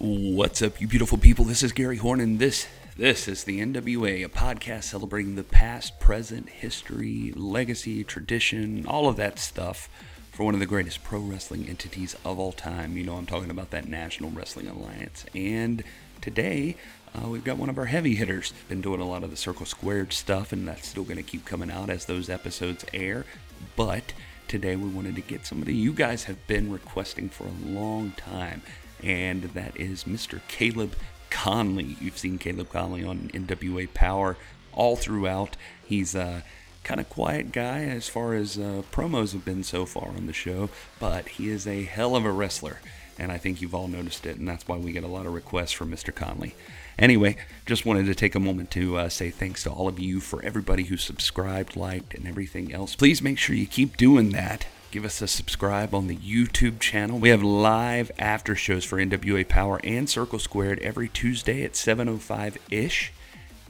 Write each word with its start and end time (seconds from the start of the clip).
What's 0.00 0.62
up, 0.62 0.80
you 0.80 0.86
beautiful 0.86 1.18
people? 1.18 1.44
This 1.44 1.64
is 1.64 1.72
Gary 1.72 1.96
Horn, 1.96 2.20
and 2.20 2.38
this 2.38 2.68
this 2.96 3.26
is 3.26 3.42
the 3.42 3.58
NWA, 3.58 4.24
a 4.24 4.28
podcast 4.28 4.84
celebrating 4.84 5.34
the 5.34 5.42
past, 5.42 5.98
present, 5.98 6.48
history, 6.48 7.32
legacy, 7.34 8.04
tradition, 8.04 8.86
all 8.86 9.08
of 9.08 9.16
that 9.16 9.40
stuff 9.40 9.88
for 10.30 10.44
one 10.44 10.54
of 10.54 10.60
the 10.60 10.66
greatest 10.66 11.02
pro 11.02 11.18
wrestling 11.18 11.68
entities 11.68 12.14
of 12.24 12.38
all 12.38 12.52
time. 12.52 12.96
You 12.96 13.02
know, 13.02 13.16
I'm 13.16 13.26
talking 13.26 13.50
about 13.50 13.70
that 13.70 13.88
National 13.88 14.30
Wrestling 14.30 14.68
Alliance. 14.68 15.24
And 15.34 15.82
today, 16.20 16.76
uh, 17.12 17.26
we've 17.28 17.42
got 17.42 17.58
one 17.58 17.68
of 17.68 17.76
our 17.76 17.86
heavy 17.86 18.14
hitters. 18.14 18.52
Been 18.68 18.80
doing 18.80 19.00
a 19.00 19.08
lot 19.08 19.24
of 19.24 19.32
the 19.32 19.36
Circle 19.36 19.66
Squared 19.66 20.12
stuff, 20.12 20.52
and 20.52 20.68
that's 20.68 20.86
still 20.86 21.02
going 21.02 21.16
to 21.16 21.24
keep 21.24 21.44
coming 21.44 21.72
out 21.72 21.90
as 21.90 22.04
those 22.04 22.30
episodes 22.30 22.84
air. 22.94 23.26
But 23.74 24.12
today, 24.46 24.76
we 24.76 24.88
wanted 24.90 25.16
to 25.16 25.22
get 25.22 25.44
somebody 25.44 25.74
you 25.74 25.92
guys 25.92 26.22
have 26.24 26.46
been 26.46 26.70
requesting 26.70 27.28
for 27.28 27.48
a 27.48 27.68
long 27.68 28.12
time 28.12 28.62
and 29.02 29.42
that 29.42 29.78
is 29.78 30.04
Mr. 30.04 30.40
Caleb 30.48 30.94
Konley. 31.30 32.00
You've 32.00 32.18
seen 32.18 32.38
Caleb 32.38 32.70
Konley 32.70 33.08
on 33.08 33.30
NWA 33.32 33.92
Power 33.92 34.36
all 34.72 34.96
throughout. 34.96 35.56
He's 35.84 36.14
a 36.14 36.44
kind 36.84 37.00
of 37.00 37.08
quiet 37.10 37.52
guy 37.52 37.84
as 37.84 38.08
far 38.08 38.34
as 38.34 38.56
uh, 38.56 38.82
promos 38.90 39.32
have 39.32 39.44
been 39.44 39.62
so 39.62 39.84
far 39.84 40.08
on 40.08 40.26
the 40.26 40.32
show, 40.32 40.70
but 40.98 41.28
he 41.28 41.50
is 41.50 41.66
a 41.66 41.84
hell 41.84 42.16
of 42.16 42.24
a 42.24 42.32
wrestler. 42.32 42.80
And 43.18 43.32
I 43.32 43.36
think 43.36 43.60
you've 43.60 43.74
all 43.74 43.88
noticed 43.88 44.26
it, 44.26 44.38
and 44.38 44.46
that's 44.46 44.68
why 44.68 44.76
we 44.76 44.92
get 44.92 45.02
a 45.02 45.08
lot 45.08 45.26
of 45.26 45.34
requests 45.34 45.72
from 45.72 45.90
Mr. 45.90 46.12
Konley. 46.14 46.52
Anyway, 46.98 47.36
just 47.66 47.84
wanted 47.84 48.06
to 48.06 48.14
take 48.14 48.34
a 48.34 48.40
moment 48.40 48.70
to 48.72 48.96
uh, 48.96 49.08
say 49.08 49.30
thanks 49.30 49.64
to 49.64 49.70
all 49.70 49.88
of 49.88 49.98
you 49.98 50.20
for 50.20 50.42
everybody 50.42 50.84
who 50.84 50.96
subscribed, 50.96 51.76
liked, 51.76 52.14
and 52.14 52.26
everything 52.26 52.72
else. 52.72 52.94
Please 52.94 53.20
make 53.20 53.38
sure 53.38 53.56
you 53.56 53.66
keep 53.66 53.96
doing 53.96 54.30
that 54.30 54.66
give 54.90 55.04
us 55.04 55.20
a 55.20 55.28
subscribe 55.28 55.94
on 55.94 56.06
the 56.06 56.16
YouTube 56.16 56.80
channel. 56.80 57.18
We 57.18 57.28
have 57.28 57.42
live 57.42 58.10
after 58.18 58.54
shows 58.54 58.84
for 58.84 58.98
NWA 58.98 59.46
Power 59.46 59.80
and 59.84 60.08
Circle 60.08 60.38
Squared 60.38 60.78
every 60.80 61.08
Tuesday 61.08 61.62
at 61.64 61.72
7:05 61.72 62.56
ish. 62.70 63.12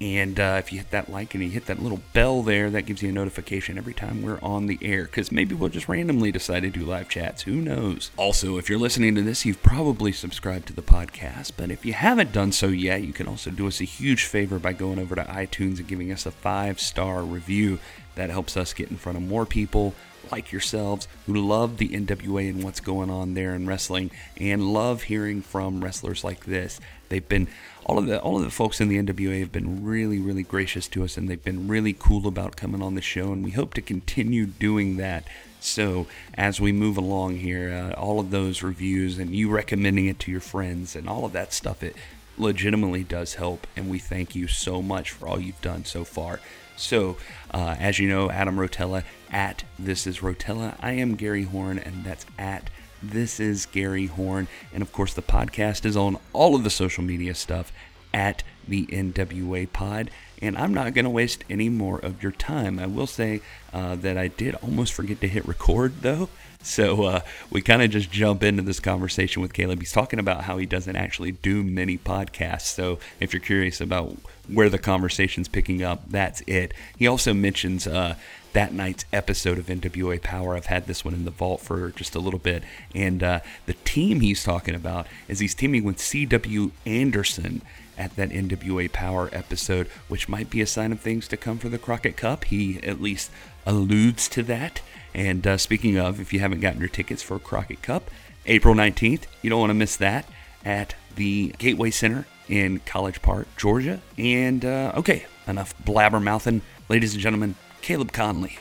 And 0.00 0.38
uh, 0.38 0.56
if 0.60 0.72
you 0.72 0.78
hit 0.78 0.92
that 0.92 1.10
like 1.10 1.34
and 1.34 1.42
you 1.42 1.50
hit 1.50 1.66
that 1.66 1.82
little 1.82 2.00
bell 2.12 2.42
there, 2.42 2.70
that 2.70 2.86
gives 2.86 3.02
you 3.02 3.08
a 3.08 3.12
notification 3.12 3.76
every 3.76 3.94
time 3.94 4.22
we're 4.22 4.38
on 4.40 4.66
the 4.66 4.78
air. 4.80 5.04
Because 5.04 5.32
maybe 5.32 5.56
we'll 5.56 5.70
just 5.70 5.88
randomly 5.88 6.30
decide 6.30 6.60
to 6.60 6.70
do 6.70 6.84
live 6.84 7.08
chats. 7.08 7.42
Who 7.42 7.56
knows? 7.56 8.12
Also, 8.16 8.58
if 8.58 8.68
you're 8.68 8.78
listening 8.78 9.16
to 9.16 9.22
this, 9.22 9.44
you've 9.44 9.62
probably 9.62 10.12
subscribed 10.12 10.68
to 10.68 10.72
the 10.72 10.82
podcast. 10.82 11.52
But 11.56 11.72
if 11.72 11.84
you 11.84 11.94
haven't 11.94 12.30
done 12.30 12.52
so 12.52 12.68
yet, 12.68 13.02
you 13.02 13.12
can 13.12 13.26
also 13.26 13.50
do 13.50 13.66
us 13.66 13.80
a 13.80 13.84
huge 13.84 14.24
favor 14.24 14.60
by 14.60 14.72
going 14.72 15.00
over 15.00 15.16
to 15.16 15.24
iTunes 15.24 15.78
and 15.78 15.88
giving 15.88 16.12
us 16.12 16.26
a 16.26 16.30
five 16.30 16.78
star 16.78 17.22
review. 17.22 17.80
That 18.14 18.30
helps 18.30 18.56
us 18.56 18.72
get 18.72 18.90
in 18.90 18.96
front 18.96 19.18
of 19.18 19.24
more 19.24 19.46
people 19.46 19.94
like 20.32 20.52
yourselves 20.52 21.08
who 21.26 21.34
love 21.34 21.78
the 21.78 21.88
NWA 21.88 22.50
and 22.50 22.62
what's 22.62 22.80
going 22.80 23.10
on 23.10 23.34
there 23.34 23.54
in 23.54 23.66
wrestling 23.66 24.10
and 24.36 24.72
love 24.72 25.04
hearing 25.04 25.42
from 25.42 25.82
wrestlers 25.82 26.24
like 26.24 26.44
this. 26.44 26.80
They've 27.08 27.26
been 27.26 27.48
all 27.84 27.98
of 27.98 28.06
the 28.06 28.20
all 28.20 28.36
of 28.36 28.44
the 28.44 28.50
folks 28.50 28.80
in 28.80 28.88
the 28.88 28.98
NWA 29.02 29.40
have 29.40 29.52
been 29.52 29.84
really 29.84 30.18
really 30.18 30.42
gracious 30.42 30.88
to 30.88 31.04
us 31.04 31.16
and 31.16 31.28
they've 31.28 31.42
been 31.42 31.68
really 31.68 31.94
cool 31.98 32.26
about 32.26 32.56
coming 32.56 32.82
on 32.82 32.94
the 32.94 33.00
show 33.00 33.32
and 33.32 33.44
we 33.44 33.52
hope 33.52 33.74
to 33.74 33.82
continue 33.82 34.46
doing 34.46 34.96
that. 34.98 35.24
So 35.60 36.06
as 36.34 36.60
we 36.60 36.70
move 36.70 36.96
along 36.96 37.38
here, 37.38 37.72
uh, 37.72 37.98
all 37.98 38.20
of 38.20 38.30
those 38.30 38.62
reviews 38.62 39.18
and 39.18 39.34
you 39.34 39.50
recommending 39.50 40.06
it 40.06 40.18
to 40.20 40.30
your 40.30 40.40
friends 40.40 40.94
and 40.94 41.08
all 41.08 41.24
of 41.24 41.32
that 41.32 41.52
stuff, 41.52 41.82
it 41.82 41.96
legitimately 42.36 43.04
does 43.04 43.34
help 43.34 43.66
and 43.76 43.90
we 43.90 43.98
thank 43.98 44.34
you 44.34 44.46
so 44.46 44.80
much 44.82 45.10
for 45.10 45.26
all 45.26 45.40
you've 45.40 45.60
done 45.60 45.84
so 45.84 46.04
far. 46.04 46.40
So, 46.78 47.16
uh, 47.52 47.76
as 47.78 47.98
you 47.98 48.08
know, 48.08 48.30
Adam 48.30 48.56
Rotella 48.56 49.02
at 49.30 49.64
This 49.78 50.06
Is 50.06 50.20
Rotella. 50.20 50.76
I 50.80 50.92
am 50.92 51.16
Gary 51.16 51.42
Horn, 51.42 51.78
and 51.78 52.04
that's 52.04 52.24
at 52.38 52.70
This 53.02 53.40
Is 53.40 53.66
Gary 53.66 54.06
Horn. 54.06 54.46
And 54.72 54.80
of 54.80 54.92
course, 54.92 55.12
the 55.12 55.22
podcast 55.22 55.84
is 55.84 55.96
on 55.96 56.18
all 56.32 56.54
of 56.54 56.62
the 56.62 56.70
social 56.70 57.02
media 57.02 57.34
stuff 57.34 57.72
at 58.14 58.44
the 58.66 58.86
NWA 58.86 59.70
Pod. 59.72 60.10
And 60.40 60.56
I'm 60.56 60.72
not 60.72 60.94
going 60.94 61.04
to 61.04 61.10
waste 61.10 61.42
any 61.50 61.68
more 61.68 61.98
of 61.98 62.22
your 62.22 62.32
time. 62.32 62.78
I 62.78 62.86
will 62.86 63.08
say 63.08 63.40
uh, 63.72 63.96
that 63.96 64.16
I 64.16 64.28
did 64.28 64.54
almost 64.56 64.92
forget 64.92 65.20
to 65.22 65.28
hit 65.28 65.46
record, 65.48 66.02
though. 66.02 66.28
So 66.62 67.04
uh, 67.04 67.20
we 67.50 67.62
kind 67.62 67.82
of 67.82 67.90
just 67.90 68.10
jump 68.10 68.42
into 68.42 68.62
this 68.62 68.80
conversation 68.80 69.42
with 69.42 69.52
Caleb. 69.52 69.78
He's 69.80 69.92
talking 69.92 70.18
about 70.18 70.44
how 70.44 70.58
he 70.58 70.66
doesn't 70.66 70.96
actually 70.96 71.32
do 71.32 71.62
many 71.62 71.96
podcasts. 71.96 72.62
So 72.62 72.98
if 73.20 73.32
you're 73.32 73.40
curious 73.40 73.80
about 73.80 74.16
where 74.52 74.68
the 74.68 74.78
conversation's 74.78 75.48
picking 75.48 75.82
up, 75.82 76.02
that's 76.08 76.42
it. 76.46 76.74
He 76.98 77.06
also 77.06 77.32
mentions 77.32 77.86
uh, 77.86 78.16
that 78.52 78.72
night's 78.72 79.04
episode 79.12 79.58
of 79.58 79.66
NWA 79.66 80.20
Power. 80.20 80.56
I've 80.56 80.66
had 80.66 80.86
this 80.86 81.04
one 81.04 81.14
in 81.14 81.24
the 81.24 81.30
vault 81.30 81.60
for 81.60 81.90
just 81.90 82.14
a 82.14 82.20
little 82.20 82.40
bit. 82.40 82.62
And 82.94 83.22
uh, 83.22 83.40
the 83.66 83.74
team 83.74 84.20
he's 84.20 84.42
talking 84.42 84.74
about 84.74 85.06
is 85.28 85.38
he's 85.38 85.54
teaming 85.54 85.84
with 85.84 86.00
C.W. 86.00 86.72
Anderson 86.84 87.62
at 87.96 88.16
that 88.16 88.30
NWA 88.30 88.90
Power 88.90 89.28
episode, 89.32 89.88
which 90.08 90.28
might 90.28 90.50
be 90.50 90.60
a 90.60 90.66
sign 90.66 90.92
of 90.92 91.00
things 91.00 91.28
to 91.28 91.36
come 91.36 91.58
for 91.58 91.68
the 91.68 91.78
Crockett 91.78 92.16
Cup. 92.16 92.44
He 92.44 92.82
at 92.82 93.00
least 93.00 93.30
alludes 93.66 94.28
to 94.30 94.42
that. 94.44 94.80
And 95.18 95.44
uh, 95.48 95.58
speaking 95.58 95.98
of, 95.98 96.20
if 96.20 96.32
you 96.32 96.38
haven't 96.38 96.60
gotten 96.60 96.78
your 96.78 96.88
tickets 96.88 97.24
for 97.24 97.40
Crockett 97.40 97.82
Cup, 97.82 98.08
April 98.46 98.72
19th, 98.72 99.22
you 99.42 99.50
don't 99.50 99.58
want 99.58 99.70
to 99.70 99.74
miss 99.74 99.96
that 99.96 100.24
at 100.64 100.94
the 101.16 101.52
Gateway 101.58 101.90
Center 101.90 102.24
in 102.48 102.78
College 102.86 103.20
Park, 103.20 103.48
Georgia. 103.56 104.00
And 104.16 104.64
uh, 104.64 104.92
okay, 104.94 105.26
enough 105.48 105.74
blabbermouthing. 105.82 106.60
Ladies 106.88 107.14
and 107.14 107.20
gentlemen, 107.20 107.56
Caleb 107.82 108.12
Konley. 108.12 108.58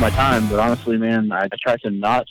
My 0.00 0.10
time. 0.10 0.48
But 0.48 0.58
honestly, 0.58 0.96
man, 0.96 1.32
I, 1.32 1.44
I 1.44 1.56
try 1.62 1.76
to 1.78 1.90
not. 1.90 2.26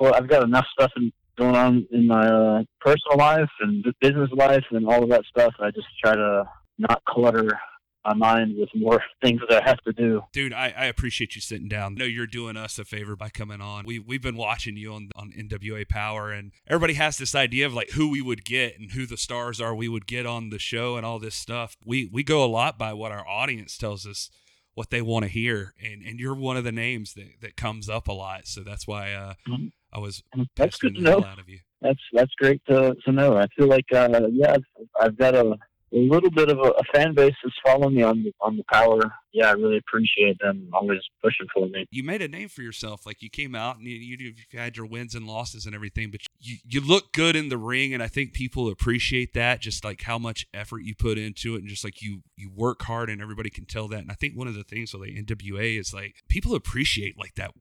I've 0.00 0.28
got 0.28 0.42
enough 0.42 0.66
stuff 0.72 0.90
in, 0.96 1.12
going 1.36 1.54
on 1.54 1.86
in 1.90 2.06
my 2.06 2.26
uh, 2.26 2.62
personal 2.80 3.18
life 3.18 3.50
and 3.60 3.84
business 4.00 4.30
life 4.32 4.64
and 4.70 4.86
all 4.86 5.02
of 5.02 5.10
that 5.10 5.24
stuff. 5.26 5.54
I 5.60 5.70
just 5.70 5.86
try 6.02 6.14
to 6.14 6.44
not 6.78 7.02
clutter 7.04 7.58
my 8.04 8.14
mind 8.14 8.56
with 8.58 8.68
more 8.74 9.02
things 9.22 9.40
that 9.48 9.62
I 9.62 9.68
have 9.68 9.80
to 9.84 9.92
do. 9.92 10.22
Dude, 10.32 10.52
I, 10.52 10.74
I 10.76 10.84
appreciate 10.86 11.34
you 11.34 11.40
sitting 11.40 11.68
down. 11.68 11.92
I 11.92 12.00
know 12.00 12.04
you're 12.04 12.26
doing 12.26 12.56
us 12.56 12.78
a 12.78 12.84
favor 12.84 13.16
by 13.16 13.28
coming 13.28 13.60
on. 13.60 13.84
We 13.86 13.98
we've 13.98 14.22
been 14.22 14.36
watching 14.36 14.76
you 14.76 14.92
on 14.92 15.10
on 15.16 15.32
NWA 15.32 15.88
Power, 15.88 16.30
and 16.30 16.52
everybody 16.66 16.94
has 16.94 17.16
this 17.18 17.34
idea 17.34 17.66
of 17.66 17.74
like 17.74 17.90
who 17.90 18.10
we 18.10 18.20
would 18.20 18.44
get 18.44 18.78
and 18.78 18.92
who 18.92 19.06
the 19.06 19.16
stars 19.16 19.60
are 19.60 19.74
we 19.74 19.88
would 19.88 20.06
get 20.06 20.26
on 20.26 20.50
the 20.50 20.58
show 20.58 20.96
and 20.96 21.06
all 21.06 21.18
this 21.18 21.34
stuff. 21.34 21.76
We 21.84 22.08
we 22.12 22.22
go 22.22 22.44
a 22.44 22.46
lot 22.46 22.78
by 22.78 22.92
what 22.92 23.12
our 23.12 23.26
audience 23.26 23.76
tells 23.78 24.06
us 24.06 24.30
what 24.74 24.90
they 24.90 25.00
want 25.00 25.24
to 25.24 25.28
hear 25.28 25.72
and 25.82 26.02
and 26.02 26.18
you're 26.18 26.34
one 26.34 26.56
of 26.56 26.64
the 26.64 26.72
names 26.72 27.14
that 27.14 27.40
that 27.40 27.56
comes 27.56 27.88
up 27.88 28.08
a 28.08 28.12
lot 28.12 28.46
so 28.46 28.62
that's 28.62 28.86
why 28.86 29.12
uh, 29.12 29.34
mm-hmm. 29.48 29.66
i 29.92 29.98
was 29.98 30.22
that's 30.56 30.78
good 30.78 30.94
to 30.96 31.00
know. 31.00 31.24
out 31.24 31.38
of 31.38 31.48
you. 31.48 31.60
That's 31.80 32.00
that's 32.12 32.32
great 32.38 32.62
to 32.68 32.96
to 33.04 33.12
know. 33.12 33.36
I 33.36 33.46
feel 33.56 33.66
like 33.66 33.84
uh, 33.92 34.08
yeah 34.32 34.54
I've, 34.54 34.64
I've 35.00 35.18
got 35.18 35.34
a 35.34 35.56
little 35.98 36.30
bit 36.30 36.48
of 36.48 36.58
a, 36.58 36.70
a, 36.70 36.82
fan 36.92 37.14
base 37.14 37.34
that's 37.42 37.54
following 37.64 37.94
me 37.94 38.02
on 38.02 38.22
the, 38.22 38.32
on 38.40 38.56
the 38.56 38.64
power. 38.70 39.00
Yeah, 39.32 39.48
I 39.48 39.52
really 39.52 39.78
appreciate 39.78 40.38
them 40.40 40.68
always 40.72 41.00
pushing 41.22 41.46
for 41.54 41.68
me. 41.68 41.86
You 41.90 42.02
made 42.02 42.22
a 42.22 42.28
name 42.28 42.48
for 42.48 42.62
yourself. 42.62 43.06
Like 43.06 43.22
you 43.22 43.30
came 43.30 43.54
out 43.54 43.76
and 43.76 43.86
you, 43.86 43.94
you, 43.94 44.34
you 44.50 44.58
had 44.58 44.76
your 44.76 44.86
wins 44.86 45.14
and 45.14 45.26
losses 45.26 45.66
and 45.66 45.74
everything, 45.74 46.10
but 46.10 46.20
you, 46.40 46.56
you 46.68 46.80
look 46.80 47.12
good 47.12 47.36
in 47.36 47.48
the 47.48 47.58
ring, 47.58 47.94
and 47.94 48.02
I 48.02 48.08
think 48.08 48.32
people 48.32 48.68
appreciate 48.68 49.34
that. 49.34 49.60
Just 49.60 49.84
like 49.84 50.02
how 50.02 50.18
much 50.18 50.46
effort 50.52 50.80
you 50.80 50.94
put 50.94 51.18
into 51.18 51.54
it, 51.54 51.60
and 51.60 51.68
just 51.68 51.84
like 51.84 52.02
you 52.02 52.22
you 52.36 52.50
work 52.54 52.82
hard, 52.82 53.08
and 53.10 53.22
everybody 53.22 53.50
can 53.50 53.64
tell 53.64 53.88
that. 53.88 54.00
And 54.00 54.10
I 54.10 54.14
think 54.14 54.36
one 54.36 54.48
of 54.48 54.54
the 54.54 54.64
things 54.64 54.92
with 54.92 55.02
the 55.02 55.22
NWA 55.22 55.78
is 55.78 55.94
like 55.94 56.16
people 56.28 56.54
appreciate 56.54 57.18
like 57.18 57.34
that 57.36 57.52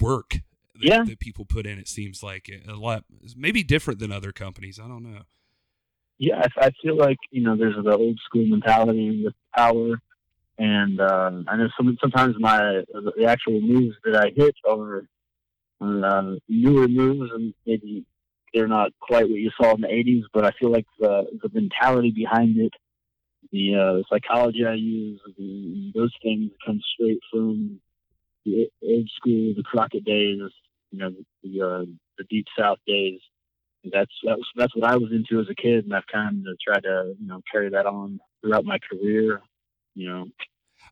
work 0.00 0.38
that, 0.74 0.88
yeah. 0.88 1.04
that 1.04 1.18
people 1.18 1.44
put 1.44 1.66
in. 1.66 1.78
It 1.78 1.88
seems 1.88 2.22
like 2.22 2.50
a 2.68 2.74
lot, 2.74 3.04
maybe 3.36 3.62
different 3.62 3.98
than 4.00 4.12
other 4.12 4.32
companies. 4.32 4.78
I 4.78 4.88
don't 4.88 5.02
know 5.02 5.22
yeah, 6.20 6.34
I, 6.36 6.66
I 6.66 6.70
feel 6.82 6.98
like 6.98 7.16
you 7.30 7.42
know 7.42 7.56
there's 7.56 7.82
the 7.82 7.96
old 7.96 8.20
school 8.26 8.44
mentality 8.44 9.22
with 9.24 9.34
power, 9.56 9.98
and 10.58 11.00
um, 11.00 11.46
I 11.48 11.56
know 11.56 11.68
some, 11.74 11.96
sometimes 11.98 12.36
my 12.38 12.82
the 12.92 13.24
actual 13.26 13.58
moves 13.62 13.96
that 14.04 14.16
I 14.16 14.30
hit 14.36 14.54
are 14.68 15.06
uh, 15.80 16.34
newer 16.46 16.88
moves, 16.88 17.30
and 17.34 17.54
maybe 17.66 18.04
they're 18.52 18.68
not 18.68 18.90
quite 19.00 19.30
what 19.30 19.40
you 19.40 19.50
saw 19.58 19.74
in 19.74 19.80
the 19.80 19.88
'80s, 19.88 20.24
but 20.34 20.44
I 20.44 20.50
feel 20.60 20.70
like 20.70 20.84
the 20.98 21.24
the 21.42 21.48
mentality 21.58 22.12
behind 22.14 22.58
it, 22.58 22.74
the 23.50 23.76
uh, 23.76 24.02
psychology 24.10 24.66
I 24.68 24.74
use, 24.74 25.22
the, 25.38 25.90
those 25.94 26.12
things 26.22 26.50
come 26.66 26.82
straight 26.94 27.20
from 27.32 27.80
the 28.44 28.68
old 28.82 29.08
school, 29.16 29.54
the 29.56 29.62
Crockett 29.64 30.04
days, 30.04 30.40
you 30.90 30.98
know, 30.98 31.12
the 31.42 31.62
uh, 31.62 31.84
the 32.18 32.24
Deep 32.28 32.44
South 32.58 32.78
days 32.86 33.20
that's 33.84 34.12
that's 34.24 34.42
that's 34.56 34.76
what 34.76 34.90
I 34.90 34.96
was 34.96 35.10
into 35.12 35.40
as 35.40 35.48
a 35.50 35.54
kid, 35.54 35.84
and 35.84 35.94
I've 35.94 36.06
kind 36.12 36.44
of 36.46 36.56
tried 36.60 36.82
to 36.82 37.14
you 37.18 37.26
know 37.26 37.40
carry 37.50 37.70
that 37.70 37.86
on 37.86 38.20
throughout 38.42 38.64
my 38.64 38.78
career. 38.90 39.40
You 39.94 40.08
know, 40.08 40.26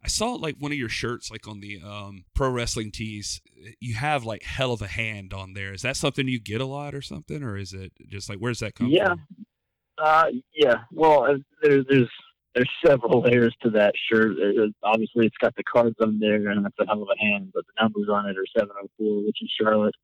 I 0.03 0.09
saw 0.09 0.33
like 0.33 0.57
one 0.59 0.73
of 0.73 0.79
your 0.79 0.89
shirts, 0.89 1.31
like 1.31 1.47
on 1.47 1.61
the 1.61 1.81
um, 1.85 2.25
pro 2.35 2.51
wrestling 2.51 2.91
tees. 2.93 3.41
You 3.81 3.97
have 3.97 4.25
like 4.25 4.43
hell 4.43 4.73
of 4.73 4.83
a 4.83 4.87
hand 4.87 5.33
on 5.33 5.55
there. 5.55 5.73
Is 5.73 5.83
that 5.83 5.97
something 5.97 6.29
you 6.29 6.41
get 6.41 6.61
a 6.61 6.67
lot 6.67 6.95
or 6.95 7.03
something, 7.03 7.43
or 7.43 7.57
is 7.57 7.73
it 7.73 7.93
just 8.09 8.29
like 8.29 8.39
where's 8.39 8.61
that 8.61 8.75
come 8.75 8.89
yeah. 8.89 9.09
from? 9.09 9.27
Uh, 9.99 10.27
yeah. 10.55 10.77
Well, 10.93 11.25
uh, 11.25 11.39
there, 11.63 11.83
there's 11.89 12.11
there's 12.55 12.71
several 12.85 13.23
layers 13.23 13.55
to 13.63 13.71
that 13.71 13.93
shirt. 14.11 14.33
It, 14.39 14.75
obviously, 14.83 15.27
it's 15.27 15.37
got 15.41 15.55
the 15.57 15.65
cards 15.65 15.97
on 16.01 16.19
there, 16.19 16.49
and 16.49 16.65
that's 16.65 16.79
a 16.81 16.87
hell 16.87 17.03
of 17.03 17.09
a 17.09 17.25
hand. 17.25 17.51
But 17.53 17.65
the 17.67 17.83
numbers 17.83 18.09
on 18.11 18.27
it 18.27 18.37
are 18.37 18.47
704, 18.57 19.27
which 19.27 19.39
is 19.43 19.51
Charlotte, 19.61 19.95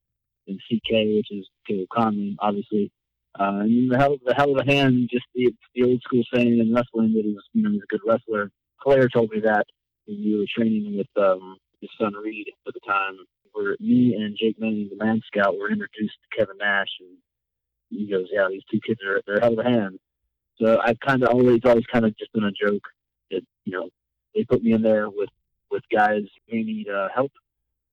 and 0.47 0.61
CK, 0.71 1.17
which 1.17 1.31
is 1.31 1.49
Caleb 1.67 1.89
Konley, 1.97 2.37
obviously. 2.39 2.91
Uh, 3.39 3.61
and 3.61 3.91
the 3.91 3.99
hell, 3.99 4.17
the 4.25 4.35
hell 4.35 4.53
of 4.53 4.67
a 4.67 4.71
hand, 4.71 5.09
just 5.11 5.25
the, 5.35 5.53
the 5.75 5.83
old 5.83 6.01
school 6.03 6.23
saying 6.33 6.59
in 6.59 6.73
wrestling 6.73 7.13
that 7.15 7.25
he 7.25 7.33
was, 7.33 7.45
you 7.53 7.63
know, 7.63 7.71
he's 7.71 7.83
a 7.83 7.87
good 7.87 8.01
wrestler. 8.07 8.51
Flair 8.83 9.09
told 9.09 9.31
me 9.31 9.41
that 9.41 9.65
when 10.07 10.23
we 10.23 10.39
were 10.39 10.47
training 10.57 10.97
with 10.97 11.09
um, 11.17 11.57
his 11.85 11.91
son 12.01 12.15
Reid 12.15 12.47
at 12.67 12.75
the 12.75 12.81
time. 12.87 13.17
Where 13.53 13.77
me 13.79 14.17
and 14.17 14.37
Jake 14.37 14.59
Manning, 14.59 14.91
the 14.91 15.05
man 15.05 15.21
scout, 15.27 15.57
were 15.57 15.71
introduced 15.71 16.17
to 16.23 16.37
Kevin 16.37 16.57
Nash, 16.59 16.89
and 16.99 17.17
he 17.89 18.11
goes, 18.11 18.27
"Yeah, 18.33 18.49
these 18.51 18.65
two 18.69 18.81
kids 18.85 19.01
are 19.07 19.21
they're 19.27 19.39
hell 19.41 19.53
of 19.53 19.65
a 19.65 19.71
hand." 19.71 20.01
So 20.61 20.81
I've 20.83 20.99
kind 20.99 21.23
of 21.23 21.29
always, 21.29 21.61
always 21.65 21.87
kind 21.87 22.05
of 22.05 22.17
just 22.19 22.33
been 22.33 22.45
a 22.45 22.51
joke 22.51 22.83
that 23.31 23.43
you 23.65 23.73
know 23.73 23.91
they 24.35 24.43
put 24.43 24.63
me 24.63 24.73
in 24.73 24.83
there 24.83 25.09
with 25.09 25.29
with 25.71 25.83
guys 25.95 26.23
who 26.49 26.57
need 26.57 26.89
uh, 26.89 27.09
help 27.15 27.31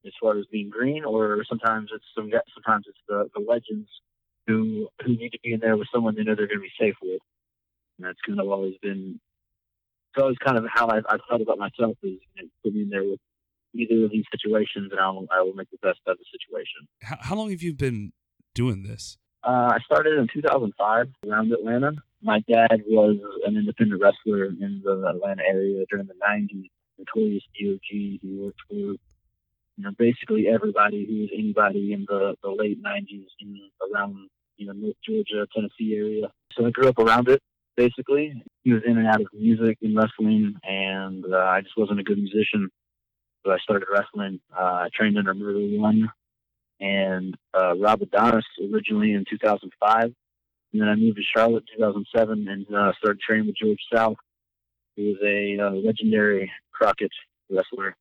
as 0.05 0.13
far 0.21 0.37
as 0.37 0.45
being 0.51 0.69
green, 0.69 1.03
or 1.05 1.43
sometimes 1.47 1.89
it's 1.93 2.05
some 2.15 2.29
sometimes 2.53 2.85
it's 2.87 2.97
the, 3.07 3.29
the 3.35 3.41
legends 3.41 3.89
who 4.47 4.87
who 5.03 5.15
need 5.15 5.31
to 5.31 5.39
be 5.43 5.53
in 5.53 5.59
there 5.59 5.77
with 5.77 5.87
someone 5.93 6.15
they 6.15 6.23
know 6.23 6.35
they're 6.35 6.47
going 6.47 6.59
to 6.59 6.63
be 6.63 6.79
safe 6.79 6.95
with, 7.01 7.21
and 7.97 8.07
that's 8.07 8.19
kind 8.25 8.39
of 8.39 8.47
always 8.47 8.75
been. 8.81 9.19
It's 10.13 10.21
always 10.21 10.37
kind 10.45 10.57
of 10.57 10.65
how 10.71 10.89
I've, 10.89 11.05
I've 11.07 11.21
felt 11.29 11.41
about 11.41 11.57
myself 11.57 11.95
is 12.03 12.19
you 12.35 12.43
know, 12.43 12.49
put 12.63 12.73
me 12.73 12.81
in 12.81 12.89
there 12.89 13.03
with 13.03 13.19
either 13.73 14.05
of 14.05 14.11
these 14.11 14.25
situations, 14.31 14.91
and 14.91 14.99
I'll 14.99 15.25
I 15.31 15.41
will 15.41 15.53
make 15.53 15.69
the 15.71 15.77
best 15.81 15.99
of 16.07 16.17
the 16.17 16.25
situation. 16.31 16.87
How, 17.01 17.17
how 17.21 17.35
long 17.35 17.51
have 17.51 17.61
you 17.61 17.73
been 17.73 18.11
doing 18.53 18.83
this? 18.83 19.17
Uh, 19.43 19.73
I 19.73 19.79
started 19.85 20.19
in 20.19 20.27
2005 20.31 21.07
around 21.27 21.51
Atlanta. 21.51 21.93
My 22.21 22.43
dad 22.47 22.83
was 22.87 23.17
an 23.45 23.57
independent 23.57 24.01
wrestler 24.01 24.45
in 24.45 24.81
the 24.83 25.07
Atlanta 25.15 25.41
area 25.47 25.83
during 25.89 26.07
the 26.07 26.13
90s. 26.13 26.69
Notorious 26.99 27.43
DOG. 27.59 27.79
He 27.89 28.19
worked 28.23 28.59
for 28.69 28.95
you 29.81 29.87
know 29.87 29.95
basically 29.97 30.47
everybody 30.47 31.07
who 31.07 31.21
was 31.21 31.29
anybody 31.33 31.93
in 31.93 32.05
the, 32.07 32.35
the 32.43 32.49
late 32.49 32.77
90s 32.83 33.25
in 33.39 33.59
around 33.91 34.29
you 34.57 34.67
know 34.67 34.73
North 34.73 34.95
Georgia, 35.03 35.47
Tennessee 35.55 35.95
area. 35.95 36.27
So 36.53 36.67
I 36.67 36.69
grew 36.69 36.87
up 36.87 36.99
around 36.99 37.29
it. 37.29 37.41
Basically, 37.75 38.43
he 38.63 38.73
was 38.73 38.83
in 38.85 38.99
and 38.99 39.07
out 39.07 39.21
of 39.21 39.27
music 39.33 39.79
and 39.81 39.97
wrestling, 39.97 40.53
and 40.63 41.25
uh, 41.25 41.37
I 41.37 41.61
just 41.61 41.75
wasn't 41.75 41.99
a 41.99 42.03
good 42.03 42.19
musician. 42.19 42.69
So 43.43 43.51
I 43.51 43.57
started 43.57 43.87
wrestling. 43.91 44.39
Uh, 44.55 44.85
I 44.85 44.89
trained 44.93 45.17
under 45.17 45.33
Murder 45.33 45.79
One 45.79 46.11
and 46.79 47.35
uh, 47.57 47.75
Rob 47.75 48.03
Adonis 48.03 48.45
originally 48.71 49.13
in 49.13 49.25
2005. 49.27 50.03
And 50.03 50.13
then 50.81 50.89
I 50.89 50.95
moved 50.95 51.17
to 51.17 51.23
Charlotte 51.23 51.63
in 51.73 51.79
2007 51.79 52.47
and 52.47 52.67
uh, 52.75 52.91
started 52.99 53.19
training 53.19 53.47
with 53.47 53.55
George 53.55 53.81
South, 53.91 54.17
who 54.95 55.05
was 55.05 55.17
a 55.25 55.57
uh, 55.59 55.71
legendary 55.71 56.51
Crockett 56.71 57.11
wrestler. 57.49 57.95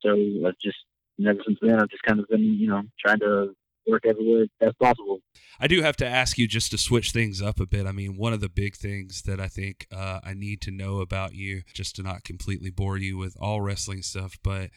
So 0.00 0.10
uh, 0.46 0.52
just 0.60 0.78
and 1.18 1.26
ever 1.26 1.40
since 1.46 1.58
then, 1.60 1.80
I've 1.80 1.90
just 1.90 2.02
kind 2.02 2.20
of 2.20 2.28
been, 2.28 2.42
you 2.42 2.68
know, 2.68 2.82
trying 3.00 3.20
to 3.20 3.54
work 3.86 4.04
everywhere 4.06 4.46
as 4.60 4.72
possible. 4.80 5.20
I 5.60 5.66
do 5.66 5.82
have 5.82 5.96
to 5.96 6.06
ask 6.06 6.38
you 6.38 6.46
just 6.46 6.70
to 6.70 6.78
switch 6.78 7.12
things 7.12 7.42
up 7.42 7.60
a 7.60 7.66
bit. 7.66 7.86
I 7.86 7.92
mean, 7.92 8.16
one 8.16 8.32
of 8.32 8.40
the 8.40 8.48
big 8.48 8.76
things 8.76 9.22
that 9.22 9.40
I 9.40 9.48
think 9.48 9.86
uh, 9.92 10.20
I 10.24 10.34
need 10.34 10.60
to 10.62 10.70
know 10.70 11.00
about 11.00 11.34
you, 11.34 11.62
just 11.72 11.96
to 11.96 12.02
not 12.02 12.24
completely 12.24 12.70
bore 12.70 12.96
you 12.96 13.16
with 13.16 13.36
all 13.40 13.60
wrestling 13.60 14.02
stuff, 14.02 14.38
but 14.42 14.70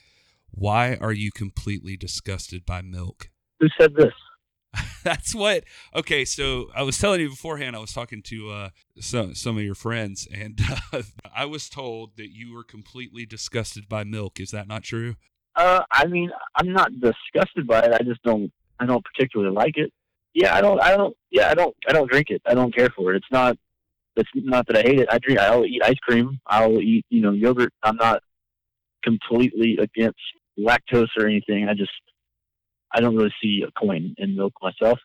why 0.51 0.95
are 0.95 1.13
you 1.13 1.31
completely 1.31 1.97
disgusted 1.97 2.65
by 2.65 2.81
milk? 2.81 3.29
Who 3.59 3.67
said 3.79 3.95
this? 3.95 4.13
That's 5.03 5.33
what. 5.33 5.63
Okay, 5.95 6.25
so 6.25 6.67
I 6.75 6.83
was 6.83 6.97
telling 6.97 7.21
you 7.21 7.29
beforehand. 7.29 7.75
I 7.75 7.79
was 7.79 7.93
talking 7.93 8.21
to 8.23 8.49
uh, 8.49 8.69
some 8.99 9.33
some 9.35 9.57
of 9.57 9.63
your 9.63 9.75
friends, 9.75 10.27
and 10.33 10.59
uh, 10.93 11.03
I 11.33 11.45
was 11.45 11.69
told 11.69 12.17
that 12.17 12.31
you 12.31 12.53
were 12.53 12.63
completely 12.63 13.25
disgusted 13.25 13.87
by 13.87 14.03
milk. 14.03 14.39
Is 14.39 14.51
that 14.51 14.67
not 14.67 14.83
true? 14.83 15.15
Uh, 15.55 15.83
I 15.91 16.05
mean, 16.07 16.31
I'm 16.55 16.73
not 16.73 16.91
disgusted 16.99 17.67
by 17.67 17.79
it. 17.79 17.93
I 17.93 18.03
just 18.03 18.21
don't. 18.23 18.51
I 18.79 18.85
don't 18.85 19.03
particularly 19.05 19.53
like 19.53 19.77
it. 19.77 19.91
Yeah, 20.33 20.53
I 20.53 20.61
don't. 20.61 20.81
I 20.81 20.95
don't. 20.95 21.15
Yeah, 21.31 21.49
I 21.49 21.53
don't. 21.53 21.75
I 21.87 21.93
don't 21.93 22.11
drink 22.11 22.29
it. 22.29 22.41
I 22.45 22.53
don't 22.53 22.75
care 22.75 22.89
for 22.89 23.13
it. 23.13 23.17
It's 23.17 23.31
not. 23.31 23.57
It's 24.17 24.29
not 24.35 24.67
that 24.67 24.77
I 24.77 24.81
hate 24.81 24.99
it. 24.99 25.07
I 25.11 25.17
drink. 25.19 25.39
I'll 25.39 25.65
eat 25.65 25.81
ice 25.83 25.99
cream. 26.01 26.39
I'll 26.45 26.81
eat. 26.81 27.05
You 27.09 27.21
know, 27.21 27.31
yogurt. 27.31 27.71
I'm 27.83 27.95
not 27.95 28.21
completely 29.03 29.77
against 29.77 30.19
lactose 30.59 31.07
or 31.17 31.27
anything. 31.27 31.67
I 31.69 31.73
just. 31.73 31.91
I 32.93 33.01
don't 33.01 33.15
really 33.15 33.33
see 33.41 33.63
a 33.67 33.71
coin 33.71 34.13
in 34.17 34.35
milk 34.35 34.53
myself. 34.61 34.99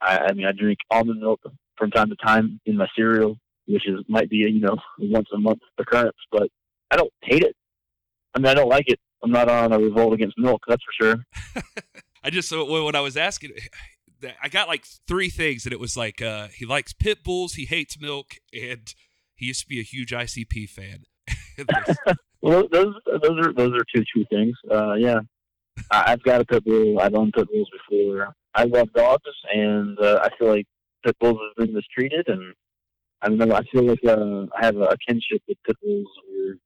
I, 0.00 0.18
I 0.18 0.32
mean, 0.32 0.46
I 0.46 0.52
drink 0.52 0.78
almond 0.90 1.20
milk 1.20 1.40
from 1.76 1.90
time 1.90 2.08
to 2.10 2.16
time 2.16 2.60
in 2.66 2.76
my 2.76 2.86
cereal, 2.96 3.36
which 3.66 3.88
is 3.88 4.00
might 4.08 4.28
be 4.28 4.44
a 4.44 4.48
you 4.48 4.60
know 4.60 4.76
once 4.98 5.28
a 5.34 5.38
month 5.38 5.60
occurrence, 5.78 6.16
but 6.30 6.48
I 6.90 6.96
don't 6.96 7.12
hate 7.22 7.42
it. 7.42 7.54
I 8.34 8.40
mean, 8.40 8.46
I 8.46 8.54
don't 8.54 8.68
like 8.68 8.88
it. 8.88 8.98
I'm 9.24 9.30
not 9.30 9.48
on 9.48 9.72
a 9.72 9.78
revolt 9.78 10.12
against 10.12 10.38
milk, 10.38 10.62
that's 10.68 10.82
for 10.84 11.04
sure. 11.04 11.24
I 12.24 12.30
just 12.30 12.48
so 12.48 12.84
when 12.84 12.94
I 12.94 13.00
was 13.00 13.16
asking, 13.16 13.52
I 14.42 14.48
got 14.48 14.68
like 14.68 14.84
three 15.08 15.30
things, 15.30 15.64
and 15.64 15.72
it 15.72 15.80
was 15.80 15.96
like 15.96 16.20
uh, 16.20 16.48
he 16.54 16.66
likes 16.66 16.92
pit 16.92 17.24
bulls, 17.24 17.54
he 17.54 17.64
hates 17.64 17.98
milk, 17.98 18.34
and 18.52 18.94
he 19.34 19.46
used 19.46 19.62
to 19.62 19.66
be 19.66 19.80
a 19.80 19.82
huge 19.82 20.10
ICP 20.10 20.68
fan. 20.68 21.04
well, 22.42 22.68
those 22.70 22.94
those 23.22 23.46
are 23.46 23.52
those 23.52 23.72
are 23.72 23.84
two 23.94 24.04
true 24.12 24.24
things. 24.30 24.56
Uh, 24.70 24.94
yeah, 24.94 25.20
I've 25.90 26.22
got 26.22 26.42
a 26.42 26.44
pit 26.44 26.64
bull. 26.64 27.00
I've 27.00 27.14
owned 27.14 27.32
pit 27.32 27.48
bulls 27.50 27.70
before. 27.88 28.34
I 28.54 28.64
love 28.64 28.92
dogs, 28.92 29.22
and 29.52 29.98
uh, 29.98 30.20
I 30.22 30.28
feel 30.38 30.48
like 30.48 30.66
pit 31.04 31.16
bulls 31.18 31.38
have 31.38 31.66
been 31.66 31.74
mistreated, 31.74 32.28
and 32.28 32.54
I 33.22 33.28
don't 33.28 33.38
know. 33.38 33.54
I 33.54 33.62
feel 33.72 33.84
like 33.84 34.04
uh, 34.06 34.46
I 34.56 34.64
have 34.64 34.76
a 34.76 34.96
kinship 35.08 35.42
with 35.48 35.58
pit 35.66 35.76
bulls. 35.82 36.06
We're 36.28 36.56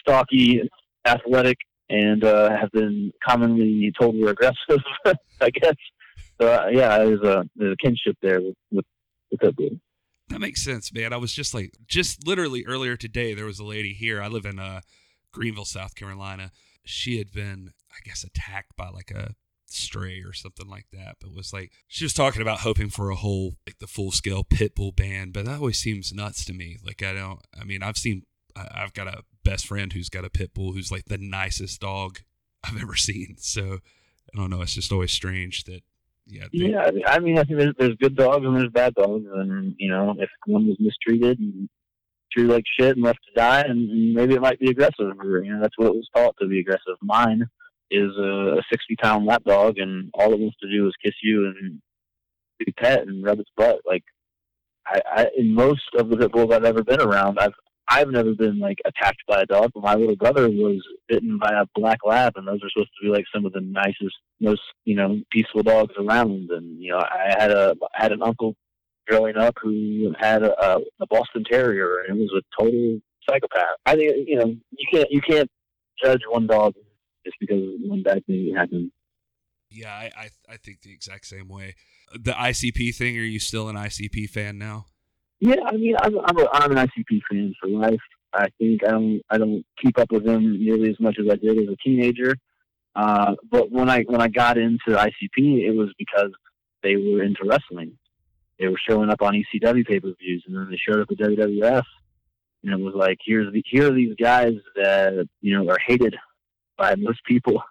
stocky, 0.00 0.62
athletic, 1.06 1.58
and 1.88 2.24
uh, 2.24 2.56
have 2.56 2.70
been 2.72 3.12
commonly 3.26 3.92
told 3.98 4.16
we're 4.16 4.30
aggressive. 4.30 4.82
I 5.40 5.50
guess. 5.50 5.74
So 6.40 6.48
uh, 6.48 6.68
yeah, 6.72 6.98
there's 6.98 7.22
a 7.22 7.44
there's 7.56 7.74
a 7.74 7.84
kinship 7.84 8.16
there 8.22 8.40
with 8.40 8.56
with, 8.70 8.86
with 9.30 9.56
bull. 9.56 9.70
That 10.28 10.40
makes 10.40 10.64
sense, 10.64 10.92
man. 10.92 11.12
I 11.12 11.18
was 11.18 11.34
just 11.34 11.52
like, 11.52 11.74
just 11.86 12.26
literally 12.26 12.64
earlier 12.66 12.96
today, 12.96 13.34
there 13.34 13.44
was 13.44 13.58
a 13.58 13.64
lady 13.64 13.92
here. 13.92 14.22
I 14.22 14.28
live 14.28 14.46
in 14.46 14.58
uh, 14.58 14.80
Greenville, 15.32 15.66
South 15.66 15.94
Carolina. 15.94 16.50
She 16.84 17.18
had 17.18 17.30
been, 17.30 17.72
I 17.90 17.96
guess, 18.04 18.24
attacked 18.24 18.74
by 18.76 18.88
like 18.88 19.10
a 19.10 19.34
stray 19.66 20.22
or 20.24 20.32
something 20.32 20.68
like 20.68 20.86
that. 20.92 21.16
But 21.20 21.34
was 21.34 21.52
like, 21.52 21.72
she 21.88 22.06
was 22.06 22.14
talking 22.14 22.40
about 22.40 22.60
hoping 22.60 22.88
for 22.88 23.10
a 23.10 23.16
whole, 23.16 23.56
like 23.66 23.78
the 23.80 23.86
full 23.86 24.12
scale 24.12 24.44
pit 24.44 24.74
bull 24.74 24.92
ban. 24.92 25.30
But 25.30 25.44
that 25.44 25.56
always 25.56 25.78
seems 25.78 26.12
nuts 26.12 26.44
to 26.46 26.54
me. 26.54 26.78
Like, 26.82 27.02
I 27.02 27.12
don't, 27.12 27.40
I 27.60 27.64
mean, 27.64 27.82
I've 27.82 27.98
seen, 27.98 28.22
I've 28.56 28.94
got 28.94 29.08
a 29.08 29.24
best 29.44 29.66
friend 29.66 29.92
who's 29.92 30.08
got 30.08 30.24
a 30.24 30.30
pit 30.30 30.54
bull 30.54 30.72
who's 30.72 30.90
like 30.90 31.06
the 31.06 31.18
nicest 31.18 31.80
dog 31.80 32.20
I've 32.64 32.80
ever 32.80 32.96
seen. 32.96 33.36
So 33.38 33.78
I 34.32 34.36
don't 34.36 34.50
know. 34.50 34.62
It's 34.62 34.74
just 34.74 34.92
always 34.92 35.12
strange 35.12 35.64
that 35.64 35.82
yeah. 36.26 36.44
They, 36.52 36.70
yeah, 36.70 36.90
I 37.06 37.18
mean, 37.18 37.38
I 37.38 37.44
think 37.44 37.58
there's, 37.58 37.74
there's 37.78 37.96
good 37.96 38.16
dogs 38.16 38.44
and 38.44 38.56
there's 38.56 38.70
bad 38.72 38.94
dogs, 38.94 39.24
and 39.34 39.74
you 39.78 39.90
know, 39.90 40.14
if 40.18 40.30
one 40.46 40.66
was 40.66 40.76
mistreated 40.80 41.38
and 41.38 41.68
treated 42.32 42.50
like 42.50 42.64
shit 42.78 42.96
and 42.96 43.04
left 43.04 43.18
to 43.26 43.40
die, 43.40 43.60
and 43.60 44.14
maybe 44.14 44.34
it 44.34 44.40
might 44.40 44.58
be 44.58 44.70
aggressive. 44.70 45.18
Or, 45.20 45.42
you 45.42 45.52
know, 45.52 45.60
that's 45.60 45.76
what 45.76 45.88
it 45.88 45.94
was 45.94 46.08
taught 46.14 46.34
to 46.40 46.48
be 46.48 46.60
aggressive. 46.60 46.96
Mine 47.02 47.46
is 47.90 48.10
a, 48.18 48.56
a 48.58 48.62
60 48.70 48.96
pound 48.96 49.26
lap 49.26 49.44
dog, 49.44 49.78
and 49.78 50.10
all 50.14 50.32
it 50.32 50.40
wants 50.40 50.56
to 50.60 50.70
do 50.70 50.86
is 50.86 50.94
kiss 51.04 51.14
you 51.22 51.46
and 51.46 51.80
be 52.58 52.72
pet 52.72 53.06
and 53.06 53.24
rub 53.24 53.40
its 53.40 53.50
butt. 53.56 53.80
Like, 53.86 54.04
I, 54.86 55.00
I 55.06 55.26
in 55.36 55.54
most 55.54 55.94
of 55.98 56.08
the 56.08 56.16
pit 56.16 56.32
bulls 56.32 56.52
I've 56.52 56.64
ever 56.64 56.82
been 56.82 57.00
around, 57.00 57.38
I've 57.38 57.54
I've 57.88 58.08
never 58.08 58.34
been 58.34 58.58
like 58.58 58.78
attacked 58.86 59.22
by 59.28 59.42
a 59.42 59.46
dog, 59.46 59.72
but 59.74 59.82
my 59.82 59.94
little 59.94 60.16
brother 60.16 60.48
was 60.48 60.82
bitten 61.08 61.38
by 61.38 61.50
a 61.50 61.66
black 61.74 61.98
lab, 62.04 62.32
and 62.36 62.46
those 62.46 62.60
are 62.62 62.70
supposed 62.70 62.90
to 63.00 63.06
be 63.06 63.12
like 63.12 63.24
some 63.34 63.44
of 63.44 63.52
the 63.52 63.60
nicest, 63.60 64.16
most 64.40 64.62
you 64.84 64.96
know 64.96 65.20
peaceful 65.30 65.62
dogs 65.62 65.92
around. 65.98 66.50
And 66.50 66.80
you 66.82 66.92
know, 66.92 66.98
I 66.98 67.34
had 67.38 67.50
a 67.50 67.76
I 67.94 68.02
had 68.02 68.12
an 68.12 68.22
uncle 68.22 68.56
growing 69.06 69.36
up 69.36 69.54
who 69.62 70.14
had 70.18 70.42
a, 70.42 70.78
a, 71.00 71.06
Boston 71.10 71.44
Terrier, 71.50 72.04
and 72.08 72.18
it 72.18 72.20
was 72.20 72.42
a 72.42 72.62
total 72.62 73.00
psychopath. 73.28 73.76
I 73.84 73.96
think 73.96 74.28
you 74.28 74.36
know 74.36 74.46
you 74.46 74.86
can't 74.90 75.10
you 75.10 75.20
can't 75.20 75.50
judge 76.02 76.22
one 76.28 76.46
dog 76.46 76.74
just 77.24 77.36
because 77.38 77.62
one 77.80 78.02
bad 78.02 78.24
thing 78.26 78.54
happened. 78.56 78.90
Yeah, 79.70 79.92
I, 79.92 80.10
I 80.16 80.28
I 80.48 80.56
think 80.56 80.82
the 80.82 80.92
exact 80.92 81.26
same 81.26 81.48
way. 81.48 81.74
The 82.14 82.32
ICP 82.32 82.94
thing. 82.94 83.18
Are 83.18 83.22
you 83.22 83.40
still 83.40 83.68
an 83.68 83.76
ICP 83.76 84.30
fan 84.30 84.56
now? 84.56 84.86
Yeah, 85.40 85.56
I 85.66 85.72
mean, 85.72 85.96
I'm 86.00 86.18
I'm, 86.18 86.38
a, 86.38 86.48
I'm 86.52 86.72
an 86.72 86.88
ICP 86.88 87.20
fan 87.30 87.54
for 87.60 87.68
life. 87.68 88.00
I 88.32 88.48
think 88.58 88.84
I 88.86 88.90
don't 88.90 89.22
I 89.30 89.38
don't 89.38 89.64
keep 89.82 89.98
up 89.98 90.10
with 90.10 90.24
them 90.24 90.58
nearly 90.58 90.90
as 90.90 90.98
much 91.00 91.16
as 91.20 91.26
I 91.30 91.36
did 91.36 91.58
as 91.58 91.68
a 91.68 91.76
teenager. 91.84 92.34
Uh, 92.96 93.34
but 93.50 93.70
when 93.70 93.90
I 93.90 94.02
when 94.02 94.20
I 94.20 94.28
got 94.28 94.56
into 94.56 94.90
ICP, 94.90 95.66
it 95.66 95.72
was 95.74 95.92
because 95.98 96.30
they 96.82 96.96
were 96.96 97.22
into 97.22 97.44
wrestling, 97.44 97.98
they 98.58 98.68
were 98.68 98.78
showing 98.88 99.10
up 99.10 99.22
on 99.22 99.34
ECW 99.34 99.86
pay 99.86 100.00
per 100.00 100.12
views, 100.20 100.44
and 100.46 100.56
then 100.56 100.68
they 100.70 100.76
showed 100.76 101.00
up 101.00 101.10
at 101.10 101.18
WWF, 101.18 101.82
and 102.62 102.72
it 102.72 102.80
was 102.80 102.94
like, 102.94 103.18
here's 103.24 103.52
the, 103.52 103.62
here 103.66 103.90
are 103.90 103.94
these 103.94 104.14
guys 104.20 104.54
that 104.76 105.28
you 105.40 105.56
know 105.56 105.68
are 105.70 105.78
hated 105.84 106.14
by 106.78 106.94
most 106.94 107.24
people 107.24 107.62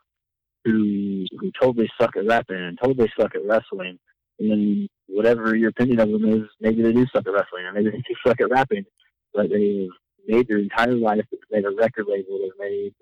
who 0.66 1.26
who 1.40 1.52
totally 1.60 1.90
suck 2.00 2.16
at 2.18 2.26
rapping 2.28 2.58
and 2.58 2.78
totally 2.82 3.12
suck 3.18 3.34
at 3.36 3.46
wrestling, 3.46 3.98
and 4.40 4.52
then 4.52 4.90
whatever 5.14 5.56
your 5.56 5.70
opinion 5.70 6.00
of 6.00 6.10
them 6.12 6.26
is, 6.26 6.50
maybe 6.60 6.82
they 6.82 6.94
do 6.94 7.06
suck 7.14 7.28
at 7.28 7.34
wrestling, 7.34 7.66
or 7.66 7.74
maybe 7.74 7.92
they 7.92 7.98
do 7.98 8.16
suck 8.26 8.40
at 8.42 8.50
rapping, 8.50 8.86
but 9.34 9.50
they've 9.50 9.90
made 10.28 10.48
their 10.48 10.60
entire 10.60 10.94
life. 10.94 11.26
They've 11.32 11.40
made 11.52 11.66
a 11.66 11.76
record 11.76 12.06
label. 12.08 12.40
They've 12.40 12.60
made 12.60 12.94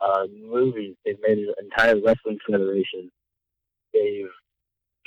uh, 0.00 0.26
movies. 0.32 0.96
They've 1.04 1.18
made 1.26 1.38
an 1.38 1.54
entire 1.62 2.00
wrestling 2.00 2.38
federation. 2.46 3.10
They've 3.92 4.28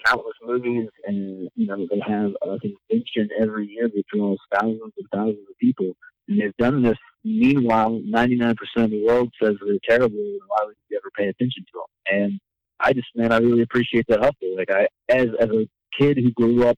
countless 0.06 0.36
movies, 0.44 0.90
and 1.06 1.50
you 1.56 1.68
know 1.68 1.88
they 1.90 2.00
have 2.08 2.32
a 2.42 2.60
convention 2.60 3.30
every 3.40 3.68
year 3.68 3.90
that 3.90 4.04
draws 4.14 4.38
thousands 4.54 4.94
and 4.98 5.08
thousands 5.14 5.48
of 5.50 5.58
people. 5.60 5.94
And 6.28 6.42
they've 6.42 6.58
done 6.58 6.82
this. 6.82 6.98
Meanwhile, 7.24 8.02
99% 8.08 8.52
of 8.78 8.92
the 8.92 9.06
world 9.06 9.34
says 9.42 9.56
they're 9.66 9.78
terrible, 9.88 10.18
and 10.18 10.42
why 10.48 10.66
would 10.66 10.76
you 10.90 10.98
ever 10.98 11.12
pay 11.16 11.28
attention 11.28 11.66
to 11.66 11.72
them? 11.74 12.22
And 12.22 12.40
I 12.80 12.94
just, 12.94 13.08
man, 13.16 13.32
I 13.32 13.38
really 13.38 13.64
appreciate 13.64 14.06
that 14.08 14.20
hustle. 14.20 14.56
Like 14.56 14.70
I, 14.72 14.88
as 15.10 15.28
as 15.40 15.50
a 15.50 15.68
kid 15.98 16.18
who 16.18 16.32
grew 16.32 16.68
up 16.68 16.78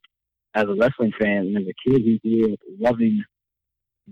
as 0.55 0.63
a 0.63 0.75
wrestling 0.75 1.11
fan, 1.19 1.47
and 1.47 1.57
as 1.57 1.63
a 1.63 1.89
kid 1.89 2.01
who 2.03 2.19
grew 2.19 2.53
up 2.53 2.59
loving 2.79 3.23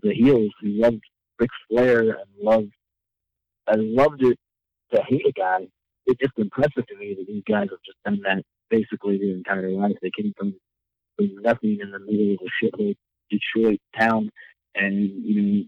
the 0.01 0.13
heels, 0.13 0.51
who 0.61 0.69
loved 0.69 1.01
Ric 1.39 1.49
Flair 1.69 2.01
and 2.01 2.29
loved, 2.41 2.73
I 3.67 3.75
loved 3.75 4.23
it 4.23 4.37
to 4.93 5.01
hate 5.07 5.25
a 5.27 5.31
guy. 5.31 5.67
It's 6.05 6.19
just 6.19 6.33
impressive 6.37 6.85
to 6.87 6.97
me 6.97 7.15
that 7.17 7.27
these 7.27 7.43
guys 7.47 7.67
have 7.69 7.79
just 7.85 7.97
done 8.05 8.19
that 8.23 8.43
basically 8.69 9.17
their 9.17 9.35
entire 9.35 9.69
life. 9.71 9.95
They 10.01 10.11
came 10.17 10.33
from, 10.37 10.55
from 11.15 11.29
nothing 11.41 11.79
in 11.81 11.91
the 11.91 11.99
middle 11.99 12.33
of 12.33 12.39
a 12.41 12.65
shithole 12.65 12.95
Detroit 13.29 13.79
town, 13.99 14.29
and 14.75 15.09
you 15.23 15.41
know 15.41 15.63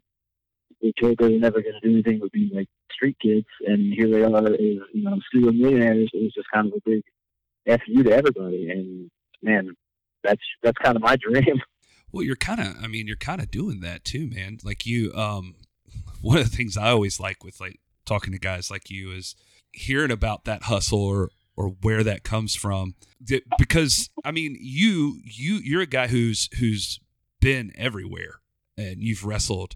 they 0.82 0.94
told 1.00 1.18
they 1.18 1.34
were 1.34 1.40
never 1.40 1.62
going 1.62 1.78
to 1.82 1.88
do 1.88 1.94
anything 1.94 2.20
but 2.20 2.32
be 2.32 2.50
like 2.54 2.68
street 2.92 3.18
kids, 3.22 3.48
and 3.66 3.94
here 3.94 4.10
they 4.10 4.24
are 4.24 4.46
as 4.46 4.60
you 4.60 5.04
know 5.04 5.20
pseudo 5.32 5.52
millionaires. 5.52 6.10
It 6.14 6.24
was 6.24 6.34
just 6.34 6.48
kind 6.54 6.68
of 6.68 6.74
a 6.74 6.90
big 6.90 7.02
f 7.68 7.82
you 7.88 8.04
to 8.04 8.12
everybody, 8.12 8.70
and 8.70 9.10
man, 9.42 9.76
that's 10.24 10.42
that's 10.64 10.78
kind 10.78 10.96
of 10.96 11.02
my 11.02 11.16
dream. 11.16 11.62
Well, 12.12 12.24
you're 12.24 12.36
kind 12.36 12.60
of, 12.60 12.84
I 12.84 12.88
mean, 12.88 13.06
you're 13.06 13.16
kind 13.16 13.40
of 13.40 13.52
doing 13.52 13.82
that 13.82 14.04
too, 14.04 14.28
man. 14.28 14.58
Like 14.64 14.84
you, 14.84 15.14
um, 15.14 15.54
one 16.22 16.40
of 16.40 16.50
the 16.50 16.58
things 16.58 16.76
I 16.76 16.90
always 16.90 17.20
like 17.20 17.44
with 17.44 17.62
like 17.62 17.80
talking 18.04 18.34
to 18.34 18.40
guys 18.40 18.72
like 18.72 18.90
you 18.90 19.12
is 19.12 19.36
hearing 19.72 20.10
about 20.10 20.46
that 20.46 20.64
hustle 20.64 21.04
or 21.04 21.30
or 21.56 21.76
where 21.82 22.04
that 22.04 22.24
comes 22.24 22.56
from 22.56 22.96
because 23.58 24.10
i 24.24 24.32
mean 24.32 24.58
you 24.60 25.20
you 25.24 25.56
you're 25.56 25.82
a 25.82 25.86
guy 25.86 26.08
who's 26.08 26.50
who's 26.58 27.00
been 27.40 27.72
everywhere 27.76 28.40
and 28.78 29.04
you've 29.04 29.26
wrestled 29.26 29.76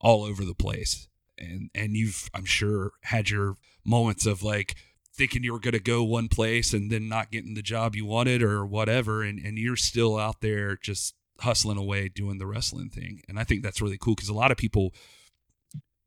all 0.00 0.24
over 0.24 0.44
the 0.44 0.54
place 0.54 1.08
and 1.38 1.70
and 1.74 1.96
you've 1.96 2.28
i'm 2.34 2.44
sure 2.44 2.92
had 3.04 3.30
your 3.30 3.54
moments 3.84 4.26
of 4.26 4.42
like 4.42 4.74
thinking 5.14 5.42
you 5.42 5.52
were 5.52 5.60
going 5.60 5.72
to 5.72 5.80
go 5.80 6.02
one 6.02 6.28
place 6.28 6.72
and 6.72 6.90
then 6.90 7.08
not 7.08 7.30
getting 7.30 7.54
the 7.54 7.62
job 7.62 7.94
you 7.94 8.06
wanted 8.06 8.42
or 8.42 8.64
whatever 8.64 9.22
and 9.22 9.38
and 9.38 9.58
you're 9.58 9.76
still 9.76 10.16
out 10.16 10.40
there 10.40 10.76
just 10.76 11.14
hustling 11.40 11.78
away 11.78 12.08
doing 12.08 12.38
the 12.38 12.46
wrestling 12.46 12.88
thing 12.88 13.20
and 13.28 13.38
i 13.38 13.44
think 13.44 13.62
that's 13.62 13.80
really 13.82 13.98
cool 13.98 14.14
because 14.14 14.28
a 14.28 14.34
lot 14.34 14.50
of 14.50 14.56
people 14.56 14.92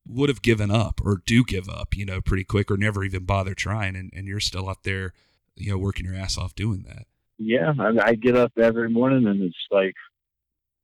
would 0.07 0.29
have 0.29 0.41
given 0.41 0.72
up 0.72 1.01
or 1.03 1.22
do 1.25 1.43
give 1.43 1.69
up, 1.69 1.95
you 1.95 2.05
know, 2.05 2.22
pretty 2.22 2.43
quick 2.43 2.69
or 2.69 2.77
never 2.77 3.03
even 3.03 3.25
bother 3.25 3.53
trying. 3.53 3.95
And, 3.95 4.12
and 4.13 4.27
you're 4.27 4.39
still 4.39 4.69
out 4.69 4.83
there, 4.83 5.13
you 5.55 5.72
know, 5.72 5.77
working 5.77 6.05
your 6.05 6.15
ass 6.15 6.38
off 6.38 6.55
doing 6.55 6.83
that. 6.88 7.05
Yeah. 7.38 7.74
I, 7.79 8.10
I 8.10 8.15
get 8.15 8.36
up 8.36 8.51
every 8.57 8.89
morning 8.89 9.27
and 9.27 9.41
it's 9.41 9.55
like, 9.72 9.95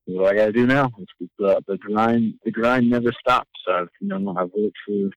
what 0.06 0.24
do 0.24 0.26
I 0.26 0.36
got 0.36 0.46
to 0.48 0.52
do 0.52 0.66
now? 0.66 0.92
It's 0.98 1.32
the, 1.38 1.62
the 1.68 1.78
grind, 1.78 2.36
the 2.44 2.52
grind 2.52 2.90
never 2.90 3.12
stops. 3.20 3.50
I've, 3.68 3.90
you 4.00 4.08
know, 4.08 4.36
I've 4.38 4.50
worked 4.56 4.78
for 4.88 5.10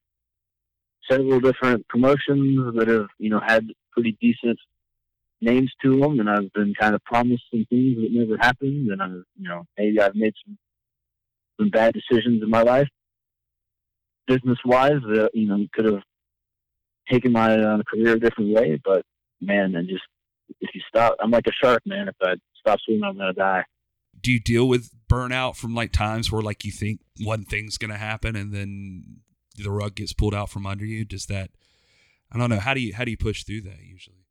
several 1.10 1.40
different 1.40 1.86
promotions 1.88 2.74
that 2.76 2.88
have, 2.88 3.08
you 3.18 3.30
know, 3.30 3.40
had 3.44 3.66
pretty 3.92 4.16
decent 4.20 4.58
names 5.40 5.72
to 5.82 5.98
them. 5.98 6.20
And 6.20 6.30
I've 6.30 6.52
been 6.52 6.74
kind 6.78 6.94
of 6.94 7.04
promised 7.04 7.44
some 7.50 7.66
things 7.68 7.96
that 7.96 8.08
never 8.10 8.36
happened. 8.38 8.90
And 8.90 9.02
I've, 9.02 9.24
you 9.36 9.48
know, 9.48 9.64
maybe 9.76 10.00
I've 10.00 10.14
made 10.14 10.34
some, 10.44 10.58
some 11.60 11.70
bad 11.70 11.94
decisions 11.94 12.42
in 12.42 12.50
my 12.50 12.62
life 12.62 12.88
business 14.26 14.58
wise 14.64 15.00
that 15.08 15.30
you 15.34 15.46
know 15.46 15.66
could 15.72 15.84
have 15.84 16.02
taken 17.10 17.32
my 17.32 17.54
uh, 17.54 17.82
career 17.88 18.14
a 18.14 18.20
different 18.20 18.54
way. 18.54 18.80
But 18.84 19.04
man, 19.40 19.74
and 19.74 19.88
just 19.88 20.02
if 20.60 20.70
you 20.74 20.80
stop, 20.88 21.16
I'm 21.20 21.30
like 21.30 21.46
a 21.46 21.52
shark, 21.52 21.82
man. 21.86 22.08
If 22.08 22.16
I 22.22 22.34
stop 22.60 22.78
swimming, 22.84 23.04
I'm 23.04 23.16
gonna 23.16 23.32
die. 23.32 23.64
Do 24.20 24.30
you 24.30 24.40
deal 24.40 24.68
with 24.68 24.90
burnout 25.10 25.56
from 25.56 25.74
like 25.74 25.92
times 25.92 26.30
where 26.30 26.42
like 26.42 26.64
you 26.64 26.72
think 26.72 27.00
one 27.20 27.44
thing's 27.44 27.78
gonna 27.78 27.98
happen 27.98 28.36
and 28.36 28.52
then 28.52 29.20
the 29.56 29.70
rug 29.70 29.94
gets 29.94 30.12
pulled 30.12 30.34
out 30.34 30.50
from 30.50 30.66
under 30.66 30.84
you? 30.84 31.04
Does 31.04 31.26
that? 31.26 31.50
I 32.30 32.38
don't 32.38 32.50
know. 32.50 32.60
How 32.60 32.74
do 32.74 32.80
you 32.80 32.94
how 32.94 33.04
do 33.04 33.10
you 33.10 33.16
push 33.16 33.44
through 33.44 33.62
that 33.62 33.80
usually? 33.82 34.24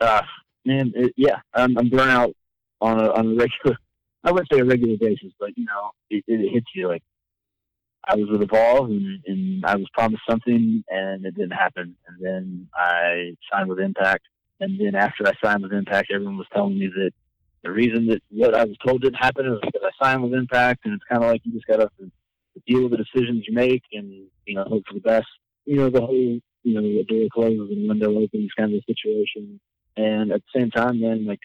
Uh, 0.00 0.22
man, 0.64 0.92
it, 0.94 1.12
yeah, 1.16 1.40
I'm, 1.54 1.76
I'm 1.78 1.90
burnout 1.90 2.32
on 2.80 3.00
a 3.00 3.10
on 3.12 3.26
a 3.32 3.34
regular. 3.34 3.78
I 4.24 4.32
wouldn't 4.32 4.48
say 4.52 4.58
a 4.58 4.64
regular 4.64 4.96
basis, 4.98 5.32
but 5.38 5.56
you 5.56 5.64
know, 5.64 5.90
it, 6.10 6.24
it 6.26 6.52
hits 6.52 6.66
you 6.74 6.88
like 6.88 7.02
I 8.08 8.14
was 8.14 8.28
with 8.30 8.42
Evolve 8.42 8.90
and, 8.90 9.20
and 9.26 9.64
I 9.64 9.76
was 9.76 9.88
promised 9.92 10.22
something 10.28 10.84
and 10.88 11.26
it 11.26 11.34
didn't 11.34 11.52
happen. 11.52 11.96
And 12.06 12.24
then 12.24 12.68
I 12.74 13.32
signed 13.52 13.68
with 13.68 13.80
Impact. 13.80 14.24
And 14.60 14.80
then 14.80 14.94
after 14.94 15.26
I 15.26 15.32
signed 15.44 15.62
with 15.62 15.72
Impact, 15.72 16.10
everyone 16.14 16.38
was 16.38 16.46
telling 16.52 16.78
me 16.78 16.86
that 16.86 17.10
the 17.62 17.70
reason 17.72 18.06
that 18.06 18.22
what 18.30 18.54
I 18.54 18.64
was 18.64 18.76
told 18.86 19.02
didn't 19.02 19.16
happen 19.16 19.46
is 19.46 19.58
because 19.60 19.82
I 19.84 20.04
signed 20.04 20.22
with 20.22 20.34
Impact. 20.34 20.84
And 20.84 20.94
it's 20.94 21.04
kind 21.10 21.24
of 21.24 21.30
like 21.30 21.40
you 21.44 21.52
just 21.52 21.66
got 21.66 21.78
to 21.78 21.90
deal 22.66 22.82
with 22.82 22.92
the 22.92 23.04
decisions 23.04 23.44
you 23.46 23.54
make 23.54 23.82
and, 23.92 24.26
you 24.46 24.54
know, 24.54 24.64
hope 24.64 24.84
for 24.86 24.94
the 24.94 25.00
best. 25.00 25.26
You 25.64 25.76
know, 25.76 25.90
the 25.90 26.00
whole, 26.00 26.40
you 26.62 26.74
know, 26.74 26.82
the 26.82 27.04
door 27.04 27.28
closes 27.32 27.70
and 27.70 27.88
window 27.88 28.16
opens 28.18 28.50
kind 28.56 28.74
of 28.74 28.82
situation. 28.86 29.60
And 29.96 30.32
at 30.32 30.42
the 30.42 30.60
same 30.60 30.70
time, 30.70 31.00
then, 31.00 31.26
like, 31.26 31.40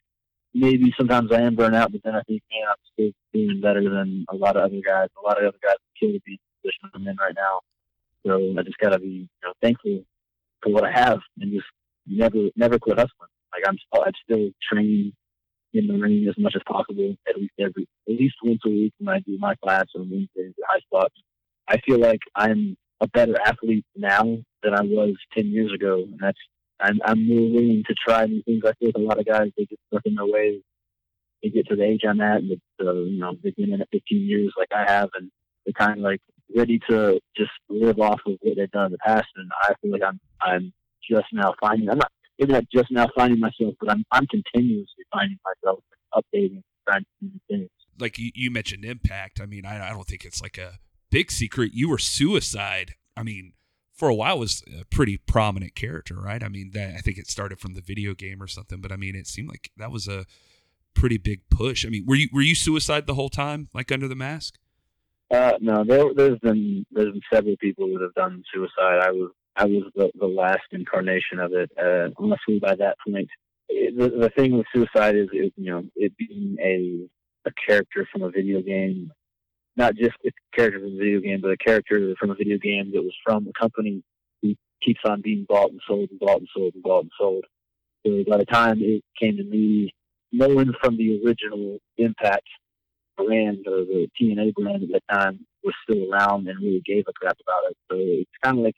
maybe 0.53 0.93
sometimes 0.97 1.31
I 1.31 1.41
am 1.41 1.55
burnt 1.55 1.75
out, 1.75 1.91
but 1.91 2.01
then 2.03 2.15
I 2.15 2.21
think, 2.23 2.43
man, 2.51 2.67
I'm 2.69 2.75
still 2.93 3.11
doing 3.33 3.61
better 3.61 3.83
than 3.83 4.25
a 4.29 4.35
lot 4.35 4.57
of 4.57 4.63
other 4.63 4.81
guys. 4.85 5.09
A 5.17 5.25
lot 5.25 5.41
of 5.41 5.47
other 5.47 5.57
guys 5.63 5.77
kill 5.99 6.11
to 6.11 6.19
be 6.25 6.33
in 6.33 6.37
the 6.37 6.69
position 6.69 6.89
I'm 6.93 7.07
in 7.07 7.17
right 7.17 7.35
now. 7.35 7.61
So 8.25 8.53
I 8.57 8.63
just 8.63 8.77
gotta 8.77 8.99
be 8.99 9.07
you 9.07 9.27
know 9.43 9.53
thankful 9.61 10.03
for 10.61 10.71
what 10.71 10.83
I 10.83 10.91
have 10.91 11.19
and 11.39 11.51
just 11.51 11.65
never 12.05 12.49
never 12.55 12.77
quit 12.77 12.97
hustling. 12.97 13.29
Like 13.51 13.63
I'm 13.67 13.77
still 13.77 14.03
I 14.03 14.11
still 14.23 14.49
train 14.71 15.13
in 15.73 15.87
the 15.87 15.97
ring 15.97 16.25
as 16.27 16.35
much 16.37 16.53
as 16.55 16.61
possible 16.67 17.15
at 17.27 17.37
least 17.37 17.53
every 17.59 17.87
at 18.07 18.15
least 18.15 18.35
once 18.43 18.61
a 18.65 18.69
week 18.69 18.93
when 18.99 19.15
I 19.15 19.19
do 19.19 19.37
my 19.39 19.55
class 19.55 19.85
on 19.95 20.09
Wednesdays 20.09 20.53
at 20.57 20.69
high 20.69 20.79
spots. 20.79 21.15
I 21.67 21.77
feel 21.85 21.99
like 21.99 22.19
I'm 22.35 22.77
a 22.99 23.07
better 23.07 23.35
athlete 23.45 23.85
now 23.95 24.23
than 24.63 24.73
I 24.73 24.81
was 24.81 25.15
ten 25.35 25.47
years 25.47 25.71
ago, 25.73 26.03
and 26.03 26.19
that's 26.19 26.37
I'm, 26.79 26.99
I'm 27.05 27.27
more 27.27 27.49
willing 27.49 27.83
to 27.87 27.95
try 28.07 28.25
new 28.25 28.41
things. 28.43 28.63
I 28.65 28.73
feel 28.73 28.89
like 28.89 28.95
a 28.95 28.99
lot 28.99 29.19
of 29.19 29.25
guys 29.25 29.51
they 29.57 29.65
get 29.65 29.79
stuck 29.87 30.01
in 30.05 30.15
their 30.15 30.25
ways. 30.25 30.61
They 31.43 31.49
get 31.49 31.67
to 31.67 31.75
the 31.75 31.83
age 31.83 32.01
I'm 32.07 32.21
at, 32.21 32.37
and 32.37 32.51
uh, 32.79 32.93
you 32.93 33.19
know 33.19 33.33
they've 33.43 33.55
been 33.55 33.73
in 33.73 33.81
it 33.81 33.89
15 33.91 34.21
years 34.27 34.53
like 34.57 34.69
I 34.75 34.91
have, 34.91 35.09
and 35.15 35.31
they're 35.65 35.73
kind 35.73 35.99
of 35.99 36.03
like 36.03 36.21
ready 36.55 36.79
to 36.89 37.19
just 37.35 37.51
live 37.69 37.99
off 37.99 38.21
of 38.25 38.37
what 38.41 38.57
they've 38.57 38.71
done 38.71 38.87
in 38.87 38.91
the 38.91 38.97
past. 38.99 39.27
And 39.35 39.49
I 39.63 39.73
feel 39.81 39.91
like 39.91 40.03
I'm 40.03 40.19
I'm 40.41 40.73
just 41.09 41.27
now 41.33 41.53
finding 41.59 41.89
I'm 41.89 41.97
not 41.97 42.11
maybe 42.41 42.53
not 42.53 42.63
just 42.73 42.91
now 42.91 43.07
finding 43.15 43.39
myself, 43.39 43.75
but 43.79 43.89
I'm 43.91 44.03
I'm 44.11 44.27
continuously 44.27 45.05
finding 45.11 45.37
myself 45.45 45.83
updating, 46.13 46.63
trying 46.87 47.03
to 47.03 47.27
do 47.27 47.39
things. 47.47 47.69
Like 47.99 48.17
you, 48.17 48.31
you 48.33 48.51
mentioned 48.51 48.83
impact. 48.83 49.39
I 49.39 49.45
mean, 49.45 49.65
I, 49.65 49.89
I 49.89 49.91
don't 49.91 50.07
think 50.07 50.25
it's 50.25 50.41
like 50.41 50.57
a 50.57 50.79
big 51.09 51.31
secret. 51.31 51.71
You 51.73 51.89
were 51.89 51.97
suicide. 51.97 52.95
I 53.15 53.23
mean, 53.23 53.53
for 53.93 54.09
a 54.09 54.15
while 54.15 54.39
was 54.39 54.63
a 54.79 54.85
pretty 54.85 55.17
prominent 55.17 55.75
character, 55.75 56.15
right? 56.15 56.43
I 56.43 56.47
mean, 56.47 56.71
that 56.73 56.95
I 56.95 56.99
think 56.99 57.17
it 57.17 57.29
started 57.29 57.59
from 57.59 57.75
the 57.75 57.81
video 57.81 58.13
game 58.13 58.41
or 58.41 58.47
something, 58.47 58.81
but 58.81 58.91
I 58.91 58.95
mean, 58.95 59.15
it 59.15 59.27
seemed 59.27 59.49
like 59.49 59.71
that 59.77 59.91
was 59.91 60.07
a 60.07 60.25
pretty 60.93 61.17
big 61.17 61.41
push. 61.49 61.85
I 61.85 61.89
mean, 61.89 62.05
were 62.07 62.15
you 62.15 62.29
were 62.33 62.41
you 62.41 62.55
suicide 62.55 63.07
the 63.07 63.15
whole 63.15 63.29
time, 63.29 63.69
like 63.73 63.91
under 63.91 64.07
the 64.07 64.15
mask? 64.15 64.57
Uh, 65.29 65.53
no, 65.61 65.85
there, 65.85 66.29
has 66.29 66.39
been 66.39 66.85
there's 66.91 67.13
been 67.13 67.21
several 67.31 67.55
people 67.57 67.87
that 67.87 68.01
have 68.01 68.13
done 68.15 68.43
suicide. 68.53 68.99
I 69.01 69.11
was 69.11 69.31
I 69.55 69.65
was 69.65 69.83
the, 69.95 70.11
the 70.17 70.27
last 70.27 70.63
incarnation 70.71 71.39
of 71.39 71.53
it. 71.53 71.71
Uh, 71.77 72.09
honestly, 72.17 72.59
by 72.59 72.75
that 72.75 72.97
point, 73.05 73.29
it, 73.69 73.97
the, 73.97 74.09
the 74.09 74.29
thing 74.29 74.57
with 74.57 74.65
suicide 74.73 75.15
is, 75.15 75.27
is 75.33 75.51
you 75.55 75.71
know 75.71 75.83
it 75.95 76.13
being 76.17 76.57
a 76.59 77.09
a 77.47 77.51
character 77.67 78.07
from 78.11 78.21
a 78.21 78.29
video 78.29 78.61
game, 78.61 79.11
not 79.75 79.95
just 79.95 80.15
a 80.25 80.31
character 80.55 80.79
from 80.79 80.93
a 80.93 80.97
video 80.97 81.19
game, 81.21 81.39
but 81.41 81.51
a 81.51 81.57
character 81.57 82.13
from 82.19 82.29
a 82.29 82.35
video 82.35 82.57
game 82.57 82.91
that 82.93 83.01
was 83.01 83.15
from 83.25 83.47
a 83.47 83.59
company 83.59 84.03
who 84.41 84.53
keeps 84.83 85.01
on 85.05 85.21
being 85.21 85.45
bought 85.47 85.71
and 85.71 85.81
sold 85.87 86.09
and 86.11 86.19
bought 86.19 86.39
and 86.39 86.47
sold 86.55 86.73
and 86.73 86.83
bought 86.83 87.03
and 87.03 87.11
sold. 87.19 87.45
So 88.05 88.23
by 88.27 88.37
the 88.37 88.45
time 88.45 88.79
it 88.81 89.03
came 89.19 89.37
to 89.37 89.43
me, 89.43 89.93
no 90.31 90.47
one 90.49 90.73
from 90.81 90.97
the 90.97 91.21
original 91.25 91.79
Impact 91.97 92.47
brand 93.17 93.65
or 93.67 93.85
the 93.85 94.07
TNA 94.19 94.53
brand 94.53 94.83
at 94.83 94.89
that 94.89 95.13
time 95.13 95.45
was 95.63 95.73
still 95.83 96.11
around 96.11 96.47
and 96.47 96.59
really 96.59 96.81
gave 96.85 97.03
a 97.07 97.13
crap 97.13 97.37
about 97.45 97.69
it. 97.69 97.77
So 97.89 97.97
it's 97.97 98.31
kind 98.43 98.57
of 98.57 98.63
like 98.63 98.75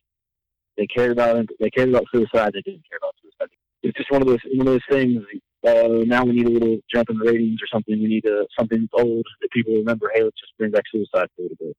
they 0.77 0.88
cared 0.88 1.12
about. 1.12 1.46
They 1.60 1.70
cared 1.70 1.89
about 1.89 2.06
suicide. 2.13 2.51
They 2.53 2.62
didn't 2.62 2.84
care 2.89 2.98
about 2.98 3.15
suicide. 3.22 3.53
It's 3.82 3.98
just 3.98 4.12
one 4.12 4.22
of 4.22 4.27
those 4.27 4.39
one 4.53 4.68
of 4.68 4.74
those 4.74 4.82
things. 4.89 5.24
uh, 5.68 6.03
now 6.06 6.24
we 6.24 6.34
need 6.34 6.48
a 6.48 6.50
little 6.50 6.77
jump 6.94 7.10
in 7.10 7.20
the 7.20 7.25
ratings 7.25 7.60
or 7.62 7.68
something. 7.72 8.00
We 8.01 8.08
need 8.08 8.25
a, 8.25 8.46
something 8.58 8.88
old 8.94 9.25
that 9.42 9.51
people 9.51 9.74
remember. 9.74 10.12
Hey, 10.13 10.24
let's 10.24 10.39
just 10.39 10.58
bring 10.58 10.72
back 10.72 10.84
Suicide 10.92 11.27
for 11.36 11.42
a 11.42 11.44
little 11.44 11.58
bit. 11.60 11.77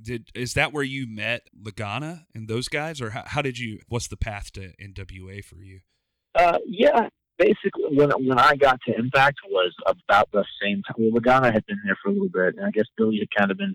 Did 0.00 0.30
is 0.34 0.54
that 0.54 0.72
where 0.72 0.82
you 0.82 1.06
met 1.06 1.48
Lagana 1.60 2.24
and 2.34 2.48
those 2.48 2.68
guys, 2.68 3.00
or 3.00 3.10
how, 3.10 3.24
how 3.26 3.42
did 3.42 3.58
you? 3.58 3.80
What's 3.88 4.08
the 4.08 4.16
path 4.16 4.52
to 4.52 4.72
NWA 4.80 5.44
for 5.44 5.62
you? 5.62 5.80
Uh, 6.34 6.58
yeah, 6.66 7.08
basically 7.38 7.84
when 7.90 8.10
when 8.10 8.38
I 8.38 8.56
got 8.56 8.80
to 8.86 8.94
Impact 8.96 9.38
was 9.48 9.72
about 9.86 10.28
the 10.32 10.44
same 10.62 10.82
time. 10.82 10.96
Well, 10.98 11.20
Lagana 11.20 11.52
had 11.52 11.64
been 11.66 11.80
there 11.84 11.96
for 12.02 12.10
a 12.10 12.12
little 12.12 12.28
bit, 12.28 12.56
and 12.56 12.66
I 12.66 12.70
guess 12.70 12.86
Billy 12.96 13.18
had 13.18 13.28
kind 13.38 13.50
of 13.50 13.58
been 13.58 13.74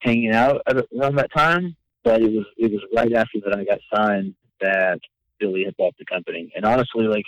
hanging 0.00 0.32
out 0.32 0.62
at, 0.66 0.76
around 0.96 1.16
that 1.16 1.32
time. 1.34 1.76
But 2.04 2.22
it 2.22 2.32
was 2.32 2.46
it 2.56 2.72
was 2.72 2.82
right 2.94 3.12
after 3.12 3.38
that 3.44 3.58
I 3.58 3.64
got 3.64 3.80
signed 3.94 4.34
that 4.60 5.00
Billy 5.38 5.64
had 5.64 5.76
bought 5.76 5.94
the 5.98 6.04
company. 6.04 6.50
And 6.54 6.64
honestly, 6.64 7.06
like 7.06 7.24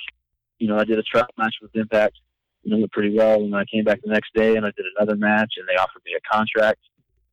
you 0.58 0.68
know, 0.68 0.78
I 0.78 0.84
did 0.84 0.98
a 0.98 1.02
trial 1.02 1.26
match 1.38 1.54
with 1.62 1.74
Impact, 1.74 2.16
you 2.62 2.70
know, 2.70 2.78
went 2.78 2.92
pretty 2.92 3.16
well. 3.16 3.36
And 3.42 3.54
I 3.54 3.64
came 3.64 3.84
back 3.84 4.00
the 4.02 4.12
next 4.12 4.34
day 4.34 4.56
and 4.56 4.66
I 4.66 4.70
did 4.76 4.86
another 4.96 5.16
match, 5.16 5.54
and 5.56 5.66
they 5.68 5.80
offered 5.80 6.02
me 6.04 6.12
a 6.16 6.34
contract. 6.34 6.80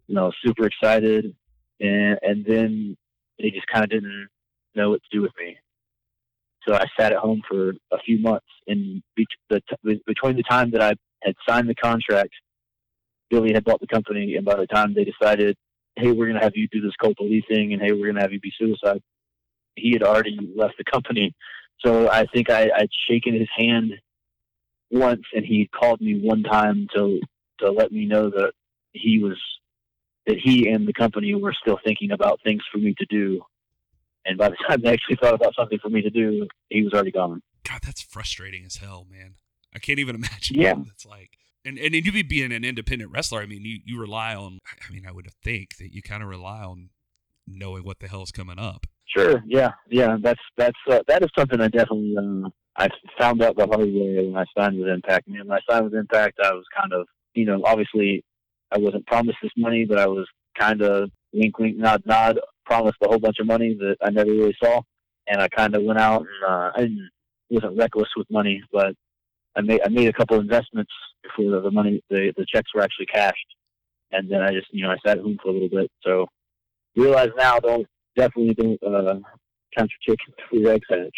You 0.08 0.16
know, 0.16 0.32
super 0.46 0.66
excited, 0.66 1.36
and 1.80 2.18
and 2.22 2.46
then 2.46 2.98
they 3.40 3.50
just 3.52 3.68
kind 3.68 3.84
of 3.84 3.90
didn't 3.90 4.30
know 4.76 4.92
what 4.92 5.02
to 5.04 5.18
do 5.18 5.22
with 5.22 5.34
me. 5.38 5.58
So 6.68 6.74
I 6.76 6.86
sat 7.00 7.14
at 7.14 7.20
home 7.20 7.42
for 7.48 7.70
a 7.92 8.00
few 8.06 8.20
months. 8.20 8.46
And 8.68 9.02
be- 9.16 9.26
the 9.50 9.62
t- 9.62 10.02
between 10.06 10.36
the 10.36 10.44
time 10.44 10.72
that 10.72 10.82
I 10.82 10.94
had 11.24 11.36
signed 11.48 11.70
the 11.70 11.76
contract, 11.76 12.32
Billy 13.30 13.54
had 13.54 13.64
bought 13.64 13.80
the 13.80 13.88
company, 13.88 14.36
and 14.36 14.46
by 14.46 14.56
the 14.56 14.68
time 14.68 14.94
they 14.94 15.06
decided, 15.06 15.58
hey, 15.98 16.12
we're 16.12 16.26
going 16.28 16.38
to 16.38 16.44
have 16.44 16.56
you 16.56 16.68
do 16.72 16.82
this 16.82 16.96
Colt 17.02 17.18
Lee 17.20 17.44
thing, 17.50 17.74
and 17.74 17.82
hey, 17.82 17.92
we're 17.92 18.06
going 18.06 18.16
to 18.16 18.22
have 18.22 18.32
you 18.32 18.40
be 18.40 18.54
suicide, 18.58 19.02
he 19.76 19.92
had 19.94 20.04
already 20.04 20.38
left 20.56 20.76
the 20.78 20.84
company. 20.84 21.34
So 21.86 22.10
I 22.10 22.26
think 22.34 22.50
I, 22.50 22.70
I'd 22.76 22.90
shaken 23.10 23.34
his 23.34 23.50
hand 23.56 23.94
once, 24.90 25.24
and 25.34 25.46
he 25.46 25.70
called 25.74 26.02
me 26.02 26.20
one 26.22 26.44
time 26.44 26.88
to 26.96 27.20
to 27.60 27.72
let 27.72 27.92
me 27.92 28.06
know 28.06 28.30
that 28.30 28.52
he 28.94 29.20
was 29.20 29.38
that 30.28 30.38
he 30.44 30.70
and 30.70 30.88
the 30.88 30.94
company 30.94 31.34
were 31.34 31.54
still 31.60 31.80
thinking 31.84 32.12
about 32.12 32.40
things 32.44 32.62
for 32.72 32.78
me 32.78 32.94
to 32.98 33.06
do. 33.10 33.42
And 34.26 34.38
by 34.38 34.50
the 34.50 34.58
time 34.68 34.82
they 34.82 34.90
actually 34.92 35.18
thought 35.18 35.34
about 35.34 35.56
something 35.56 35.80
for 35.82 35.90
me 35.90 36.02
to 36.02 36.10
do, 36.10 36.48
he 36.70 36.84
was 36.84 36.94
already 36.94 37.12
gone. 37.12 37.42
God, 37.68 37.80
that's 37.84 38.02
frustrating 38.02 38.66
as 38.66 38.78
hell, 38.78 39.06
man. 39.10 39.36
I 39.74 39.80
can't 39.80 40.00
even 40.00 40.16
imagine 40.16 40.60
Yeah. 40.60 40.74
what 40.74 40.88
it's 40.88 41.06
like. 41.06 41.38
And 41.68 41.78
and 41.78 41.94
you 41.94 42.12
be 42.14 42.24
being 42.24 42.54
an 42.54 42.64
independent 42.64 43.12
wrestler, 43.12 43.42
I 43.42 43.46
mean, 43.46 43.66
you, 43.66 43.80
you 43.84 44.00
rely 44.00 44.34
on. 44.36 44.60
I 44.90 44.94
mean, 44.94 45.06
I 45.06 45.12
would 45.12 45.28
think 45.44 45.78
that 45.78 45.94
you 45.94 46.02
kind 46.02 46.24
of 46.24 46.30
rely 46.30 46.64
on 46.64 46.90
knowing 47.46 47.84
what 47.84 48.00
the 48.00 48.08
hell's 48.08 48.32
coming 48.32 48.58
up. 48.58 48.88
Sure. 49.06 49.44
Yeah. 49.46 49.72
Yeah. 49.90 50.16
That's 50.22 50.40
that's 50.56 50.78
uh, 50.90 51.00
that 51.08 51.24
is 51.24 51.30
something 51.38 51.60
I 51.60 51.68
definitely 51.68 52.16
uh, 52.18 52.50
I 52.78 52.88
found 53.20 53.42
out 53.44 53.58
the 53.58 53.68
hard 53.68 53.82
way 53.82 54.30
when 54.30 54.38
I 54.38 54.46
signed 54.58 54.80
with 54.80 54.88
Impact. 54.88 55.26
I 55.28 55.32
mean, 55.32 55.48
when 55.48 55.58
I 55.58 55.74
signed 55.74 55.86
with 55.86 55.94
Impact, 55.94 56.40
I 56.42 56.54
was 56.54 56.64
kind 56.80 56.94
of 56.94 57.06
you 57.34 57.46
know 57.46 57.62
obviously 57.66 58.24
I 58.72 58.78
wasn't 58.78 59.06
promised 59.08 59.40
this 59.44 59.52
money, 59.58 59.86
but 59.86 59.98
I 59.98 60.08
was 60.08 60.28
kind 60.58 60.82
of 60.82 61.10
wink, 61.34 61.60
wink, 61.60 61.78
nod, 61.78 62.02
nod, 62.06 62.40
promised 62.66 62.98
a 63.04 63.08
whole 63.08 63.20
bunch 63.20 63.40
of 63.40 63.48
money 63.48 63.76
that 63.80 63.98
I 64.02 64.10
never 64.10 64.32
really 64.32 64.56
saw, 64.64 64.82
and 65.28 65.42
I 65.42 65.50
kind 65.50 65.76
of 65.76 65.84
went 65.84 66.00
out 66.00 66.22
and 66.22 66.50
uh, 66.50 66.72
I 66.76 66.88
wasn't 67.50 67.78
reckless 67.78 68.10
with 68.16 68.28
money, 68.30 68.62
but 68.72 68.94
I 69.58 69.62
made 69.62 69.82
I 69.84 69.90
made 69.90 70.08
a 70.08 70.14
couple 70.14 70.38
of 70.38 70.44
investments 70.44 70.92
before 71.24 71.52
the, 71.52 71.62
the 71.62 71.72
money 71.72 72.02
the 72.10 72.34
the 72.38 72.46
checks 72.54 72.74
were 72.74 72.82
actually 72.82 73.08
cashed, 73.08 73.56
and 74.12 74.30
then 74.30 74.42
I 74.42 74.52
just 74.52 74.68
you 74.72 74.84
know 74.84 74.92
I 74.92 74.98
sat 75.06 75.18
at 75.18 75.24
home 75.24 75.38
for 75.42 75.50
a 75.50 75.54
little 75.54 75.70
bit. 75.70 75.92
So 76.04 76.28
realize 76.96 77.30
now 77.38 77.60
don't 77.60 77.88
definitely 78.16 78.54
don't 78.54 78.84
uh, 78.84 79.16
count 79.78 79.92
your 80.08 80.16
chickens 80.16 80.36
before 80.38 80.60
your 80.60 80.72
eggs 80.74 80.86
hatch. 80.90 81.16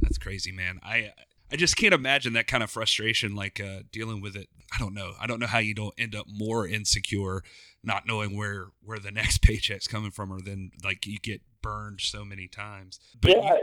That's 0.00 0.18
crazy, 0.18 0.52
man. 0.52 0.80
I 0.82 1.12
I 1.52 1.56
just 1.56 1.76
can't 1.76 1.92
imagine 1.92 2.32
that 2.32 2.46
kind 2.46 2.62
of 2.62 2.70
frustration, 2.70 3.34
like 3.34 3.60
uh, 3.60 3.80
dealing 3.92 4.22
with 4.22 4.36
it. 4.36 4.48
I 4.74 4.78
don't 4.78 4.94
know. 4.94 5.12
I 5.20 5.26
don't 5.26 5.38
know 5.38 5.46
how 5.46 5.58
you 5.58 5.74
don't 5.74 5.92
end 5.98 6.14
up 6.14 6.26
more 6.26 6.66
insecure, 6.66 7.42
not 7.84 8.06
knowing 8.06 8.36
where 8.36 8.68
where 8.82 8.98
the 8.98 9.10
next 9.12 9.42
paycheck's 9.42 9.86
coming 9.86 10.10
from, 10.10 10.32
or 10.32 10.40
then 10.40 10.70
like 10.84 11.06
you 11.06 11.18
get 11.18 11.42
burned 11.60 12.00
so 12.00 12.24
many 12.24 12.48
times. 12.48 13.00
But 13.20 13.32
yeah, 13.32 13.56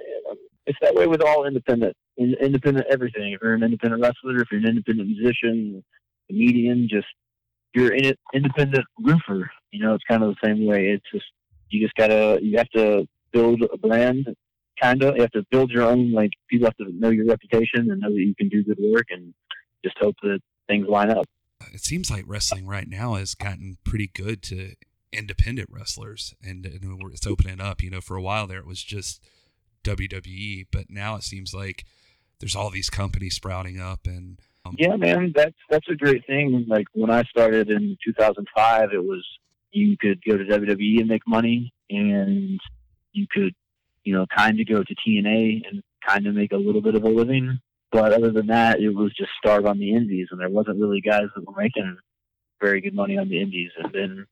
it's 0.69 0.77
that 0.83 0.93
way 0.93 1.07
with 1.07 1.21
all 1.23 1.45
independent, 1.45 1.97
in, 2.17 2.35
independent 2.39 2.85
everything. 2.91 3.33
If 3.33 3.41
you're 3.41 3.55
an 3.55 3.63
independent 3.63 4.03
wrestler, 4.03 4.39
if 4.39 4.49
you're 4.51 4.61
an 4.61 4.67
independent 4.67 5.09
musician, 5.09 5.83
comedian, 6.29 6.87
just 6.89 7.07
you're 7.73 7.91
in 7.91 8.05
it, 8.05 8.19
independent 8.35 8.85
roofer. 8.99 9.49
You 9.71 9.83
know, 9.83 9.95
it's 9.95 10.03
kind 10.07 10.23
of 10.23 10.29
the 10.29 10.47
same 10.47 10.67
way. 10.67 10.89
It's 10.89 11.05
just 11.11 11.25
you 11.69 11.83
just 11.83 11.95
gotta 11.95 12.37
you 12.41 12.57
have 12.57 12.69
to 12.75 13.07
build 13.33 13.63
a 13.63 13.77
brand, 13.79 14.27
kind 14.79 15.01
of. 15.01 15.15
You 15.15 15.23
have 15.23 15.31
to 15.31 15.43
build 15.49 15.71
your 15.71 15.83
own. 15.83 16.11
Like 16.11 16.31
people 16.51 16.67
have 16.67 16.77
to 16.77 16.93
know 16.93 17.09
your 17.09 17.25
reputation 17.25 17.89
and 17.89 17.99
know 17.99 18.09
that 18.09 18.19
you 18.19 18.35
can 18.35 18.47
do 18.49 18.63
good 18.63 18.77
work, 18.93 19.07
and 19.09 19.33
just 19.83 19.97
hope 19.99 20.15
that 20.21 20.39
things 20.67 20.87
line 20.87 21.09
up. 21.09 21.25
it 21.73 21.81
seems 21.81 22.11
like 22.11 22.25
wrestling 22.27 22.67
right 22.67 22.87
now 22.87 23.15
has 23.15 23.33
gotten 23.33 23.77
pretty 23.83 24.07
good 24.07 24.43
to 24.43 24.75
independent 25.11 25.69
wrestlers, 25.71 26.35
and, 26.43 26.63
and 26.67 27.01
it's 27.11 27.25
opening 27.25 27.59
up. 27.59 27.81
You 27.81 27.89
know, 27.89 28.01
for 28.01 28.15
a 28.15 28.21
while 28.21 28.45
there, 28.45 28.59
it 28.59 28.67
was 28.67 28.83
just 28.83 29.19
WWE, 29.83 30.67
but 30.71 30.89
now 30.89 31.15
it 31.15 31.23
seems 31.23 31.53
like 31.53 31.85
there's 32.39 32.55
all 32.55 32.69
these 32.69 32.89
companies 32.89 33.35
sprouting 33.35 33.79
up, 33.79 34.01
and 34.05 34.39
um, 34.65 34.75
Yeah, 34.77 34.95
man, 34.95 35.33
that's 35.35 35.55
that's 35.69 35.87
a 35.89 35.95
great 35.95 36.25
thing. 36.25 36.65
Like 36.67 36.87
when 36.93 37.09
I 37.09 37.23
started 37.23 37.69
in 37.69 37.97
2005, 38.03 38.93
it 38.93 39.03
was 39.03 39.25
you 39.71 39.97
could 39.97 40.21
go 40.27 40.37
to 40.37 40.43
WWE 40.43 40.99
and 40.99 41.07
make 41.07 41.27
money, 41.27 41.73
and 41.89 42.59
you 43.11 43.27
could, 43.29 43.53
you 44.03 44.13
know, 44.13 44.25
kind 44.35 44.59
of 44.59 44.67
go 44.67 44.83
to 44.83 44.95
TNA 45.07 45.67
and 45.69 45.83
kind 46.05 46.27
of 46.27 46.35
make 46.35 46.51
a 46.51 46.57
little 46.57 46.81
bit 46.81 46.95
of 46.95 47.03
a 47.03 47.09
living. 47.09 47.59
But 47.91 48.13
other 48.13 48.31
than 48.31 48.47
that, 48.47 48.79
it 48.79 48.89
was 48.89 49.13
just 49.15 49.31
starve 49.37 49.65
on 49.65 49.79
the 49.79 49.93
indies, 49.93 50.27
and 50.31 50.39
there 50.39 50.49
wasn't 50.49 50.79
really 50.79 51.01
guys 51.01 51.27
that 51.35 51.45
were 51.45 51.59
making 51.59 51.97
very 52.61 52.81
good 52.81 52.93
money 52.93 53.17
on 53.17 53.29
the 53.29 53.41
indies. 53.41 53.71
And 53.81 53.91
then, 53.93 54.25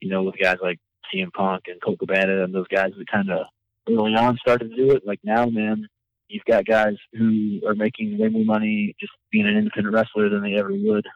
you 0.00 0.08
know, 0.08 0.22
with 0.22 0.36
guys 0.40 0.56
like 0.62 0.78
CM 1.12 1.32
Punk 1.32 1.64
and 1.66 1.80
Colt 1.82 1.98
Cabana 1.98 2.44
and 2.44 2.54
those 2.54 2.68
guys 2.68 2.92
that 2.96 3.06
kind 3.08 3.30
of 3.30 3.46
early 3.88 4.14
on 4.14 4.36
started 4.38 4.70
to 4.70 4.76
do 4.76 4.92
it. 4.92 5.06
Like 5.06 5.20
now, 5.22 5.46
man, 5.46 5.86
you've 6.28 6.44
got 6.44 6.66
guys 6.66 6.96
who 7.12 7.60
are 7.66 7.74
making 7.74 8.18
way 8.18 8.28
more 8.28 8.44
money 8.44 8.94
just 9.00 9.12
being 9.30 9.46
an 9.46 9.56
independent 9.56 9.94
wrestler 9.94 10.28
than 10.28 10.42
they 10.42 10.58
ever 10.58 10.70
would 10.72 11.06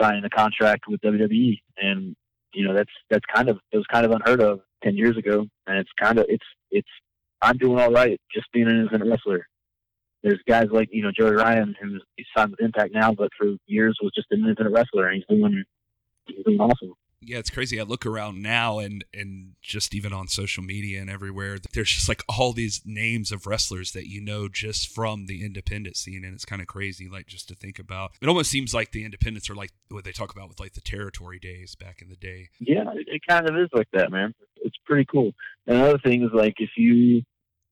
signing 0.00 0.24
a 0.24 0.30
contract 0.30 0.84
with 0.88 1.00
WWE. 1.00 1.58
And 1.76 2.16
you 2.54 2.66
know 2.66 2.74
that's 2.74 2.90
that's 3.08 3.24
kind 3.32 3.48
of 3.48 3.58
it 3.72 3.76
was 3.76 3.86
kind 3.92 4.04
of 4.04 4.12
unheard 4.12 4.40
of 4.40 4.60
ten 4.82 4.96
years 4.96 5.16
ago, 5.16 5.46
and 5.66 5.78
it's 5.78 5.90
kind 6.00 6.18
of 6.18 6.26
it's 6.28 6.44
it's 6.70 6.88
I'm 7.42 7.56
doing 7.56 7.78
all 7.78 7.90
right 7.90 8.20
just 8.34 8.50
being 8.52 8.66
an 8.66 8.76
independent 8.76 9.10
wrestler. 9.10 9.46
There's 10.22 10.40
guys 10.46 10.66
like 10.70 10.88
you 10.90 11.02
know 11.02 11.12
Joey 11.16 11.36
Ryan 11.36 11.74
who's 11.80 12.02
he's 12.16 12.26
signed 12.36 12.50
with 12.50 12.60
Impact 12.60 12.92
now, 12.92 13.12
but 13.12 13.30
for 13.38 13.54
years 13.66 13.98
was 14.02 14.12
just 14.14 14.28
an 14.30 14.40
independent 14.40 14.74
wrestler, 14.74 15.08
and 15.08 15.16
he's 15.16 15.38
doing 15.38 15.64
he's 16.26 16.44
doing 16.44 16.60
awesome. 16.60 16.94
Yeah, 17.22 17.38
it's 17.38 17.50
crazy. 17.50 17.78
I 17.78 17.84
look 17.84 18.06
around 18.06 18.42
now 18.42 18.78
and 18.78 19.04
and 19.12 19.52
just 19.60 19.94
even 19.94 20.12
on 20.12 20.28
social 20.28 20.62
media 20.62 21.00
and 21.00 21.10
everywhere, 21.10 21.58
there's 21.74 21.90
just 21.90 22.08
like 22.08 22.22
all 22.28 22.52
these 22.52 22.80
names 22.84 23.30
of 23.30 23.46
wrestlers 23.46 23.92
that 23.92 24.08
you 24.08 24.20
know 24.22 24.48
just 24.48 24.88
from 24.88 25.26
the 25.26 25.44
independent 25.44 25.96
scene, 25.96 26.24
and 26.24 26.34
it's 26.34 26.46
kind 26.46 26.62
of 26.62 26.68
crazy. 26.68 27.08
Like 27.08 27.26
just 27.26 27.48
to 27.48 27.54
think 27.54 27.78
about, 27.78 28.12
it 28.22 28.28
almost 28.28 28.50
seems 28.50 28.72
like 28.72 28.92
the 28.92 29.04
independents 29.04 29.50
are 29.50 29.54
like 29.54 29.72
what 29.90 30.04
they 30.04 30.12
talk 30.12 30.32
about 30.32 30.48
with 30.48 30.60
like 30.60 30.72
the 30.72 30.80
territory 30.80 31.38
days 31.38 31.74
back 31.74 32.00
in 32.00 32.08
the 32.08 32.16
day. 32.16 32.48
Yeah, 32.58 32.84
it, 32.94 33.20
kind 33.28 33.48
of 33.48 33.56
is 33.56 33.68
like 33.74 33.88
that, 33.92 34.10
man. 34.10 34.34
It's 34.56 34.76
pretty 34.86 35.04
cool. 35.04 35.32
And 35.66 35.76
another 35.76 35.98
thing 35.98 36.22
is 36.22 36.30
like 36.32 36.54
if 36.58 36.70
you 36.76 37.22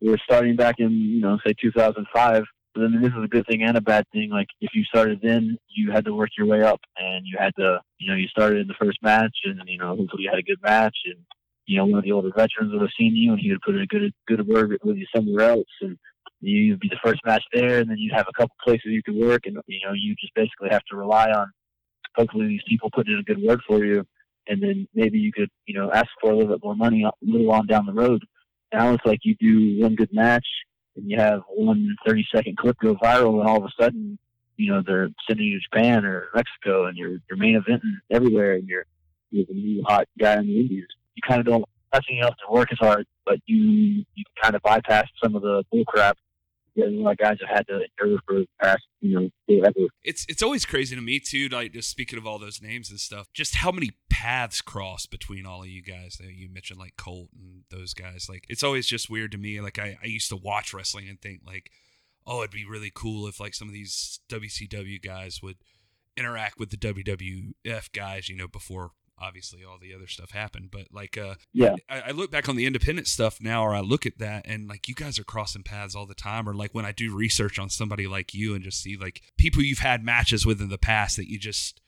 were 0.00 0.18
starting 0.24 0.56
back 0.56 0.76
in, 0.78 0.90
you 0.90 1.20
know, 1.20 1.38
say 1.46 1.54
2005, 1.60 2.44
then 2.80 3.00
this 3.02 3.12
is 3.12 3.24
a 3.24 3.28
good 3.28 3.46
thing 3.46 3.62
and 3.62 3.76
a 3.76 3.80
bad 3.80 4.04
thing. 4.12 4.30
Like 4.30 4.48
if 4.60 4.70
you 4.74 4.84
started 4.84 5.20
then, 5.22 5.58
you 5.68 5.90
had 5.90 6.04
to 6.04 6.14
work 6.14 6.30
your 6.36 6.46
way 6.46 6.62
up, 6.62 6.80
and 6.96 7.24
you 7.26 7.36
had 7.38 7.54
to, 7.56 7.80
you 7.98 8.10
know, 8.10 8.16
you 8.16 8.28
started 8.28 8.60
in 8.60 8.68
the 8.68 8.74
first 8.80 8.98
match, 9.02 9.36
and 9.44 9.60
you 9.66 9.78
know, 9.78 9.96
hopefully 9.96 10.24
you 10.24 10.30
had 10.30 10.38
a 10.38 10.42
good 10.42 10.62
match, 10.62 10.96
and 11.06 11.16
you 11.66 11.76
know, 11.76 11.84
one 11.84 11.98
of 11.98 12.04
the 12.04 12.12
older 12.12 12.30
veterans 12.34 12.72
would 12.72 12.80
have 12.80 12.90
seen 12.98 13.14
you, 13.14 13.32
and 13.32 13.40
he 13.40 13.50
would 13.50 13.60
put 13.62 13.74
in 13.74 13.82
a 13.82 13.86
good 13.86 14.12
good 14.26 14.46
word 14.46 14.78
with 14.82 14.96
you 14.96 15.06
somewhere 15.14 15.50
else, 15.50 15.68
and 15.80 15.98
you'd 16.40 16.80
be 16.80 16.88
the 16.88 17.00
first 17.04 17.20
match 17.24 17.42
there, 17.52 17.78
and 17.78 17.90
then 17.90 17.98
you'd 17.98 18.14
have 18.14 18.26
a 18.28 18.40
couple 18.40 18.54
places 18.64 18.86
you 18.86 19.02
could 19.02 19.16
work, 19.16 19.42
and 19.46 19.56
you 19.66 19.80
know, 19.84 19.92
you 19.94 20.14
just 20.20 20.34
basically 20.34 20.68
have 20.70 20.84
to 20.90 20.96
rely 20.96 21.30
on 21.30 21.50
hopefully 22.16 22.48
these 22.48 22.62
people 22.68 22.90
putting 22.92 23.14
in 23.14 23.20
a 23.20 23.22
good 23.22 23.42
word 23.42 23.60
for 23.66 23.84
you, 23.84 24.04
and 24.46 24.62
then 24.62 24.88
maybe 24.94 25.18
you 25.18 25.32
could, 25.32 25.50
you 25.66 25.78
know, 25.78 25.90
ask 25.92 26.08
for 26.20 26.32
a 26.32 26.36
little 26.36 26.52
bit 26.52 26.64
more 26.64 26.74
money 26.74 27.04
a 27.04 27.10
little 27.22 27.50
on 27.52 27.66
down 27.66 27.86
the 27.86 27.92
road. 27.92 28.24
Now 28.72 28.92
it's 28.92 29.04
like 29.06 29.20
you 29.22 29.34
do 29.40 29.80
one 29.80 29.94
good 29.94 30.12
match 30.12 30.46
and 30.98 31.10
you 31.10 31.18
have 31.18 31.42
one 31.48 31.96
30 32.06 32.26
second 32.34 32.56
clip 32.56 32.76
go 32.78 32.94
viral, 32.96 33.40
and 33.40 33.48
all 33.48 33.58
of 33.58 33.64
a 33.64 33.82
sudden, 33.82 34.00
mm-hmm. 34.00 34.62
you 34.62 34.72
know, 34.72 34.82
they're 34.86 35.08
sending 35.26 35.46
you 35.46 35.58
to 35.58 35.64
Japan 35.64 36.04
or 36.04 36.28
Mexico, 36.34 36.86
and 36.86 36.96
you're 36.96 37.18
you're 37.28 37.38
main 37.38 37.60
eventing 37.60 37.94
everywhere, 38.10 38.54
and 38.54 38.68
you're 38.68 38.84
you're 39.30 39.46
the 39.46 39.54
new 39.54 39.82
hot 39.86 40.06
guy 40.18 40.38
in 40.38 40.46
the 40.46 40.60
Indies. 40.60 40.86
You 41.14 41.22
kind 41.26 41.40
of 41.40 41.46
don't. 41.46 41.64
Not 41.92 42.04
saying 42.06 42.18
you 42.18 42.24
have 42.24 42.36
to 42.36 42.52
work 42.52 42.70
as 42.70 42.78
hard, 42.78 43.06
but 43.24 43.38
you 43.46 44.04
you 44.14 44.24
kind 44.42 44.54
of 44.54 44.62
bypass 44.62 45.06
some 45.22 45.34
of 45.34 45.42
the 45.42 45.64
bull 45.70 45.84
crap 45.86 46.18
that 46.78 46.88
a 46.88 47.02
lot 47.02 47.18
guys 47.18 47.36
have 47.40 47.56
had 47.56 47.66
to 47.66 47.74
endure 47.74 48.20
for 48.26 48.34
the 48.40 48.46
past, 48.60 48.82
you 49.00 49.18
know, 49.18 49.28
forever. 49.46 49.88
It's 50.02 50.24
it's 50.28 50.42
always 50.42 50.64
crazy 50.64 50.96
to 50.96 51.02
me 51.02 51.20
too. 51.20 51.48
Like 51.48 51.72
just 51.72 51.90
speaking 51.90 52.18
of 52.18 52.26
all 52.26 52.38
those 52.38 52.62
names 52.62 52.90
and 52.90 52.98
stuff, 52.98 53.28
just 53.32 53.56
how 53.56 53.70
many 53.70 53.90
paths 54.08 54.60
cross 54.60 55.06
between 55.06 55.46
all 55.46 55.62
of 55.62 55.68
you 55.68 55.82
guys. 55.82 56.18
You 56.20 56.48
mentioned 56.48 56.78
like 56.78 56.96
Colt 56.96 57.28
and 57.38 57.62
those 57.70 57.94
guys. 57.94 58.26
Like 58.28 58.44
it's 58.48 58.62
always 58.62 58.86
just 58.86 59.10
weird 59.10 59.32
to 59.32 59.38
me. 59.38 59.60
Like 59.60 59.78
I, 59.78 59.98
I 60.02 60.06
used 60.06 60.28
to 60.30 60.36
watch 60.36 60.72
wrestling 60.72 61.08
and 61.08 61.20
think 61.20 61.42
like, 61.46 61.70
oh, 62.26 62.40
it'd 62.40 62.50
be 62.50 62.64
really 62.64 62.92
cool 62.94 63.26
if 63.26 63.40
like 63.40 63.54
some 63.54 63.68
of 63.68 63.74
these 63.74 64.20
WCW 64.28 65.02
guys 65.02 65.40
would 65.42 65.56
interact 66.16 66.58
with 66.58 66.70
the 66.70 66.76
WWF 66.76 67.92
guys, 67.92 68.28
you 68.28 68.36
know, 68.36 68.48
before 68.48 68.92
obviously 69.20 69.64
all 69.64 69.78
the 69.80 69.94
other 69.94 70.06
stuff 70.06 70.30
happened. 70.30 70.70
But 70.70 70.88
like, 70.92 71.18
uh, 71.18 71.34
Yeah. 71.52 71.76
I, 71.88 72.00
I 72.00 72.10
look 72.10 72.30
back 72.30 72.48
on 72.48 72.56
the 72.56 72.66
independent 72.66 73.06
stuff 73.06 73.40
now, 73.40 73.64
or 73.64 73.74
I 73.74 73.80
look 73.80 74.06
at 74.06 74.18
that, 74.18 74.46
and 74.46 74.68
like 74.68 74.88
you 74.88 74.94
guys 74.94 75.18
are 75.18 75.24
crossing 75.24 75.62
paths 75.62 75.94
all 75.94 76.06
the 76.06 76.14
time, 76.14 76.48
or 76.48 76.54
like 76.54 76.74
when 76.74 76.84
I 76.84 76.92
do 76.92 77.14
research 77.14 77.58
on 77.58 77.68
somebody 77.68 78.06
like 78.06 78.34
you 78.34 78.54
and 78.54 78.64
just 78.64 78.82
see 78.82 78.96
like 78.96 79.22
people 79.36 79.62
you've 79.62 79.78
had 79.80 80.04
matches 80.04 80.46
with 80.46 80.60
in 80.60 80.68
the 80.68 80.78
past 80.78 81.16
that 81.16 81.30
you 81.30 81.38
just. 81.38 81.80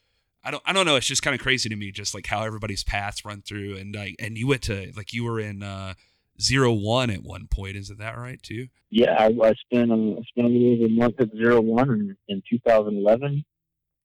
I 0.43 0.49
don't. 0.49 0.63
I 0.65 0.73
don't 0.73 0.87
know. 0.87 0.95
It's 0.95 1.05
just 1.05 1.21
kind 1.21 1.35
of 1.35 1.39
crazy 1.39 1.69
to 1.69 1.75
me, 1.75 1.91
just 1.91 2.15
like 2.15 2.25
how 2.25 2.41
everybody's 2.41 2.83
paths 2.83 3.23
run 3.23 3.43
through, 3.43 3.77
and 3.77 3.93
like, 3.93 4.15
and 4.17 4.35
you 4.35 4.47
went 4.47 4.63
to 4.63 4.91
like 4.97 5.13
you 5.13 5.23
were 5.23 5.39
in 5.39 5.61
uh, 5.61 5.93
zero 6.41 6.73
one 6.73 7.11
at 7.11 7.21
one 7.21 7.45
point. 7.45 7.75
Isn't 7.75 7.99
that 7.99 8.17
right 8.17 8.41
too? 8.41 8.67
Yeah, 8.89 9.11
I, 9.19 9.27
I 9.27 9.53
spent 9.53 9.91
a, 9.91 10.15
I 10.17 10.23
spent 10.23 10.47
a 10.47 10.49
little 10.49 10.73
over 10.73 10.85
a 10.85 10.89
month 10.89 11.15
at 11.19 11.29
Zero 11.31 11.61
One 11.61 11.89
in, 11.91 12.17
in 12.27 12.41
2011. 12.49 13.45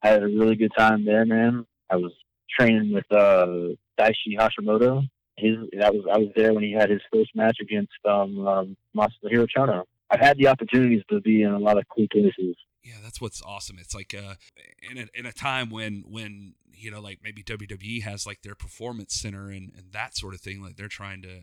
I 0.02 0.08
had 0.08 0.22
a 0.22 0.26
really 0.26 0.56
good 0.56 0.72
time 0.76 1.04
there, 1.04 1.24
man. 1.24 1.66
I 1.90 1.96
was 1.96 2.12
training 2.48 2.92
with 2.92 3.04
uh, 3.10 3.46
Daishi 3.98 4.36
Hashimoto. 4.38 5.08
His 5.36 5.56
that 5.78 5.94
was 5.94 6.04
I 6.10 6.18
was 6.18 6.28
there 6.34 6.54
when 6.54 6.64
he 6.64 6.72
had 6.72 6.90
his 6.90 7.02
first 7.12 7.30
match 7.34 7.58
against 7.60 7.92
um, 8.08 8.46
um, 8.46 8.76
Masahiro 8.96 9.46
Chono. 9.54 9.82
I've 10.10 10.20
had 10.20 10.38
the 10.38 10.48
opportunities 10.48 11.02
to 11.10 11.20
be 11.20 11.42
in 11.42 11.50
a 11.50 11.58
lot 11.58 11.78
of 11.78 11.84
cool 11.88 12.06
places. 12.10 12.56
Yeah, 12.82 12.94
that's 13.02 13.20
what's 13.20 13.42
awesome. 13.42 13.78
It's 13.80 13.94
like 13.94 14.14
uh, 14.14 14.34
in 14.90 14.98
a, 14.98 15.06
in 15.18 15.26
a 15.26 15.32
time 15.32 15.70
when 15.70 16.04
when 16.08 16.54
you 16.72 16.90
know 16.90 17.00
like 17.00 17.18
maybe 17.22 17.42
WWE 17.42 18.02
has 18.02 18.26
like 18.26 18.42
their 18.42 18.54
performance 18.54 19.14
center 19.14 19.48
and 19.48 19.72
and 19.76 19.92
that 19.92 20.16
sort 20.16 20.34
of 20.34 20.40
thing. 20.40 20.62
Like 20.62 20.76
they're 20.76 20.88
trying 20.88 21.22
to 21.22 21.40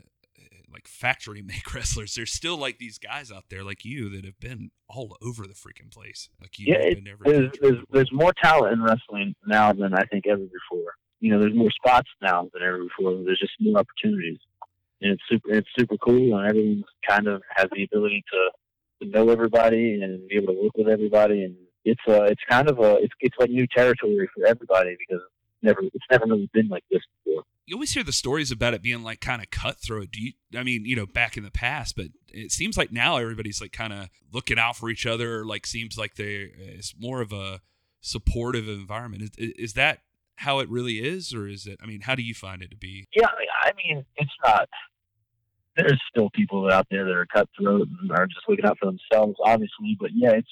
like 0.72 0.88
factory 0.88 1.42
make 1.46 1.74
wrestlers. 1.74 2.16
There's 2.16 2.32
still 2.32 2.58
like 2.58 2.78
these 2.78 2.98
guys 2.98 3.32
out 3.32 3.46
there 3.50 3.64
like 3.64 3.86
you 3.86 4.10
that 4.10 4.26
have 4.26 4.40
been 4.40 4.72
all 4.90 5.18
over 5.22 5.48
the 5.48 5.54
freaking 5.54 5.92
place. 5.92 6.30
Like 6.42 6.60
you 6.60 6.74
Yeah, 6.74 6.80
it- 6.82 7.04
been 7.04 7.16
There's, 7.24 7.52
there's 7.62 7.84
there's 7.92 8.12
more 8.12 8.34
talent 8.42 8.74
in 8.74 8.82
wrestling 8.84 9.36
now 9.46 9.74
than 9.74 9.94
I 9.94 10.04
think 10.06 10.26
ever 10.28 10.42
before. 10.44 10.94
You 11.20 11.32
know, 11.32 11.40
there's 11.40 11.56
more 11.56 11.72
spots 11.72 12.10
now 12.22 12.50
than 12.54 12.62
ever 12.64 12.84
before. 12.84 13.14
There's 13.24 13.40
just 13.40 13.54
more 13.60 13.80
opportunities, 13.80 14.40
and 15.02 15.14
it's 15.14 15.24
super 15.30 15.52
it's 15.52 15.70
super 15.78 15.98
cool, 15.98 16.38
and 16.38 16.50
everyone 16.50 16.84
kind 17.08 17.28
of 17.28 17.42
has 17.56 17.68
the 17.74 17.84
ability 17.84 18.24
to, 18.32 19.06
to 19.06 19.12
know 19.12 19.30
everybody 19.30 20.02
and 20.02 20.28
be 20.28 20.36
able 20.36 20.54
to 20.54 20.62
work 20.62 20.74
with 20.76 20.90
everybody, 20.90 21.44
and 21.44 21.56
it's 21.86 22.02
uh 22.10 22.24
it's 22.24 22.42
kind 22.50 22.70
of 22.70 22.80
a 22.80 22.96
it's 22.98 23.14
it's 23.22 23.38
like 23.40 23.50
new 23.50 23.66
territory 23.68 24.30
for 24.36 24.46
everybody 24.46 24.98
because 25.00 25.24
never 25.62 25.82
it's 25.82 26.06
never 26.12 26.26
really 26.26 26.50
been 26.54 26.68
like 26.68 26.84
this 26.92 27.02
before. 27.24 27.44
You 27.66 27.76
always 27.76 27.94
hear 27.94 28.04
the 28.04 28.12
stories 28.12 28.52
about 28.52 28.74
it 28.74 28.82
being 28.82 29.04
like 29.04 29.22
kind 29.22 29.42
of 29.42 29.50
cutthroat. 29.50 30.12
Do 30.12 30.22
you? 30.22 30.34
I 30.56 30.64
mean, 30.64 30.86
you 30.86 30.96
know, 30.96 31.06
back 31.06 31.38
in 31.38 31.44
the 31.44 31.52
past, 31.52 31.96
but 31.96 32.08
it 32.28 32.52
seems 32.52 32.78
like 32.78 32.92
now 32.92 33.18
everybody's 33.18 33.62
like 33.62 33.72
kind 33.72 33.94
of 33.94 34.10
looking 34.32 34.60
out 34.60 34.76
for 34.76 34.90
each 34.90 35.06
other. 35.06 35.46
Like 35.46 35.66
seems 35.66 35.98
like 35.98 36.16
they 36.16 36.52
it's 36.58 36.94
more 37.00 37.22
of 37.22 37.32
a 37.32 37.62
supportive 38.02 38.68
environment. 38.68 39.36
Is, 39.38 39.52
is 39.58 39.74
that 39.74 40.00
how 40.38 40.60
it 40.60 40.70
really 40.70 40.96
is, 40.96 41.34
or 41.34 41.48
is 41.48 41.66
it? 41.66 41.80
I 41.82 41.86
mean, 41.86 42.02
how 42.02 42.16
do 42.16 42.22
you 42.22 42.34
find 42.34 42.62
it 42.62 42.70
to 42.72 42.78
be? 42.78 43.06
Yeah, 43.16 43.28
I 43.28 43.40
mean, 43.40 43.48
I 43.62 43.72
mean, 43.76 44.06
it's 44.18 44.32
not. 44.44 44.68
There's 45.78 46.02
still 46.10 46.30
people 46.36 46.70
out 46.70 46.86
there 46.92 47.06
that 47.06 47.16
are 47.16 47.26
cutthroat 47.26 47.88
and 48.02 48.12
are 48.12 48.28
just 48.28 48.48
looking 48.48 48.66
out 48.66 48.78
for 48.80 48.86
themselves, 48.86 49.38
obviously. 49.44 49.98
But 50.00 50.12
yeah, 50.14 50.32
it's 50.32 50.52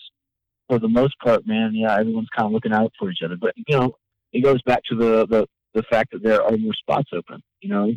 for 0.67 0.79
the 0.79 0.87
most 0.87 1.15
part, 1.19 1.45
man. 1.45 1.73
Yeah, 1.75 1.93
everyone's 1.99 2.29
kind 2.35 2.47
of 2.47 2.53
looking 2.53 2.73
out 2.73 2.93
for 2.97 3.11
each 3.11 3.19
other. 3.23 3.35
But 3.39 3.53
you 3.55 3.77
know, 3.77 3.97
it 4.31 4.43
goes 4.43 4.61
back 4.61 4.81
to 4.89 4.95
the 4.95 5.27
the 5.27 5.47
the 5.73 5.83
fact 5.83 6.11
that 6.11 6.23
there 6.23 6.43
are 6.43 6.57
more 6.57 6.73
spots 6.73 7.09
open. 7.13 7.41
You 7.61 7.69
know, 7.69 7.93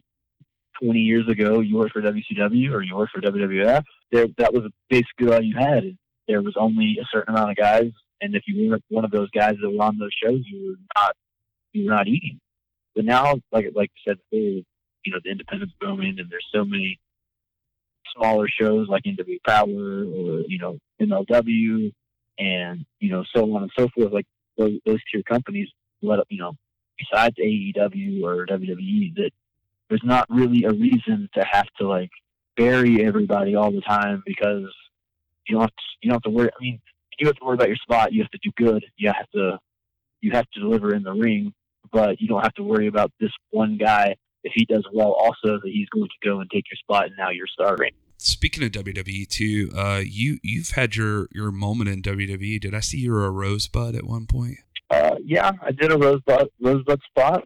20 0.82 0.98
years 0.98 1.28
ago, 1.28 1.60
you 1.60 1.76
worked 1.76 1.92
for 1.92 2.02
WCW 2.02 2.72
or 2.72 2.82
you 2.82 2.96
worked 2.96 3.12
for 3.12 3.20
WWF. 3.20 3.82
There, 4.12 4.26
that 4.38 4.52
was 4.52 4.70
basically 4.88 5.32
all 5.32 5.42
you 5.42 5.56
had. 5.56 5.96
There 6.28 6.42
was 6.42 6.54
only 6.58 6.98
a 7.00 7.06
certain 7.12 7.34
amount 7.34 7.50
of 7.50 7.56
guys, 7.56 7.90
and 8.20 8.34
if 8.34 8.44
you 8.46 8.68
weren't 8.68 8.84
one 8.88 9.04
of 9.04 9.10
those 9.10 9.30
guys 9.30 9.54
that 9.60 9.70
were 9.70 9.84
on 9.84 9.98
those 9.98 10.14
shows, 10.22 10.40
you 10.46 10.70
were 10.70 10.76
not 10.96 11.14
you 11.72 11.84
were 11.84 11.94
not 11.94 12.08
eating. 12.08 12.40
But 12.94 13.04
now, 13.04 13.34
like 13.52 13.66
like 13.74 13.90
I 13.98 14.10
said 14.10 14.18
before, 14.30 14.62
you 15.04 15.12
know, 15.12 15.18
the 15.22 15.30
independents 15.30 15.74
booming, 15.80 16.16
and 16.18 16.30
there's 16.30 16.46
so 16.52 16.64
many 16.64 16.98
smaller 18.16 18.48
shows 18.48 18.88
like 18.88 19.02
NW 19.02 19.38
Power 19.46 19.66
or 19.66 20.44
you 20.48 20.58
know 20.58 20.78
MLW, 21.00 21.92
and 22.38 22.86
you 23.00 23.10
know 23.10 23.24
so 23.34 23.54
on 23.54 23.62
and 23.62 23.72
so 23.78 23.88
forth. 23.94 24.12
Like 24.12 24.26
those, 24.56 24.78
those 24.86 25.00
tier 25.12 25.22
companies, 25.22 25.68
let 26.02 26.20
you 26.28 26.38
know, 26.38 26.54
besides 26.98 27.36
AEW 27.36 28.22
or 28.22 28.46
WWE, 28.46 29.14
that 29.16 29.30
there's 29.88 30.02
not 30.04 30.26
really 30.30 30.64
a 30.64 30.70
reason 30.70 31.28
to 31.34 31.44
have 31.44 31.66
to 31.78 31.88
like 31.88 32.10
bury 32.56 33.04
everybody 33.04 33.54
all 33.54 33.70
the 33.70 33.80
time 33.80 34.22
because 34.26 34.72
you 35.46 35.54
don't 35.54 35.62
have 35.62 35.70
to, 35.70 35.82
you 36.02 36.10
don't 36.10 36.16
have 36.16 36.22
to 36.22 36.30
worry. 36.30 36.48
I 36.48 36.62
mean, 36.62 36.80
you 37.18 37.26
have 37.26 37.36
to 37.36 37.44
worry 37.44 37.54
about 37.54 37.68
your 37.68 37.76
spot. 37.76 38.12
You 38.12 38.22
have 38.22 38.30
to 38.30 38.38
do 38.42 38.50
good. 38.56 38.84
You 38.96 39.12
have 39.14 39.30
to 39.34 39.58
you 40.20 40.32
have 40.32 40.50
to 40.52 40.60
deliver 40.60 40.94
in 40.94 41.02
the 41.02 41.12
ring, 41.12 41.52
but 41.92 42.20
you 42.20 42.28
don't 42.28 42.42
have 42.42 42.54
to 42.54 42.62
worry 42.62 42.86
about 42.86 43.12
this 43.20 43.30
one 43.50 43.76
guy. 43.76 44.16
If 44.42 44.52
he 44.54 44.66
does 44.66 44.86
well, 44.92 45.12
also 45.12 45.58
that 45.58 45.70
he's 45.70 45.88
going 45.88 46.08
to 46.08 46.28
go 46.28 46.40
and 46.40 46.50
take 46.50 46.64
your 46.70 46.76
spot, 46.76 47.06
and 47.06 47.14
now 47.16 47.30
you're 47.30 47.46
starving. 47.46 47.92
Speaking 48.18 48.62
of 48.62 48.72
WWE 48.72 49.28
too, 49.28 49.70
uh, 49.74 50.02
you 50.04 50.38
you've 50.42 50.70
had 50.70 50.96
your 50.96 51.28
your 51.32 51.50
moment 51.50 51.90
in 51.90 52.02
WWE. 52.02 52.60
Did 52.60 52.74
I 52.74 52.80
see 52.80 52.98
you 52.98 53.12
were 53.12 53.24
a 53.24 53.30
rosebud 53.30 53.94
at 53.94 54.04
one 54.04 54.26
point? 54.26 54.58
Uh, 54.90 55.16
yeah, 55.24 55.52
I 55.62 55.72
did 55.72 55.92
a 55.92 55.98
rosebud 55.98 56.48
rosebud 56.60 57.00
spot, 57.08 57.44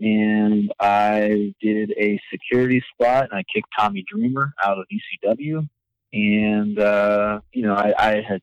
and 0.00 0.72
I 0.80 1.54
did 1.60 1.92
a 1.98 2.20
security 2.30 2.82
spot, 2.92 3.28
and 3.30 3.38
I 3.38 3.44
kicked 3.54 3.68
Tommy 3.78 4.04
Dreamer 4.10 4.52
out 4.64 4.78
of 4.78 4.86
ECW, 4.92 5.68
and 6.12 6.78
uh, 6.78 7.40
you 7.52 7.62
know 7.62 7.74
I, 7.74 7.92
I 7.98 8.22
had 8.26 8.40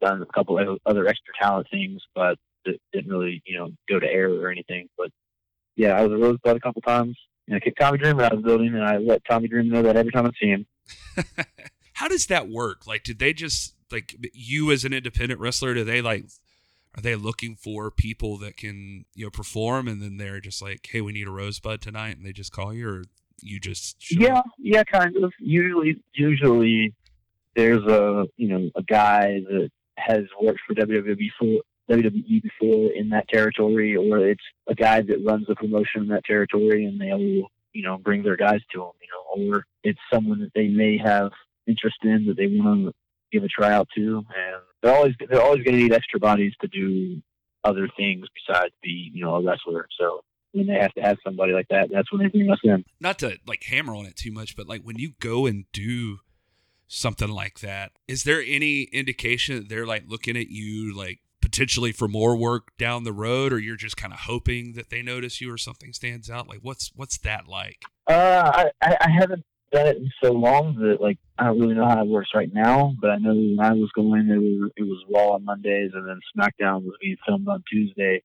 done 0.00 0.22
a 0.22 0.26
couple 0.26 0.58
of 0.58 0.78
other 0.86 1.06
extra 1.06 1.34
talent 1.40 1.68
things, 1.70 2.02
but 2.14 2.38
it 2.64 2.80
didn't 2.92 3.10
really 3.10 3.42
you 3.44 3.58
know 3.58 3.70
go 3.88 4.00
to 4.00 4.06
air 4.06 4.30
or 4.30 4.50
anything. 4.50 4.88
But 4.96 5.10
yeah, 5.76 5.90
I 5.90 6.02
was 6.02 6.12
a 6.12 6.16
rosebud 6.22 6.56
a 6.56 6.60
couple 6.60 6.82
times, 6.82 7.16
and 7.46 7.56
I 7.56 7.60
kicked 7.60 7.78
Tommy 7.80 7.98
Dreamer 7.98 8.22
out 8.22 8.32
of 8.32 8.42
the 8.42 8.48
building, 8.48 8.74
and 8.74 8.82
I 8.82 8.96
let 8.98 9.22
Tommy 9.28 9.48
Dreamer 9.48 9.74
know 9.74 9.82
that 9.82 9.96
every 9.96 10.12
time 10.12 10.26
I 10.26 10.30
see 10.40 10.48
him. 10.48 10.66
How 11.94 12.08
does 12.08 12.26
that 12.26 12.48
work? 12.48 12.86
Like, 12.86 13.04
did 13.04 13.18
they 13.18 13.32
just 13.32 13.74
like 13.90 14.16
you 14.32 14.70
as 14.70 14.84
an 14.84 14.92
independent 14.92 15.40
wrestler? 15.40 15.74
Do 15.74 15.84
they 15.84 16.02
like 16.02 16.26
are 16.96 17.02
they 17.02 17.14
looking 17.14 17.56
for 17.56 17.90
people 17.90 18.38
that 18.38 18.56
can 18.56 19.04
you 19.14 19.26
know 19.26 19.30
perform, 19.30 19.88
and 19.88 20.00
then 20.00 20.16
they're 20.16 20.40
just 20.40 20.62
like, 20.62 20.88
hey, 20.90 21.00
we 21.00 21.12
need 21.12 21.26
a 21.26 21.30
rosebud 21.30 21.80
tonight, 21.82 22.16
and 22.16 22.24
they 22.24 22.32
just 22.32 22.52
call 22.52 22.72
you, 22.72 22.88
or 22.88 23.04
you 23.42 23.60
just 23.60 24.10
Yeah, 24.10 24.38
up? 24.38 24.46
yeah, 24.58 24.82
kind 24.84 25.16
of. 25.22 25.32
Usually, 25.38 26.02
usually 26.14 26.94
there's 27.54 27.84
a 27.84 28.26
you 28.36 28.48
know 28.48 28.70
a 28.74 28.82
guy 28.82 29.40
that 29.48 29.70
has 29.98 30.24
worked 30.40 30.60
for 30.66 30.74
WWE 30.74 31.16
before, 31.18 31.60
WWE 31.90 32.42
before 32.42 32.92
in 32.92 33.10
that 33.10 33.28
territory, 33.28 33.96
or 33.96 34.18
it's 34.28 34.42
a 34.66 34.74
guy 34.74 35.00
that 35.02 35.24
runs 35.24 35.46
the 35.46 35.54
promotion 35.54 36.02
in 36.02 36.08
that 36.08 36.24
territory, 36.24 36.84
and 36.86 37.00
they 37.00 37.12
will 37.12 37.50
you 37.72 37.82
know 37.82 37.98
bring 37.98 38.22
their 38.22 38.36
guys 38.36 38.60
to 38.72 38.78
them, 38.78 38.90
you 39.02 39.44
know, 39.48 39.54
or 39.54 39.64
it's 39.84 40.00
someone 40.12 40.40
that 40.40 40.52
they 40.54 40.68
may 40.68 40.96
have 40.98 41.30
interest 41.66 41.96
in 42.04 42.24
that 42.26 42.36
they 42.36 42.46
want 42.46 42.86
to 42.86 42.92
give 43.32 43.42
a 43.44 43.48
tryout 43.48 43.88
to, 43.94 44.18
and 44.18 44.62
they're 44.86 44.94
always 44.96 45.14
they're 45.28 45.42
always 45.42 45.64
going 45.64 45.76
to 45.76 45.82
need 45.82 45.92
extra 45.92 46.20
bodies 46.20 46.52
to 46.60 46.68
do 46.68 47.20
other 47.64 47.88
things 47.96 48.26
besides 48.46 48.72
be 48.82 49.10
you 49.12 49.24
know 49.24 49.34
a 49.34 49.42
wrestler. 49.42 49.88
So 49.98 50.20
when 50.52 50.66
they 50.66 50.74
have 50.74 50.92
to 50.94 51.02
have 51.02 51.18
somebody 51.24 51.52
like 51.52 51.68
that, 51.68 51.88
that's 51.92 52.10
when 52.12 52.22
they 52.22 52.28
bring 52.28 52.50
us 52.50 52.58
in. 52.62 52.84
not 53.00 53.18
to 53.18 53.38
like 53.46 53.64
hammer 53.64 53.94
on 53.94 54.06
it 54.06 54.16
too 54.16 54.32
much, 54.32 54.56
but 54.56 54.68
like 54.68 54.82
when 54.82 54.98
you 54.98 55.12
go 55.20 55.46
and 55.46 55.64
do 55.72 56.18
something 56.86 57.28
like 57.28 57.60
that, 57.60 57.92
is 58.06 58.22
there 58.24 58.42
any 58.46 58.82
indication 58.84 59.56
that 59.56 59.68
they're 59.68 59.86
like 59.86 60.04
looking 60.06 60.36
at 60.36 60.48
you 60.48 60.96
like 60.96 61.18
potentially 61.42 61.92
for 61.92 62.08
more 62.08 62.36
work 62.36 62.68
down 62.78 63.04
the 63.04 63.12
road, 63.12 63.52
or 63.52 63.58
you're 63.58 63.76
just 63.76 63.96
kind 63.96 64.12
of 64.12 64.20
hoping 64.20 64.74
that 64.74 64.90
they 64.90 65.02
notice 65.02 65.40
you 65.40 65.52
or 65.52 65.58
something 65.58 65.92
stands 65.92 66.30
out? 66.30 66.48
Like 66.48 66.60
what's 66.62 66.92
what's 66.94 67.18
that 67.18 67.48
like? 67.48 67.82
Uh, 68.08 68.50
I, 68.54 68.70
I 68.80 68.96
I 69.00 69.10
haven't 69.10 69.44
done 69.76 69.86
it 69.86 69.96
in 69.98 70.10
so 70.22 70.32
long 70.32 70.76
that 70.76 71.00
like 71.00 71.18
I 71.38 71.44
don't 71.44 71.60
really 71.60 71.74
know 71.74 71.86
how 71.86 72.00
it 72.00 72.08
works 72.08 72.30
right 72.34 72.52
now. 72.52 72.94
But 73.00 73.10
I 73.10 73.16
know 73.18 73.34
when 73.34 73.60
I 73.60 73.72
was 73.72 73.90
going, 73.94 74.28
it 74.28 74.36
was 74.36 74.70
it 74.76 74.82
was 74.82 75.04
Raw 75.12 75.34
on 75.34 75.44
Mondays, 75.44 75.92
and 75.94 76.08
then 76.08 76.20
SmackDown 76.36 76.82
was 76.82 76.96
being 77.00 77.16
filmed 77.26 77.48
on 77.48 77.62
Tuesday. 77.70 78.22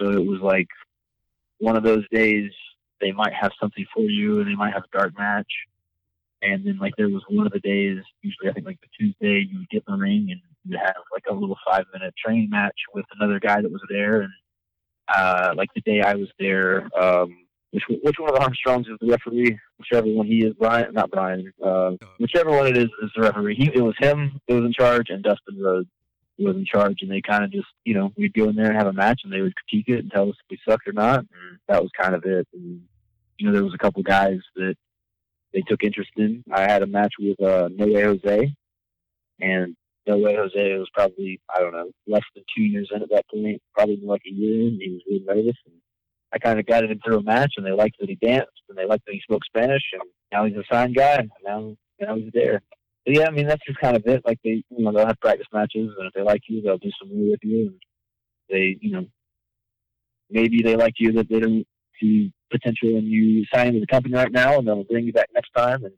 So 0.00 0.10
it 0.10 0.24
was 0.24 0.40
like 0.40 0.68
one 1.58 1.76
of 1.76 1.82
those 1.82 2.04
days 2.10 2.50
they 3.00 3.12
might 3.12 3.34
have 3.34 3.52
something 3.60 3.84
for 3.94 4.02
you, 4.02 4.40
and 4.40 4.48
they 4.48 4.54
might 4.54 4.72
have 4.72 4.84
a 4.84 4.98
dark 4.98 5.12
match. 5.18 5.50
And 6.42 6.66
then 6.66 6.78
like 6.78 6.94
there 6.96 7.08
was 7.08 7.22
one 7.28 7.46
of 7.46 7.52
the 7.52 7.60
days, 7.60 7.98
usually 8.22 8.50
I 8.50 8.52
think 8.52 8.66
like 8.66 8.80
the 8.80 8.88
Tuesday, 8.98 9.46
you 9.50 9.58
would 9.58 9.70
get 9.70 9.84
in 9.88 9.94
the 9.94 10.00
ring 10.00 10.28
and 10.30 10.40
you 10.64 10.78
have 10.78 11.02
like 11.12 11.24
a 11.28 11.34
little 11.34 11.56
five 11.68 11.84
minute 11.92 12.14
training 12.22 12.50
match 12.50 12.78
with 12.94 13.06
another 13.18 13.40
guy 13.40 13.60
that 13.60 13.70
was 13.70 13.82
there. 13.88 14.22
And 14.22 14.32
uh, 15.14 15.54
like 15.56 15.70
the 15.74 15.80
day 15.80 16.02
I 16.02 16.14
was 16.14 16.28
there, 16.38 16.88
um, 16.98 17.45
which 17.72 17.84
which 18.02 18.16
one 18.18 18.30
of 18.30 18.36
the 18.36 18.42
Armstrongs 18.42 18.86
is 18.86 18.96
the 19.00 19.08
referee? 19.08 19.58
Whichever 19.78 20.06
one 20.08 20.26
he 20.26 20.44
is, 20.44 20.54
Brian, 20.58 20.94
not 20.94 21.10
Brian. 21.10 21.52
Uh, 21.62 21.92
whichever 22.18 22.50
one 22.50 22.66
it 22.66 22.76
is 22.76 22.88
is 23.02 23.10
the 23.14 23.22
referee. 23.22 23.56
He, 23.56 23.70
it 23.74 23.82
was 23.82 23.96
him 23.98 24.40
that 24.46 24.54
was 24.54 24.64
in 24.64 24.72
charge, 24.72 25.06
and 25.10 25.22
Dustin 25.22 25.60
Rhodes 25.60 25.88
was 26.38 26.56
in 26.56 26.66
charge, 26.66 26.98
and 27.02 27.10
they 27.10 27.20
kind 27.20 27.44
of 27.44 27.50
just, 27.50 27.68
you 27.84 27.94
know, 27.94 28.12
we'd 28.16 28.34
go 28.34 28.48
in 28.48 28.56
there 28.56 28.66
and 28.66 28.76
have 28.76 28.86
a 28.86 28.92
match, 28.92 29.22
and 29.24 29.32
they 29.32 29.40
would 29.40 29.54
critique 29.56 29.88
it 29.88 30.00
and 30.00 30.10
tell 30.10 30.28
us 30.28 30.36
if 30.44 30.50
we 30.50 30.58
sucked 30.68 30.86
or 30.86 30.92
not, 30.92 31.20
and 31.20 31.58
that 31.68 31.82
was 31.82 31.90
kind 31.98 32.14
of 32.14 32.24
it. 32.24 32.46
And 32.52 32.82
you 33.38 33.46
know, 33.46 33.52
there 33.52 33.64
was 33.64 33.74
a 33.74 33.78
couple 33.78 34.02
guys 34.02 34.38
that 34.56 34.74
they 35.52 35.62
took 35.62 35.82
interest 35.82 36.10
in. 36.16 36.44
I 36.52 36.62
had 36.62 36.82
a 36.82 36.86
match 36.86 37.14
with 37.18 37.40
uh, 37.40 37.68
No 37.72 37.86
Way 37.86 38.02
Jose, 38.02 38.54
and 39.40 39.76
No 40.06 40.18
Way 40.18 40.36
Jose 40.36 40.78
was 40.78 40.88
probably 40.94 41.40
I 41.54 41.60
don't 41.60 41.72
know 41.72 41.90
less 42.06 42.24
than 42.34 42.44
two 42.54 42.62
years 42.62 42.90
in 42.94 43.02
at 43.02 43.10
that 43.10 43.28
point, 43.32 43.60
probably 43.74 44.00
like 44.02 44.22
a 44.26 44.34
year 44.34 44.68
in. 44.68 44.78
He 44.80 44.92
was 44.92 45.02
really 45.06 45.24
nervous, 45.26 45.58
and 45.66 45.74
I 46.32 46.38
kind 46.38 46.58
of 46.58 46.66
guided 46.66 46.90
him 46.90 47.00
through 47.04 47.18
a 47.18 47.22
match, 47.22 47.54
and 47.56 47.64
they 47.64 47.72
liked 47.72 47.96
that 48.00 48.08
he 48.08 48.16
danced, 48.16 48.62
and 48.68 48.76
they 48.76 48.86
liked 48.86 49.06
that 49.06 49.14
he 49.14 49.20
spoke 49.20 49.44
Spanish, 49.44 49.82
and 49.92 50.02
now 50.32 50.44
he's 50.44 50.56
a 50.56 50.64
signed 50.70 50.96
guy. 50.96 51.16
And 51.16 51.30
now 51.44 51.76
now 52.00 52.16
he's 52.16 52.32
there. 52.32 52.62
But 53.04 53.14
yeah, 53.14 53.26
I 53.26 53.30
mean 53.30 53.46
that's 53.46 53.64
just 53.66 53.78
kind 53.78 53.96
of 53.96 54.02
it. 54.06 54.22
Like 54.26 54.38
they, 54.44 54.64
you 54.70 54.84
know, 54.84 54.92
they'll 54.92 55.06
have 55.06 55.20
practice 55.20 55.46
matches, 55.52 55.92
and 55.96 56.06
if 56.06 56.12
they 56.14 56.22
like 56.22 56.42
you, 56.48 56.62
they'll 56.62 56.78
do 56.78 56.90
some 57.00 57.16
more 57.16 57.30
with 57.30 57.40
you, 57.42 57.68
and 57.68 57.80
they, 58.50 58.76
you 58.80 58.92
know, 58.92 59.06
maybe 60.30 60.62
they 60.62 60.76
like 60.76 60.94
you 60.98 61.12
that 61.12 61.28
they 61.28 61.40
don't 61.40 61.66
see 62.00 62.32
potential 62.50 62.90
in 62.90 63.06
you 63.06 63.44
signing 63.52 63.74
with 63.74 63.82
the 63.82 63.92
company 63.92 64.14
right 64.14 64.32
now, 64.32 64.58
and 64.58 64.66
they'll 64.66 64.84
bring 64.84 65.06
you 65.06 65.12
back 65.12 65.28
next 65.34 65.50
time 65.56 65.84
and 65.84 65.94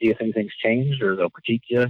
see 0.00 0.10
if 0.10 0.20
anything's 0.20 0.54
changed, 0.62 1.02
or 1.02 1.16
they'll 1.16 1.30
critique 1.30 1.62
you 1.68 1.86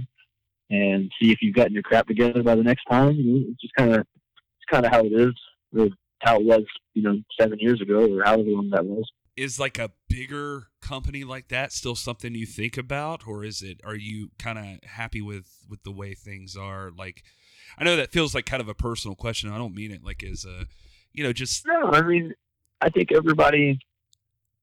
and 0.69 1.11
see 1.19 1.31
if 1.31 1.39
you've 1.41 1.55
gotten 1.55 1.73
your 1.73 1.83
crap 1.83 2.07
together 2.07 2.43
by 2.43 2.55
the 2.55 2.63
next 2.63 2.85
time. 2.85 3.15
You 3.15 3.23
know, 3.23 3.45
it's 3.49 3.61
just 3.61 3.73
kind 3.75 3.93
of 3.93 4.01
it's 4.01 4.71
kind 4.71 4.85
of 4.85 4.91
how 4.91 5.01
it 5.03 5.13
is, 5.13 5.33
or 5.75 5.87
how 6.19 6.39
it 6.39 6.45
was, 6.45 6.63
you 6.93 7.01
know, 7.01 7.21
seven 7.39 7.59
years 7.59 7.81
ago, 7.81 8.07
or 8.11 8.23
however 8.23 8.49
long 8.49 8.69
that 8.71 8.85
was. 8.85 9.09
Is 9.35 9.59
like 9.59 9.79
a 9.79 9.91
bigger 10.09 10.67
company 10.81 11.23
like 11.23 11.47
that 11.47 11.71
still 11.71 11.95
something 11.95 12.35
you 12.35 12.45
think 12.45 12.77
about, 12.77 13.25
or 13.25 13.43
is 13.43 13.61
it? 13.61 13.79
Are 13.85 13.95
you 13.95 14.31
kind 14.37 14.57
of 14.57 14.89
happy 14.89 15.21
with 15.21 15.65
with 15.69 15.83
the 15.83 15.91
way 15.91 16.13
things 16.13 16.57
are? 16.57 16.91
Like, 16.95 17.23
I 17.77 17.83
know 17.85 17.95
that 17.95 18.11
feels 18.11 18.35
like 18.35 18.45
kind 18.45 18.61
of 18.61 18.67
a 18.67 18.73
personal 18.73 19.15
question. 19.15 19.49
I 19.49 19.57
don't 19.57 19.73
mean 19.73 19.91
it 19.91 20.03
like 20.03 20.23
as 20.23 20.45
a, 20.45 20.65
you 21.13 21.23
know, 21.23 21.31
just 21.31 21.65
No, 21.65 21.91
I 21.91 22.01
mean, 22.01 22.33
I 22.81 22.89
think 22.89 23.13
everybody 23.13 23.79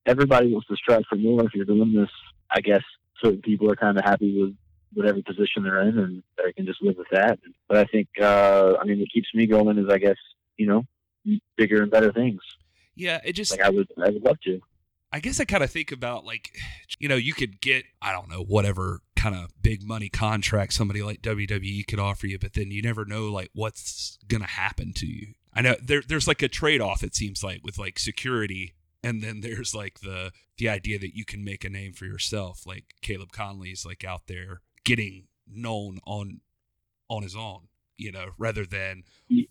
everybody 0.05 0.53
wants 0.53 0.69
to 0.69 0.77
strive 0.77 1.05
for 1.09 1.17
more. 1.17 1.45
If 1.45 1.55
you're 1.55 1.65
doing 1.65 1.95
this, 1.95 2.11
I 2.51 2.61
guess 2.61 2.83
certain 3.23 3.41
people 3.41 3.71
are 3.71 3.77
kind 3.77 3.99
of 3.99 4.05
happy 4.05 4.39
with 4.41 4.55
whatever 4.93 5.23
position 5.23 5.63
they're 5.63 5.81
in, 5.89 5.99
and 5.99 6.23
they 6.37 6.53
can 6.53 6.67
just 6.67 6.83
live 6.83 6.97
with 6.97 7.09
that. 7.13 7.39
But 7.69 7.79
I 7.79 7.85
think, 7.85 8.09
uh, 8.21 8.75
I 8.81 8.85
mean, 8.85 9.01
what 9.01 9.13
keeps 9.13 9.29
me 9.35 9.47
going 9.47 9.79
is, 9.79 9.87
I 9.91 9.99
guess, 9.99 10.17
you 10.57 10.67
know, 10.67 10.85
bigger 11.57 11.83
and 11.83 11.91
better 11.91 12.13
things. 12.13 12.41
yeah. 12.95 13.21
It 13.25 13.35
just 13.35 13.51
Like 13.53 13.61
I 13.61 13.71
would, 13.71 13.89
I 14.03 14.11
would 14.11 14.23
love 14.23 14.41
to. 14.45 14.61
I 15.13 15.21
guess 15.21 15.41
I 15.41 15.45
kind 15.45 15.63
of 15.63 15.71
think 15.71 15.93
about 15.93 16.25
like, 16.25 16.51
you 16.99 17.09
know, 17.09 17.17
you 17.17 17.33
could 17.33 17.61
get, 17.61 17.85
I 18.03 18.13
don't 18.13 18.29
know, 18.29 18.43
whatever 18.43 19.01
kind 19.15 19.35
of 19.35 19.51
big 19.63 19.83
money 19.87 20.09
contract 20.09 20.73
somebody 20.73 21.03
like 21.03 21.23
WWE 21.23 21.87
could 21.87 22.01
offer 22.01 22.27
you, 22.27 22.39
but 22.39 22.55
then 22.55 22.71
you 22.71 22.83
never 22.83 23.05
know 23.05 23.29
like 23.29 23.51
what's 23.55 24.19
going 24.29 24.43
to 24.43 24.49
happen 24.49 24.93
to 24.95 25.07
you. 25.07 25.35
I 25.55 25.63
know 25.63 25.77
there, 25.83 26.03
there's 26.07 26.29
like 26.29 26.43
a 26.43 26.49
trade 26.49 26.81
off, 26.81 27.03
it 27.03 27.15
seems 27.15 27.43
like, 27.43 27.61
with 27.65 27.79
like 27.79 27.99
security. 27.99 28.75
And 29.03 29.23
then 29.23 29.41
there's 29.41 29.75
like 29.75 30.01
the 30.01 30.33
the 30.59 30.69
idea 30.69 30.99
that 30.99 31.17
you 31.17 31.25
can 31.25 31.45
make 31.45 31.65
a 31.65 31.69
name 31.69 31.93
for 31.93 32.07
yourself. 32.07 32.67
Like 32.67 32.95
Caleb 33.03 33.31
Konley's 33.31 33.87
like 33.87 34.05
out 34.05 34.23
there 34.27 34.63
getting 34.85 35.29
known 35.47 35.99
on 36.05 36.41
on 37.09 37.23
his 37.23 37.37
own, 37.37 37.69
you 37.99 38.13
know, 38.13 38.31
rather 38.39 38.65
than 38.65 39.05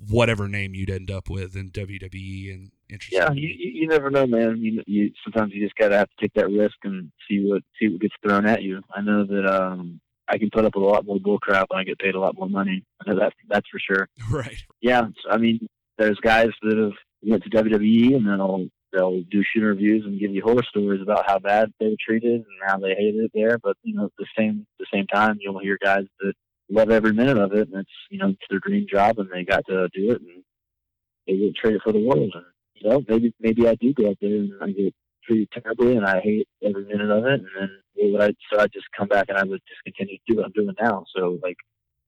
whatever 0.10 0.47
name 0.47 0.73
you'd 0.73 0.89
end 0.89 1.12
up 1.12 1.29
with 1.29 1.55
in 1.55 1.71
WWE 1.71 2.53
and 2.53 2.71
interesting. 2.89 3.19
Yeah, 3.19 3.31
you, 3.34 3.49
you 3.58 3.88
never 3.88 4.10
know, 4.10 4.25
man. 4.25 4.58
You, 4.58 4.84
you 4.86 5.12
sometimes 5.23 5.53
you 5.53 5.63
just 5.63 5.75
gotta 5.75 5.97
have 5.97 6.10
to 6.10 6.15
take 6.21 6.34
that 6.36 6.49
risk 6.49 6.75
and 6.84 7.12
see 7.27 7.45
what 7.45 7.63
see 7.79 7.89
what 7.89 8.01
gets 8.01 8.15
thrown 8.21 8.45
at 8.45 8.62
you. 8.62 8.81
I 8.93 9.01
know 9.01 9.25
that 9.25 9.45
um, 9.45 9.99
I 10.27 10.38
can 10.38 10.49
put 10.51 10.65
up 10.65 10.75
with 10.75 10.84
a 10.84 10.88
lot 10.88 11.05
more 11.05 11.19
bull 11.19 11.39
crap 11.39 11.67
and 11.71 11.79
I 11.79 11.84
get 11.84 11.99
paid 11.99 12.15
a 12.15 12.19
lot 12.19 12.38
more 12.38 12.49
money. 12.49 12.84
I 13.01 13.10
know 13.10 13.19
that 13.19 13.34
that's 13.49 13.67
for 13.69 13.79
sure. 13.79 14.08
right. 14.31 14.58
yeah, 14.81 15.03
I 15.29 15.38
mean, 15.38 15.67
there's 15.97 16.19
guys 16.19 16.49
that 16.62 16.77
have 16.77 16.93
went 17.23 17.43
to 17.43 17.49
WWE 17.49 18.15
and 18.15 18.27
then 18.27 18.38
they'll 18.38 18.67
they'll 18.93 19.21
do 19.29 19.43
shoot 19.43 19.62
interviews 19.62 20.03
and 20.05 20.19
give 20.19 20.31
you 20.31 20.41
horror 20.41 20.63
stories 20.69 21.01
about 21.01 21.25
how 21.27 21.39
bad 21.39 21.71
they 21.79 21.88
were 21.88 21.95
treated 22.03 22.36
and 22.36 22.45
how 22.65 22.77
they 22.77 22.95
hated 22.95 23.25
it 23.25 23.31
there. 23.34 23.58
But 23.62 23.77
you 23.84 23.95
know, 23.95 24.05
at 24.05 24.12
the 24.17 24.25
same 24.38 24.65
the 24.79 24.86
same 24.93 25.08
time, 25.08 25.38
you'll 25.39 25.60
hear 25.60 25.77
guys 25.84 26.05
that 26.21 26.34
love 26.69 26.89
every 26.89 27.13
minute 27.13 27.38
of 27.38 27.54
it 27.54 27.69
and 27.69 27.82
it's 27.82 27.89
you 28.10 28.17
know 28.17 28.30
it's 28.30 28.41
their 28.49 28.60
dream 28.60 28.86
job 28.91 29.19
and 29.19 29.30
they 29.32 29.43
got 29.43 29.65
to 29.67 29.88
do 29.93 30.12
it 30.12 30.21
and 30.21 30.43
they 31.28 31.34
wouldn't 31.34 31.56
trade 31.56 31.75
it 31.75 31.82
for 31.84 31.91
the 31.91 31.99
world. 31.99 32.32
And 32.34 32.45
you 32.75 32.89
know, 32.89 33.04
maybe 33.08 33.34
maybe 33.39 33.67
I 33.67 33.75
do 33.75 33.93
go 33.93 34.10
out 34.10 34.17
there 34.21 34.36
and 34.36 34.54
I 34.62 34.67
get 34.67 34.93
treated 35.23 35.49
terribly 35.51 35.95
and 35.95 36.06
I 36.06 36.21
hate 36.21 36.47
every 36.63 36.86
minute 36.86 37.10
of 37.10 37.25
it 37.25 37.41
and 37.41 37.49
then 37.60 37.69
what 37.95 38.12
would 38.12 38.21
I 38.21 38.34
so 38.51 38.60
I 38.60 38.67
just 38.67 38.86
come 38.97 39.08
back 39.08 39.25
and 39.30 39.38
I 39.38 39.43
would 39.43 39.62
just 39.67 39.84
continue 39.84 40.17
to 40.17 40.23
do 40.28 40.38
what 40.38 40.45
I'm 40.45 40.51
doing 40.51 40.75
now. 40.80 41.06
So 41.15 41.39
like 41.41 41.58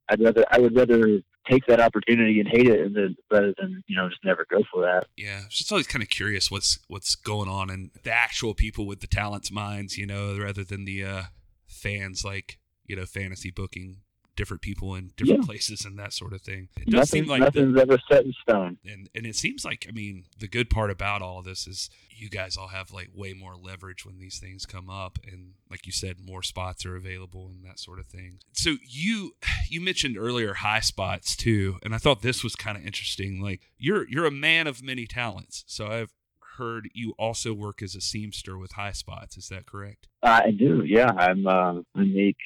I'd 0.10 0.22
rather 0.22 0.46
I 0.52 0.60
would 0.60 0.76
rather 0.76 1.20
take 1.50 1.66
that 1.68 1.80
opportunity 1.80 2.40
and 2.42 2.50
hate 2.50 2.68
it 2.68 2.82
and 2.82 2.96
then 2.96 3.16
rather 3.32 3.54
than 3.58 3.84
you 3.88 3.96
know 3.96 4.10
just 4.10 4.24
never 4.24 4.46
go 4.50 4.62
for 4.72 4.82
that. 4.84 5.08
Yeah, 5.16 5.42
it's 5.46 5.58
just 5.58 5.72
always 5.72 5.88
kind 5.88 6.04
of 6.04 6.10
curious 6.10 6.52
what's 6.52 6.80
what's 6.88 7.16
going 7.16 7.50
on 7.50 7.70
in 7.70 7.92
the 8.04 8.12
actual 8.12 8.54
people 8.54 8.86
with 8.86 9.00
the 9.00 9.08
talents' 9.08 9.52
minds, 9.52 9.98
you 9.98 10.06
know, 10.06 10.38
rather 10.38 10.64
than 10.64 10.86
the 10.86 11.04
uh, 11.04 11.24
fans 11.68 12.24
like 12.24 12.60
you 12.86 12.96
know 12.96 13.06
fantasy 13.06 13.52
booking 13.52 13.98
different 14.38 14.62
people 14.62 14.96
in 14.96 15.12
different 15.18 15.42
Yeah. 15.42 15.46
places 15.46 15.84
and 15.84 16.00
that 16.00 16.14
sort 16.14 16.32
of 16.32 16.42
thing. 16.42 16.70
It 16.78 16.86
does 16.86 16.94
Nothing, 17.12 17.24
seem 17.24 17.30
like 17.30 17.52
the, 17.54 17.62
nothing's 17.66 17.82
ever 17.82 18.00
set 18.10 18.24
in 18.26 18.34
stone. 18.42 18.78
and 18.86 19.10
and 19.14 19.26
it 19.26 19.36
seems 19.36 19.66
like 19.66 19.86
I 19.90 19.92
mean 19.92 20.24
the 20.40 20.48
good 20.48 20.70
part 20.70 20.90
about 20.90 21.22
all 21.22 21.40
of 21.40 21.46
this 21.46 21.68
is 21.68 21.90
you 22.10 22.30
guys 22.30 22.56
all 22.56 22.70
have 22.70 22.92
like 22.94 23.10
way 23.14 23.34
more 23.34 23.56
leverage 23.56 24.06
when 24.06 24.18
these 24.18 24.40
things 24.40 24.66
come 24.66 24.90
up 24.90 25.20
and 25.30 25.54
like 25.70 25.86
you 25.86 25.92
said 25.92 26.18
more 26.26 26.42
spots 26.42 26.86
are 26.86 26.96
available 26.96 27.50
and 27.50 27.66
that 27.66 27.80
sort 27.80 28.00
of 28.00 28.06
thing. 28.06 28.40
So 28.54 28.78
you 28.88 29.36
you 29.70 29.82
mentioned 29.82 30.18
earlier 30.18 30.54
high 30.54 30.80
spots 30.80 31.36
too 31.36 31.78
and 31.84 31.94
I 31.94 31.98
thought 31.98 32.22
this 32.22 32.44
was 32.44 32.56
kind 32.56 32.78
of 32.78 32.86
interesting 32.86 33.42
like 33.42 33.62
you're 33.78 34.08
you're 34.08 34.26
a 34.26 34.32
man 34.32 34.68
of 34.68 34.82
many 34.82 35.06
talents. 35.06 35.64
So 35.68 35.88
I've 35.88 36.14
heard 36.58 36.90
you 36.96 37.14
also 37.20 37.54
work 37.54 37.84
as 37.84 37.94
a 37.94 38.00
seamster 38.00 38.60
with 38.60 38.72
high 38.72 38.92
spots. 38.92 39.38
Is 39.38 39.48
that 39.50 39.68
correct? 39.68 40.08
I 40.24 40.50
do, 40.50 40.84
yeah. 40.86 41.12
I'm 41.16 41.46
uh, 41.46 41.82
I 41.96 42.04
make 42.04 42.38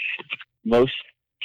most 0.66 0.92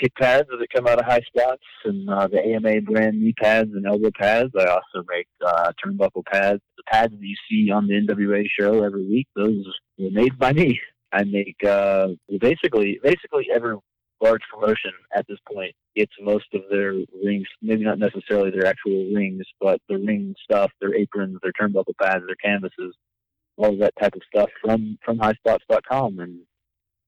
kick 0.01 0.15
pads 0.17 0.49
that 0.49 0.67
come 0.75 0.87
out 0.87 0.99
of 0.99 1.07
high 1.07 1.23
spots 1.27 1.63
and 1.85 2.09
uh, 2.09 2.27
the 2.29 2.39
AMA 2.39 2.83
brand 2.83 3.21
knee 3.21 3.35
pads 3.41 3.71
and 3.75 3.87
elbow 3.87 4.11
pads. 4.19 4.51
I 4.59 4.67
also 4.67 5.07
make 5.09 5.27
uh, 5.45 5.73
turnbuckle 5.85 6.25
pads. 6.25 6.61
The 6.77 6.83
pads 6.87 7.13
that 7.13 7.27
you 7.27 7.37
see 7.51 7.71
on 7.71 7.87
the 7.87 7.95
NWA 7.95 8.45
show 8.59 8.85
every 8.85 9.07
week, 9.07 9.29
those 9.35 9.65
were 9.99 10.11
made 10.11 10.39
by 10.39 10.53
me. 10.53 10.81
I 11.13 11.25
make 11.25 11.57
uh, 11.65 12.09
basically 12.41 13.01
basically 13.03 13.49
every 13.55 13.77
large 14.21 14.43
promotion 14.53 14.93
at 15.15 15.27
this 15.29 15.39
point 15.53 15.75
gets 15.95 16.13
most 16.21 16.47
of 16.55 16.63
their 16.71 16.93
rings, 17.23 17.47
maybe 17.63 17.85
not 17.85 17.99
necessarily 17.99 18.51
their 18.51 18.67
actual 18.67 19.11
rings, 19.15 19.45
but 19.61 19.81
the 19.89 19.97
ring 19.97 20.35
stuff, 20.43 20.71
their 20.81 20.95
aprons, 20.95 21.39
their 21.43 21.53
turnbuckle 21.53 21.97
pads, 22.01 22.25
their 22.27 22.37
canvases, 22.43 22.95
all 23.57 23.73
of 23.73 23.79
that 23.81 23.95
type 24.01 24.15
of 24.15 24.23
stuff 24.29 24.51
from 24.63 24.99
from 25.05 25.19
highspots.com 25.19 26.19
and 26.19 26.41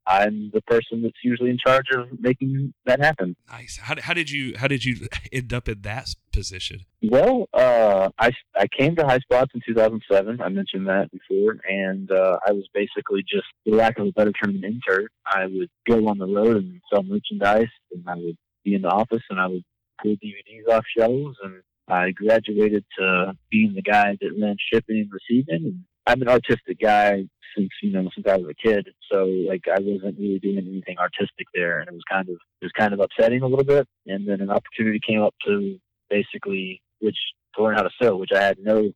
I'm 0.09 0.51
the 0.55 0.63
person 0.63 1.03
that's 1.03 1.19
usually 1.23 1.51
in 1.51 1.59
charge 1.65 1.85
of 1.95 2.09
making 2.19 2.73
that 2.87 2.99
happen. 3.01 3.37
Nice. 3.51 3.79
How, 3.81 3.95
how 4.01 4.15
did 4.15 4.31
you 4.31 4.57
how 4.57 4.67
did 4.67 4.85
you 4.85 5.07
end 5.33 5.53
up 5.53 5.69
in 5.69 5.83
that 5.83 6.15
position? 6.33 6.81
Well, 7.03 7.47
uh, 7.53 8.09
I, 8.19 8.31
I 8.57 8.67
came 8.77 8.97
to 8.97 9.05
High 9.05 9.19
Spots 9.19 9.53
in 9.55 9.61
2007. 9.67 10.41
I 10.41 10.49
mentioned 10.49 10.89
that 10.89 11.11
before, 11.13 11.59
and 11.69 12.11
uh, 12.11 12.39
I 12.47 12.53
was 12.53 12.67
basically 12.73 13.23
just, 13.23 13.47
for 13.65 13.77
lack 13.77 13.99
of 13.99 14.07
a 14.07 14.13
better 14.13 14.33
term, 14.33 14.57
an 14.57 14.65
intern. 14.65 15.09
I 15.27 15.47
would 15.47 15.69
go 15.89 16.09
on 16.09 16.19
the 16.19 16.27
road 16.27 16.57
and 16.57 16.81
sell 16.93 17.03
merchandise, 17.03 17.71
and 17.93 18.05
I 18.09 18.15
would 18.15 18.37
be 18.65 18.75
in 18.75 18.83
the 18.83 18.89
office, 18.89 19.23
and 19.31 19.39
I 19.39 19.47
would 19.47 19.65
pull 20.03 20.17
DVDs 20.17 20.73
off 20.73 20.85
shelves, 20.97 21.37
and 21.43 21.63
I 21.87 22.11
graduated 22.11 22.85
to 22.99 23.33
being 23.51 23.75
the 23.75 23.83
guy 23.83 24.17
that 24.21 24.41
ran 24.41 24.57
shipping 24.73 25.01
and 25.01 25.11
receiving. 25.13 25.67
And 25.67 25.85
I'm 26.09 26.23
an 26.23 26.29
artistic 26.29 26.81
guy 26.81 27.25
since 27.55 27.69
you 27.83 27.93
know 27.93 28.09
since 28.15 28.27
I 28.27 28.37
was 28.37 28.47
a 28.49 28.67
kid, 28.67 28.89
so 29.13 29.25
like 29.47 29.65
I 29.69 29.79
wasn't 29.79 30.19
really 30.19 30.39
doing 30.39 30.57
anything 30.57 30.97
artistic 30.99 31.47
there, 31.55 31.81
and 31.81 31.89
it 31.89 31.93
was 31.93 32.03
kind 32.11 32.27
of 32.31 32.37
it 32.63 32.65
was 32.65 32.73
kind 32.77 32.95
of 32.95 33.01
upsetting 33.01 33.43
a 33.43 33.47
little 33.47 33.65
bit. 33.65 33.87
And 34.07 34.27
then 34.27 34.41
an 34.41 34.51
opportunity 34.51 35.01
came 35.07 35.21
up 35.21 35.35
to 35.45 35.79
basically 36.09 36.81
which 37.01 37.19
to 37.55 37.63
learn 37.63 37.77
how 37.77 37.83
to 37.83 37.91
sew, 38.01 38.17
which 38.17 38.33
I 38.35 38.43
had 38.43 38.59
no 38.59 38.91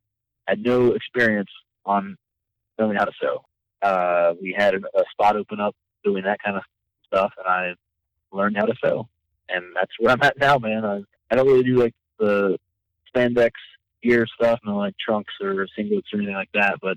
had 0.48 0.64
no 0.64 0.92
experience 0.92 1.50
on 1.84 2.16
learning 2.78 2.96
how 2.96 3.04
to 3.04 3.12
sew. 3.20 3.44
Uh, 3.82 4.32
we 4.40 4.54
had 4.56 4.74
a, 4.74 4.78
a 4.78 5.04
spot 5.12 5.36
open 5.36 5.60
up 5.60 5.76
doing 6.04 6.24
that 6.24 6.38
kind 6.42 6.56
of 6.56 6.62
stuff, 7.06 7.32
and 7.36 7.46
I 7.46 7.74
learned 8.34 8.56
how 8.56 8.64
to 8.64 8.74
sew, 8.82 9.06
and 9.50 9.64
that's 9.74 9.92
where 9.98 10.12
I'm 10.12 10.22
at 10.22 10.38
now, 10.38 10.56
man. 10.56 10.86
I, 10.86 11.02
I 11.30 11.36
don't 11.36 11.46
really 11.46 11.62
do 11.62 11.76
like 11.76 11.94
the 12.18 12.56
spandex 13.14 13.50
gear 14.02 14.26
stuff, 14.34 14.60
no 14.64 14.76
like 14.76 14.94
trunks 14.98 15.32
or 15.40 15.66
singlets 15.78 16.12
or 16.12 16.18
anything 16.18 16.34
like 16.34 16.50
that, 16.54 16.78
but 16.80 16.96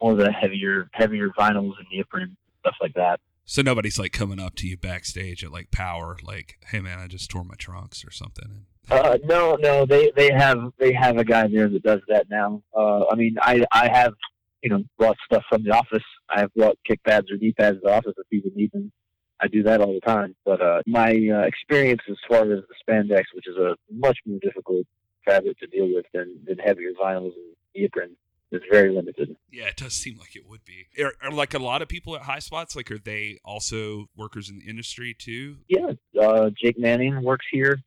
more 0.00 0.12
of 0.12 0.18
the 0.18 0.32
heavier 0.32 0.88
heavier 0.92 1.28
vinyls 1.30 1.72
and 1.78 1.86
neoprene 1.92 2.36
stuff 2.60 2.76
like 2.80 2.94
that. 2.94 3.20
So 3.44 3.62
nobody's 3.62 3.98
like 3.98 4.12
coming 4.12 4.38
up 4.38 4.56
to 4.56 4.68
you 4.68 4.76
backstage 4.76 5.42
at 5.42 5.50
like 5.50 5.70
Power, 5.70 6.18
like, 6.22 6.58
"Hey 6.66 6.80
man, 6.80 6.98
I 6.98 7.06
just 7.06 7.30
tore 7.30 7.44
my 7.44 7.54
trunks" 7.54 8.04
or 8.04 8.10
something. 8.10 8.66
And 8.90 9.00
Uh, 9.00 9.18
no, 9.24 9.56
no, 9.56 9.86
they 9.86 10.12
they 10.16 10.30
have 10.32 10.58
they 10.78 10.92
have 10.92 11.16
a 11.16 11.24
guy 11.24 11.46
there 11.48 11.68
that 11.68 11.82
does 11.82 12.00
that 12.08 12.26
now. 12.30 12.62
Uh, 12.76 13.06
I 13.10 13.14
mean, 13.14 13.36
I 13.40 13.64
I 13.72 13.88
have 13.88 14.14
you 14.62 14.70
know 14.70 14.82
brought 14.98 15.16
stuff 15.24 15.44
from 15.48 15.62
the 15.64 15.70
office. 15.70 16.04
I 16.28 16.40
have 16.40 16.52
brought 16.54 16.78
kick 16.86 17.02
pads 17.04 17.30
or 17.30 17.36
knee 17.36 17.52
pads 17.52 17.78
to 17.78 17.80
the 17.84 17.92
office 17.94 18.14
if 18.18 18.28
people 18.28 18.50
need 18.54 18.72
them. 18.72 18.92
I 19.40 19.46
do 19.46 19.62
that 19.62 19.80
all 19.80 19.94
the 19.94 20.00
time. 20.00 20.34
But 20.44 20.60
uh, 20.60 20.82
my 20.86 21.10
uh, 21.10 21.46
experience 21.46 22.02
as 22.10 22.16
far 22.28 22.42
as 22.42 22.60
the 22.68 22.74
spandex, 22.86 23.22
which 23.34 23.46
is 23.46 23.56
a 23.56 23.76
much 23.90 24.18
more 24.26 24.38
difficult 24.42 24.86
fabric 25.28 25.58
to 25.58 25.66
deal 25.66 25.88
with 25.94 26.06
than, 26.14 26.38
than 26.46 26.58
heavier 26.58 26.90
vinyls 27.00 27.34
and 27.34 27.56
neoprene, 27.74 28.16
is 28.50 28.62
very 28.70 28.94
limited. 28.94 29.36
yeah, 29.52 29.66
it 29.66 29.76
does 29.76 29.92
seem 29.92 30.18
like 30.18 30.34
it 30.34 30.48
would 30.48 30.64
be. 30.64 30.86
Are, 31.02 31.12
are 31.22 31.30
like 31.30 31.54
a 31.54 31.58
lot 31.58 31.82
of 31.82 31.88
people 31.88 32.16
at 32.16 32.22
high 32.22 32.38
spots? 32.38 32.74
Like, 32.74 32.90
are 32.90 32.98
they 32.98 33.38
also 33.44 34.06
workers 34.16 34.48
in 34.48 34.58
the 34.58 34.68
industry 34.68 35.14
too? 35.14 35.56
Yeah, 35.68 35.92
uh, 36.20 36.50
Jake 36.60 36.78
Manning 36.78 37.22
works 37.22 37.46
here. 37.52 37.78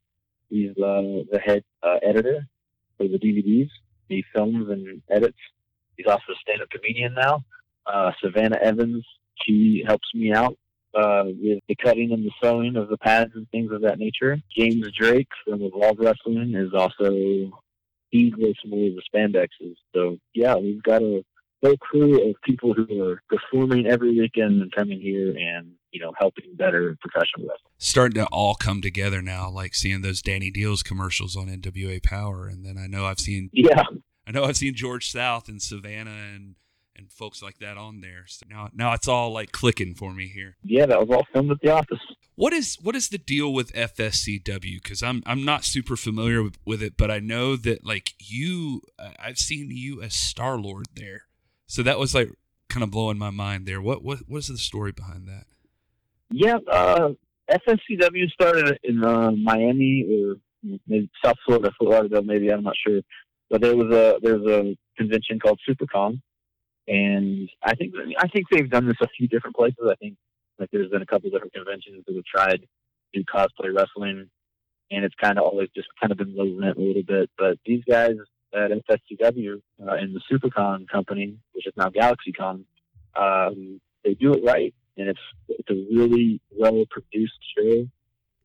He's 0.49 0.71
uh, 0.71 1.25
the 1.31 1.39
head 1.43 1.63
uh, 1.81 1.97
editor 2.03 2.45
for 2.97 3.07
the 3.07 3.17
DVDs. 3.17 3.69
He 4.09 4.23
films 4.35 4.69
and 4.69 5.01
edits. 5.09 5.37
He's 5.97 6.05
also 6.05 6.23
a 6.31 6.35
stand-up 6.41 6.69
comedian 6.69 7.15
now. 7.15 7.43
Uh, 7.85 8.11
Savannah 8.21 8.59
Evans, 8.61 9.05
she 9.45 9.83
helps 9.85 10.07
me 10.13 10.33
out 10.33 10.57
uh, 10.93 11.23
with 11.25 11.59
the 11.67 11.75
cutting 11.75 12.11
and 12.11 12.25
the 12.25 12.31
sewing 12.41 12.75
of 12.75 12.89
the 12.89 12.97
pads 12.97 13.31
and 13.35 13.49
things 13.49 13.71
of 13.71 13.81
that 13.81 13.99
nature. 13.99 14.37
James 14.55 14.87
Drake 14.97 15.29
from 15.45 15.61
Evolve 15.61 15.97
Wrestling 15.99 16.53
is 16.55 16.73
also 16.73 17.51
he 18.09 18.33
works 18.37 18.59
more 18.65 18.83
with 18.83 18.95
the 18.95 19.01
spandexes. 19.05 19.75
So 19.95 20.17
yeah, 20.33 20.55
we've 20.55 20.83
got 20.83 21.01
a 21.01 21.23
whole 21.63 21.77
crew 21.77 22.29
of 22.29 22.35
people 22.43 22.73
who 22.73 23.03
are 23.03 23.21
performing 23.29 23.87
every 23.87 24.17
weekend 24.19 24.61
and 24.61 24.71
coming 24.71 24.99
here 24.99 25.29
and 25.29 25.71
you 25.91 25.99
know 25.99 26.11
helping 26.19 26.55
better 26.55 26.97
professional 27.01 27.47
wrestling. 27.47 27.71
Starting 27.77 28.23
to 28.23 28.27
all 28.27 28.55
come 28.55 28.81
together 28.81 29.21
now, 29.21 29.49
like 29.49 29.73
seeing 29.73 30.01
those 30.01 30.21
Danny 30.21 30.51
Deals 30.51 30.83
commercials 30.83 31.35
on 31.35 31.47
NWA 31.47 32.03
Power, 32.03 32.47
and 32.47 32.65
then 32.65 32.77
I 32.77 32.87
know 32.87 33.05
I've 33.05 33.19
seen 33.19 33.49
Yeah, 33.53 33.83
I 34.27 34.31
know 34.31 34.43
I've 34.43 34.57
seen 34.57 34.75
George 34.75 35.09
South 35.09 35.47
and 35.47 35.61
Savannah 35.61 36.11
and 36.33 36.55
and 37.01 37.11
folks 37.11 37.41
like 37.41 37.57
that 37.59 37.77
on 37.77 38.01
there. 38.01 38.25
So 38.27 38.45
now 38.49 38.69
now 38.73 38.93
it's 38.93 39.07
all 39.07 39.33
like 39.33 39.51
clicking 39.51 39.93
for 39.95 40.13
me 40.13 40.27
here. 40.27 40.55
yeah, 40.63 40.85
that 40.85 40.99
was 40.99 41.09
all 41.09 41.25
filmed 41.33 41.51
at 41.51 41.61
the 41.61 41.69
office. 41.69 41.99
What 42.35 42.53
is 42.53 42.77
what 42.81 42.95
is 42.95 43.09
the 43.09 43.17
deal 43.17 43.53
with 43.53 43.73
FSCW? 43.73 44.81
Because 44.81 45.03
I'm 45.03 45.21
I'm 45.25 45.43
not 45.43 45.65
super 45.65 45.95
familiar 45.95 46.41
with, 46.41 46.57
with 46.65 46.81
it, 46.81 46.95
but 46.97 47.11
I 47.11 47.19
know 47.19 47.55
that 47.57 47.85
like 47.85 48.13
you, 48.19 48.81
I've 49.19 49.37
seen 49.37 49.69
you 49.69 50.01
as 50.01 50.13
Star 50.13 50.57
Lord 50.57 50.87
there, 50.95 51.23
so 51.67 51.83
that 51.83 51.99
was 51.99 52.15
like 52.15 52.29
kind 52.69 52.83
of 52.83 52.91
blowing 52.91 53.17
my 53.17 53.31
mind 53.31 53.65
there. 53.65 53.81
What 53.81 54.03
what 54.03 54.19
what 54.27 54.37
is 54.39 54.47
the 54.47 54.57
story 54.57 54.91
behind 54.91 55.27
that? 55.27 55.45
Yeah, 56.31 56.57
uh, 56.71 57.09
FSCW 57.49 58.31
started 58.31 58.79
in 58.83 59.03
uh, 59.03 59.31
Miami 59.31 60.05
or 60.09 60.35
maybe 60.87 61.09
South 61.23 61.35
Florida, 61.45 61.71
Lauderdale, 61.81 62.23
maybe 62.23 62.49
I'm 62.49 62.63
not 62.63 62.75
sure. 62.87 63.01
But 63.49 63.61
there 63.61 63.75
was 63.75 63.93
a 63.93 64.17
there 64.21 64.37
was 64.37 64.49
a 64.49 64.77
convention 64.97 65.39
called 65.39 65.59
SuperCon, 65.67 66.21
and 66.91 67.49
I 67.63 67.73
think 67.75 67.93
I 68.19 68.27
think 68.27 68.47
they've 68.51 68.69
done 68.69 68.85
this 68.85 68.97
a 69.01 69.07
few 69.07 69.27
different 69.29 69.55
places. 69.55 69.79
I 69.89 69.95
think 69.95 70.17
like 70.59 70.69
there's 70.71 70.91
been 70.91 71.01
a 71.01 71.05
couple 71.05 71.27
of 71.27 71.33
different 71.33 71.53
conventions 71.53 72.03
that 72.05 72.15
have 72.15 72.25
tried 72.25 72.57
to 72.57 72.67
do 73.13 73.23
cosplay 73.23 73.73
wrestling, 73.73 74.29
and 74.91 75.05
it's 75.05 75.15
kind 75.15 75.37
of 75.37 75.45
always 75.45 75.69
just 75.73 75.87
kind 76.01 76.11
of 76.11 76.17
been 76.17 76.35
low 76.35 76.53
rent 76.59 76.77
a 76.77 76.81
little 76.81 77.03
bit. 77.03 77.29
But 77.37 77.59
these 77.65 77.81
guys 77.89 78.15
at 78.53 78.71
FSCW 78.71 79.61
uh, 79.87 79.95
in 79.95 80.13
the 80.13 80.21
SuperCon 80.29 80.89
company, 80.89 81.37
which 81.53 81.65
is 81.65 81.73
now 81.77 81.87
GalaxyCon, 81.87 82.65
um, 83.15 83.79
they 84.03 84.13
do 84.15 84.33
it 84.33 84.43
right, 84.43 84.73
and 84.97 85.07
it's 85.07 85.19
it's 85.47 85.69
a 85.69 85.95
really 85.95 86.41
well 86.51 86.83
produced 86.89 87.39
show, 87.57 87.87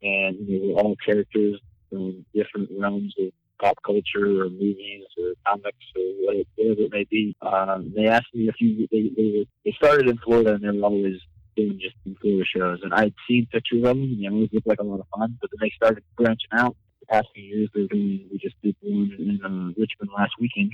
and 0.03 0.49
you 0.49 0.69
know, 0.69 0.75
all 0.79 0.97
characters 1.05 1.61
from 1.91 2.25
different 2.33 2.71
realms 2.79 3.13
of 3.19 3.33
pop 3.61 3.79
culture 3.85 4.43
or 4.43 4.49
movies 4.51 5.05
or 5.19 5.35
comics 5.47 5.87
or 5.97 6.03
whatever, 6.25 6.83
it 6.83 6.93
may 6.93 7.07
be. 7.11 7.37
Um, 7.43 7.93
they 7.95 8.07
asked 8.07 8.35
me 8.35 8.49
a 8.49 8.53
few. 8.53 8.87
They, 8.91 9.11
they 9.17 9.47
they 9.65 9.73
started 9.73 10.09
in 10.09 10.19
Florida, 10.19 10.55
and 10.55 10.65
they 10.65 10.79
were 10.79 10.85
always 10.85 11.17
doing 11.57 11.79
just 11.81 11.97
in 12.05 12.15
Florida 12.21 12.45
shows, 12.45 12.81
and 12.83 12.93
I'd 12.95 13.15
seen 13.29 13.47
pictures 13.51 13.79
of 13.79 13.85
them, 13.85 14.03
and 14.03 14.23
they 14.23 14.29
always 14.29 14.51
looked 14.53 14.67
like 14.67 14.79
a 14.79 14.85
lot 14.85 15.01
of 15.01 15.07
fun. 15.17 15.39
But 15.41 15.51
then 15.51 15.59
they 15.61 15.73
started 15.75 16.05
branching 16.17 16.51
out. 16.53 16.77
The 17.01 17.07
past 17.07 17.29
few 17.35 17.45
years, 17.45 17.69
they're 17.75 17.87
doing. 17.87 18.29
We 18.31 18.39
just 18.39 18.57
did 18.63 18.77
one 18.81 19.13
in 19.19 19.41
uh, 19.45 19.81
Richmond 19.81 20.11
last 20.17 20.33
weekend, 20.41 20.73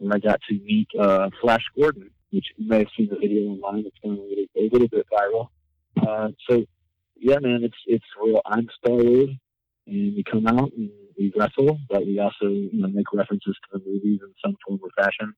and 0.00 0.12
I 0.12 0.18
got 0.18 0.40
to 0.48 0.54
meet 0.54 0.88
uh, 0.98 1.30
Flash 1.40 1.64
Gordon, 1.76 2.10
which 2.30 2.46
you 2.56 2.68
may 2.68 2.78
have 2.78 2.88
seen 2.96 3.08
the 3.10 3.16
video 3.16 3.50
online. 3.50 3.84
It's 3.86 3.96
going 4.02 4.18
a 4.18 4.22
little, 4.22 4.46
a 4.56 4.62
little 4.72 4.88
bit 4.88 5.06
viral. 5.12 5.48
Uh, 6.06 6.28
so, 6.48 6.64
yeah, 7.16 7.38
man, 7.40 7.60
it's 7.62 7.76
it's 7.86 8.04
real. 8.22 8.40
I'm 8.46 8.68
Star 8.78 8.96
Lord, 8.96 9.30
and 9.86 10.16
we 10.16 10.24
come 10.30 10.46
out 10.46 10.72
and 10.76 10.90
we 11.20 11.32
wrestle, 11.36 11.78
but 11.88 12.06
we 12.06 12.18
also 12.18 12.46
you 12.46 12.70
know 12.72 12.88
make 12.88 13.12
references 13.12 13.56
to 13.62 13.78
the 13.78 13.84
movies 13.86 14.20
in 14.22 14.32
some 14.44 14.56
form 14.66 14.80
or 14.82 14.90
fashion. 14.96 15.34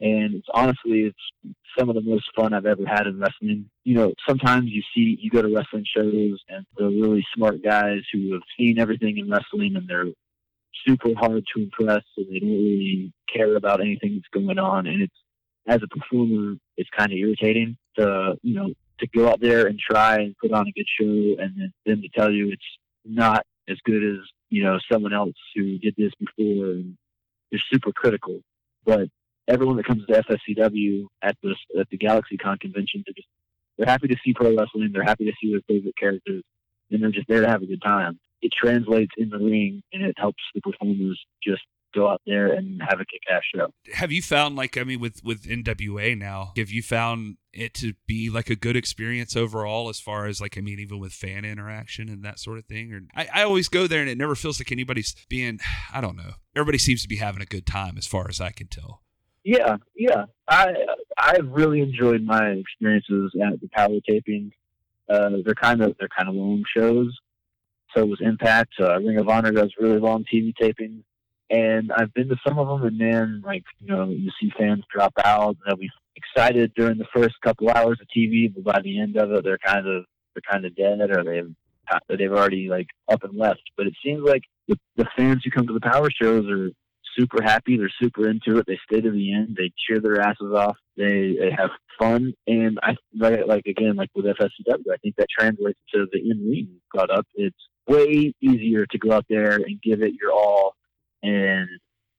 And 0.00 0.34
it's 0.36 0.46
honestly, 0.54 1.00
it's 1.10 1.54
some 1.76 1.88
of 1.88 1.96
the 1.96 2.02
most 2.02 2.24
fun 2.36 2.52
I've 2.52 2.66
ever 2.66 2.86
had 2.86 3.08
in 3.08 3.18
wrestling. 3.18 3.68
You 3.82 3.94
know, 3.96 4.14
sometimes 4.28 4.70
you 4.70 4.82
see, 4.94 5.18
you 5.20 5.28
go 5.28 5.42
to 5.42 5.52
wrestling 5.54 5.84
shows 5.96 6.40
and 6.48 6.64
the 6.76 6.84
really 6.84 7.24
smart 7.34 7.62
guys 7.64 8.02
who 8.12 8.32
have 8.34 8.42
seen 8.56 8.78
everything 8.78 9.18
in 9.18 9.28
wrestling 9.28 9.74
and 9.74 9.88
they're 9.88 10.12
super 10.86 11.12
hard 11.16 11.44
to 11.52 11.62
impress 11.62 12.04
and 12.16 12.26
they 12.30 12.38
don't 12.38 12.48
really 12.48 13.12
care 13.34 13.56
about 13.56 13.80
anything 13.80 14.14
that's 14.14 14.44
going 14.44 14.58
on. 14.58 14.86
And 14.86 15.02
it's, 15.02 15.16
as 15.66 15.80
a 15.82 15.88
performer, 15.88 16.54
it's 16.76 16.90
kind 16.96 17.12
of 17.12 17.18
irritating 17.18 17.76
to, 17.98 18.36
you 18.42 18.54
know, 18.54 18.72
to 19.00 19.06
go 19.08 19.28
out 19.28 19.40
there 19.40 19.66
and 19.66 19.80
try 19.80 20.16
and 20.16 20.36
put 20.40 20.52
on 20.52 20.68
a 20.68 20.72
good 20.72 20.86
show 21.00 21.42
and 21.42 21.54
then 21.56 21.72
them 21.86 22.02
to 22.02 22.08
tell 22.16 22.30
you 22.30 22.52
it's 22.52 22.62
not 23.04 23.44
as 23.68 23.76
good 23.84 24.04
as, 24.04 24.18
you 24.50 24.62
know, 24.62 24.78
someone 24.90 25.12
else 25.12 25.36
who 25.54 25.78
did 25.78 25.94
this 25.96 26.12
before 26.18 26.72
and 26.72 26.96
they're 27.50 27.60
super 27.70 27.92
critical. 27.92 28.40
But 28.84 29.08
everyone 29.46 29.76
that 29.76 29.86
comes 29.86 30.06
to 30.06 30.12
FSCW 30.12 31.06
at 31.22 31.36
the 31.42 31.54
at 31.78 31.88
the 31.90 31.98
GalaxyCon 31.98 32.60
convention, 32.60 33.04
they're 33.06 33.14
just 33.14 33.28
they're 33.76 33.86
happy 33.86 34.08
to 34.08 34.16
see 34.24 34.34
pro 34.34 34.54
wrestling. 34.54 34.90
They're 34.92 35.04
happy 35.04 35.24
to 35.26 35.32
see 35.40 35.52
their 35.52 35.62
favorite 35.68 35.96
characters, 35.96 36.42
and 36.90 37.02
they're 37.02 37.10
just 37.10 37.28
there 37.28 37.42
to 37.42 37.48
have 37.48 37.62
a 37.62 37.66
good 37.66 37.82
time. 37.82 38.18
It 38.40 38.52
translates 38.52 39.12
in 39.16 39.30
the 39.30 39.38
ring, 39.38 39.82
and 39.92 40.02
it 40.02 40.14
helps 40.16 40.42
the 40.54 40.60
performers 40.60 41.20
just 41.42 41.62
go 41.94 42.08
out 42.08 42.20
there 42.26 42.52
and 42.52 42.80
have 42.88 43.00
a 43.00 43.04
kick-ass 43.04 43.42
show. 43.54 43.72
Have 43.94 44.12
you 44.12 44.22
found 44.22 44.56
like 44.56 44.76
I 44.76 44.84
mean 44.84 45.00
with 45.00 45.22
with 45.24 45.44
NWA 45.44 46.16
now? 46.16 46.52
Have 46.56 46.70
you 46.70 46.82
found 46.82 47.36
it 47.52 47.74
to 47.74 47.94
be 48.06 48.30
like 48.30 48.50
a 48.50 48.56
good 48.56 48.76
experience 48.76 49.36
overall 49.36 49.88
as 49.88 49.98
far 49.98 50.26
as 50.26 50.40
like 50.40 50.58
I 50.58 50.60
mean 50.60 50.78
even 50.78 50.98
with 50.98 51.12
fan 51.12 51.44
interaction 51.44 52.08
and 52.08 52.24
that 52.24 52.38
sort 52.38 52.58
of 52.58 52.66
thing? 52.66 52.92
Or 52.92 53.00
I, 53.14 53.28
I 53.32 53.42
always 53.42 53.68
go 53.68 53.86
there 53.86 54.00
and 54.00 54.10
it 54.10 54.18
never 54.18 54.34
feels 54.34 54.60
like 54.60 54.72
anybody's 54.72 55.14
being 55.28 55.60
I 55.92 56.00
don't 56.00 56.16
know. 56.16 56.32
Everybody 56.54 56.78
seems 56.78 57.02
to 57.02 57.08
be 57.08 57.16
having 57.16 57.42
a 57.42 57.46
good 57.46 57.66
time 57.66 57.96
as 57.98 58.06
far 58.06 58.28
as 58.28 58.40
I 58.40 58.50
can 58.50 58.68
tell. 58.68 59.02
Yeah, 59.44 59.76
yeah. 59.96 60.26
I 60.48 60.74
I've 61.16 61.48
really 61.48 61.80
enjoyed 61.80 62.22
my 62.22 62.50
experiences 62.50 63.32
at 63.42 63.60
the 63.60 63.68
power 63.72 63.98
taping. 64.08 64.52
Uh, 65.08 65.30
they're 65.44 65.54
kind 65.54 65.82
of 65.82 65.96
they're 65.98 66.08
kind 66.16 66.28
of 66.28 66.34
long 66.34 66.64
shows. 66.76 67.16
So 67.96 68.04
was 68.04 68.20
Impact. 68.20 68.74
Uh, 68.80 68.98
Ring 69.00 69.18
of 69.18 69.28
Honor 69.28 69.50
does 69.50 69.72
really 69.78 69.98
long 69.98 70.24
TV 70.32 70.52
tapings, 70.60 71.02
and 71.50 71.90
I've 71.92 72.12
been 72.14 72.28
to 72.28 72.36
some 72.46 72.58
of 72.58 72.68
them. 72.68 72.86
And 72.86 73.00
then, 73.00 73.42
like 73.44 73.64
you 73.80 73.88
know, 73.88 74.08
you 74.08 74.30
see 74.40 74.50
fans 74.58 74.84
drop 74.92 75.12
out. 75.24 75.56
They'll 75.66 75.76
be 75.76 75.90
excited 76.16 76.72
during 76.74 76.98
the 76.98 77.06
first 77.14 77.34
couple 77.42 77.70
hours 77.70 77.98
of 78.00 78.08
TV, 78.16 78.52
but 78.52 78.64
by 78.64 78.80
the 78.82 79.00
end 79.00 79.16
of 79.16 79.32
it, 79.32 79.44
they're 79.44 79.58
kind 79.58 79.86
of 79.86 80.04
they're 80.34 80.50
kind 80.50 80.64
of 80.64 80.76
dead, 80.76 81.10
or 81.10 81.24
they've 81.24 81.54
they've 82.08 82.32
already 82.32 82.68
like 82.68 82.88
up 83.10 83.24
and 83.24 83.36
left. 83.36 83.62
But 83.76 83.86
it 83.86 83.94
seems 84.04 84.22
like 84.24 84.42
the, 84.66 84.76
the 84.96 85.06
fans 85.16 85.42
who 85.44 85.50
come 85.50 85.66
to 85.66 85.72
the 85.72 85.80
power 85.80 86.08
shows 86.10 86.46
are 86.48 86.70
super 87.18 87.42
happy. 87.42 87.76
They're 87.76 87.90
super 88.00 88.28
into 88.28 88.58
it. 88.58 88.66
They 88.66 88.78
stay 88.90 89.00
to 89.00 89.10
the 89.10 89.34
end. 89.34 89.56
They 89.56 89.72
cheer 89.86 90.00
their 90.00 90.20
asses 90.20 90.52
off. 90.54 90.76
They, 90.96 91.36
they 91.38 91.50
have 91.56 91.70
fun. 91.98 92.34
And 92.46 92.78
I 92.82 92.94
like, 93.16 93.40
like 93.46 93.66
again, 93.66 93.96
like 93.96 94.10
with 94.14 94.26
FSCW, 94.26 94.92
I 94.92 94.96
think 95.02 95.16
that 95.16 95.26
translates 95.36 95.78
to 95.94 96.06
the 96.12 96.18
in 96.18 96.48
ring 96.48 96.68
got 96.94 97.10
up. 97.10 97.26
It's 97.34 97.56
way 97.88 98.34
easier 98.40 98.86
to 98.86 98.98
go 98.98 99.12
out 99.12 99.24
there 99.28 99.56
and 99.56 99.80
give 99.82 100.02
it 100.02 100.12
your 100.20 100.32
all 100.32 100.74
and 101.22 101.68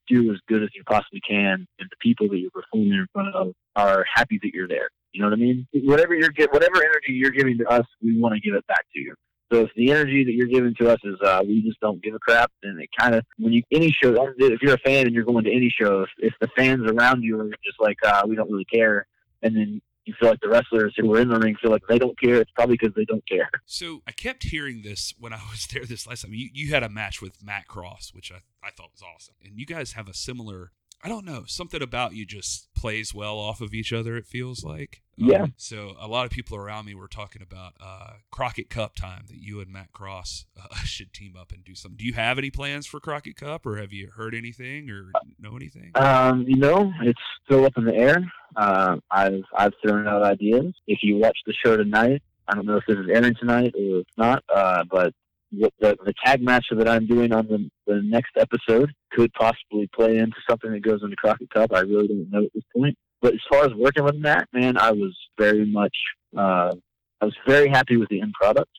do 0.07 0.31
as 0.31 0.39
good 0.47 0.63
as 0.63 0.69
you 0.73 0.83
possibly 0.83 1.21
can. 1.27 1.67
And 1.79 1.89
the 1.89 1.97
people 2.01 2.27
that 2.29 2.37
you're 2.37 2.51
performing 2.51 2.93
in 2.93 3.07
front 3.13 3.33
of 3.35 3.53
are 3.75 4.05
happy 4.13 4.39
that 4.41 4.51
you're 4.53 4.67
there. 4.67 4.89
You 5.11 5.21
know 5.21 5.27
what 5.29 5.33
I 5.33 5.41
mean? 5.41 5.67
Whatever 5.73 6.15
you're 6.15 6.29
get, 6.29 6.51
whatever 6.53 6.83
energy 6.83 7.13
you're 7.13 7.31
giving 7.31 7.57
to 7.59 7.67
us, 7.67 7.85
we 8.01 8.19
want 8.19 8.35
to 8.35 8.41
give 8.41 8.55
it 8.55 8.65
back 8.67 8.85
to 8.93 8.99
you. 8.99 9.15
So 9.51 9.61
if 9.61 9.71
the 9.75 9.91
energy 9.91 10.23
that 10.23 10.33
you're 10.33 10.47
giving 10.47 10.75
to 10.75 10.91
us 10.91 10.99
is 11.03 11.15
uh, 11.25 11.41
we 11.43 11.63
just 11.63 11.79
don't 11.79 12.01
give 12.03 12.13
a 12.13 12.19
crap, 12.19 12.51
then 12.61 12.77
it 12.79 12.89
kind 12.97 13.15
of 13.15 13.25
when 13.39 13.51
you 13.51 13.63
any 13.71 13.91
show 13.91 14.31
if 14.37 14.61
you're 14.61 14.75
a 14.75 14.79
fan 14.79 15.07
and 15.07 15.15
you're 15.15 15.23
going 15.23 15.45
to 15.45 15.51
any 15.51 15.73
show, 15.75 16.03
if, 16.03 16.09
if 16.19 16.33
the 16.39 16.47
fans 16.55 16.83
around 16.87 17.23
you 17.23 17.39
are 17.39 17.49
just 17.65 17.79
like 17.79 17.97
uh, 18.05 18.21
we 18.27 18.35
don't 18.35 18.51
really 18.51 18.65
care, 18.65 19.07
and 19.41 19.55
then 19.55 19.81
you 20.05 20.13
feel 20.19 20.29
like 20.29 20.39
the 20.41 20.49
wrestlers 20.49 20.93
who 20.97 21.07
were 21.07 21.19
in 21.19 21.29
the 21.29 21.39
ring 21.39 21.55
feel 21.61 21.71
like 21.71 21.83
they 21.87 21.99
don't 21.99 22.19
care, 22.19 22.41
it's 22.41 22.51
probably 22.51 22.77
because 22.79 22.95
they 22.95 23.05
don't 23.05 23.27
care. 23.27 23.49
So 23.65 24.01
I 24.07 24.11
kept 24.11 24.43
hearing 24.43 24.81
this 24.81 25.13
when 25.19 25.33
I 25.33 25.39
was 25.51 25.67
there 25.73 25.85
this 25.85 26.07
last 26.07 26.23
time. 26.23 26.33
You, 26.33 26.49
you 26.53 26.73
had 26.73 26.83
a 26.83 26.89
match 26.89 27.21
with 27.21 27.43
Matt 27.43 27.67
Cross, 27.67 28.11
which 28.13 28.31
I, 28.31 28.37
I 28.65 28.71
thought 28.71 28.91
was 28.91 29.03
awesome. 29.03 29.35
And 29.43 29.59
you 29.59 29.65
guys 29.65 29.93
have 29.93 30.07
a 30.07 30.13
similar, 30.13 30.71
I 31.03 31.09
don't 31.09 31.25
know, 31.25 31.43
something 31.45 31.81
about 31.81 32.13
you 32.13 32.25
just 32.25 32.73
plays 32.75 33.13
well 33.13 33.37
off 33.37 33.61
of 33.61 33.73
each 33.73 33.93
other, 33.93 34.17
it 34.17 34.25
feels 34.25 34.63
like. 34.63 35.01
Yeah. 35.19 35.43
Um, 35.43 35.53
so 35.57 35.95
a 35.99 36.07
lot 36.07 36.25
of 36.25 36.31
people 36.31 36.57
around 36.57 36.85
me 36.85 36.95
were 36.95 37.07
talking 37.07 37.41
about 37.41 37.73
uh, 37.81 38.13
Crockett 38.31 38.69
Cup 38.69 38.95
time 38.95 39.25
that 39.27 39.37
you 39.37 39.59
and 39.59 39.71
Matt 39.71 39.91
Cross 39.91 40.45
uh, 40.57 40.75
should 40.85 41.13
team 41.13 41.35
up 41.39 41.51
and 41.51 41.63
do 41.63 41.75
something. 41.75 41.97
Do 41.97 42.05
you 42.05 42.13
have 42.13 42.37
any 42.37 42.49
plans 42.49 42.87
for 42.87 42.99
Crockett 42.99 43.35
Cup 43.35 43.65
or 43.65 43.77
have 43.77 43.91
you 43.91 44.09
heard 44.15 44.33
anything 44.33 44.89
or 44.89 45.11
know 45.39 45.55
anything? 45.55 45.91
Um, 45.95 46.45
you 46.47 46.57
know, 46.57 46.91
it's 47.01 47.21
still 47.45 47.65
up 47.65 47.73
in 47.77 47.85
the 47.85 47.95
air. 47.95 48.31
Uh, 48.55 48.97
I've 49.11 49.43
I've 49.55 49.73
thrown 49.83 50.07
out 50.07 50.23
ideas. 50.23 50.73
If 50.87 50.99
you 51.03 51.17
watch 51.17 51.37
the 51.45 51.53
show 51.63 51.77
tonight, 51.77 52.21
I 52.47 52.55
don't 52.55 52.65
know 52.65 52.77
if 52.77 52.85
this 52.87 52.97
is 52.97 53.09
airing 53.13 53.35
tonight 53.39 53.73
or 53.77 53.99
if 53.99 54.07
not, 54.17 54.43
uh, 54.53 54.83
but 54.89 55.13
the, 55.51 55.71
the 55.79 56.13
tag 56.23 56.41
match 56.41 56.65
that 56.71 56.87
I'm 56.87 57.07
doing 57.07 57.33
on 57.33 57.47
the, 57.47 57.69
the 57.87 58.01
next 58.03 58.31
episode 58.37 58.91
could 59.11 59.33
possibly 59.33 59.89
play 59.93 60.17
into 60.17 60.37
something 60.49 60.71
that 60.71 60.81
goes 60.81 61.01
into 61.03 61.15
Crockett 61.15 61.49
Cup. 61.49 61.73
I 61.73 61.81
really 61.81 62.07
don't 62.07 62.29
know 62.29 62.43
at 62.43 62.53
this 62.53 62.63
point. 62.75 62.97
But 63.21 63.33
as 63.33 63.41
far 63.49 63.65
as 63.65 63.73
working 63.73 64.03
with 64.03 64.15
Matt, 64.15 64.47
man, 64.53 64.77
I 64.77 64.91
was 64.91 65.15
very 65.37 65.65
much, 65.65 65.95
uh, 66.37 66.73
I 67.21 67.25
was 67.25 67.35
very 67.45 67.67
happy 67.67 67.97
with 67.97 68.09
the 68.09 68.21
end 68.21 68.33
product, 68.33 68.71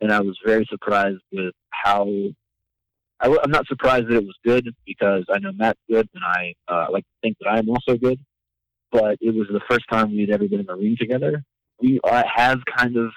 and 0.00 0.12
I 0.12 0.20
was 0.20 0.38
very 0.44 0.66
surprised 0.70 1.22
with 1.32 1.54
how 1.70 2.06
I, 3.20 3.26
am 3.26 3.50
not 3.50 3.66
surprised 3.66 4.08
that 4.08 4.16
it 4.16 4.24
was 4.24 4.36
good 4.44 4.68
because 4.86 5.24
I 5.32 5.38
know 5.38 5.52
Matt's 5.52 5.80
good, 5.90 6.08
and 6.14 6.24
I 6.24 6.54
uh, 6.68 6.86
like 6.90 7.04
to 7.04 7.10
think 7.22 7.36
that 7.40 7.48
I 7.48 7.58
am 7.58 7.68
also 7.68 7.96
good. 7.96 8.20
But 8.90 9.18
it 9.20 9.34
was 9.34 9.48
the 9.50 9.60
first 9.68 9.84
time 9.90 10.12
we'd 10.12 10.30
ever 10.30 10.48
been 10.48 10.60
in 10.60 10.70
a 10.70 10.76
ring 10.76 10.96
together. 10.98 11.42
We 11.80 12.00
uh, 12.02 12.22
have 12.34 12.60
kind 12.76 12.96
of 12.96 13.10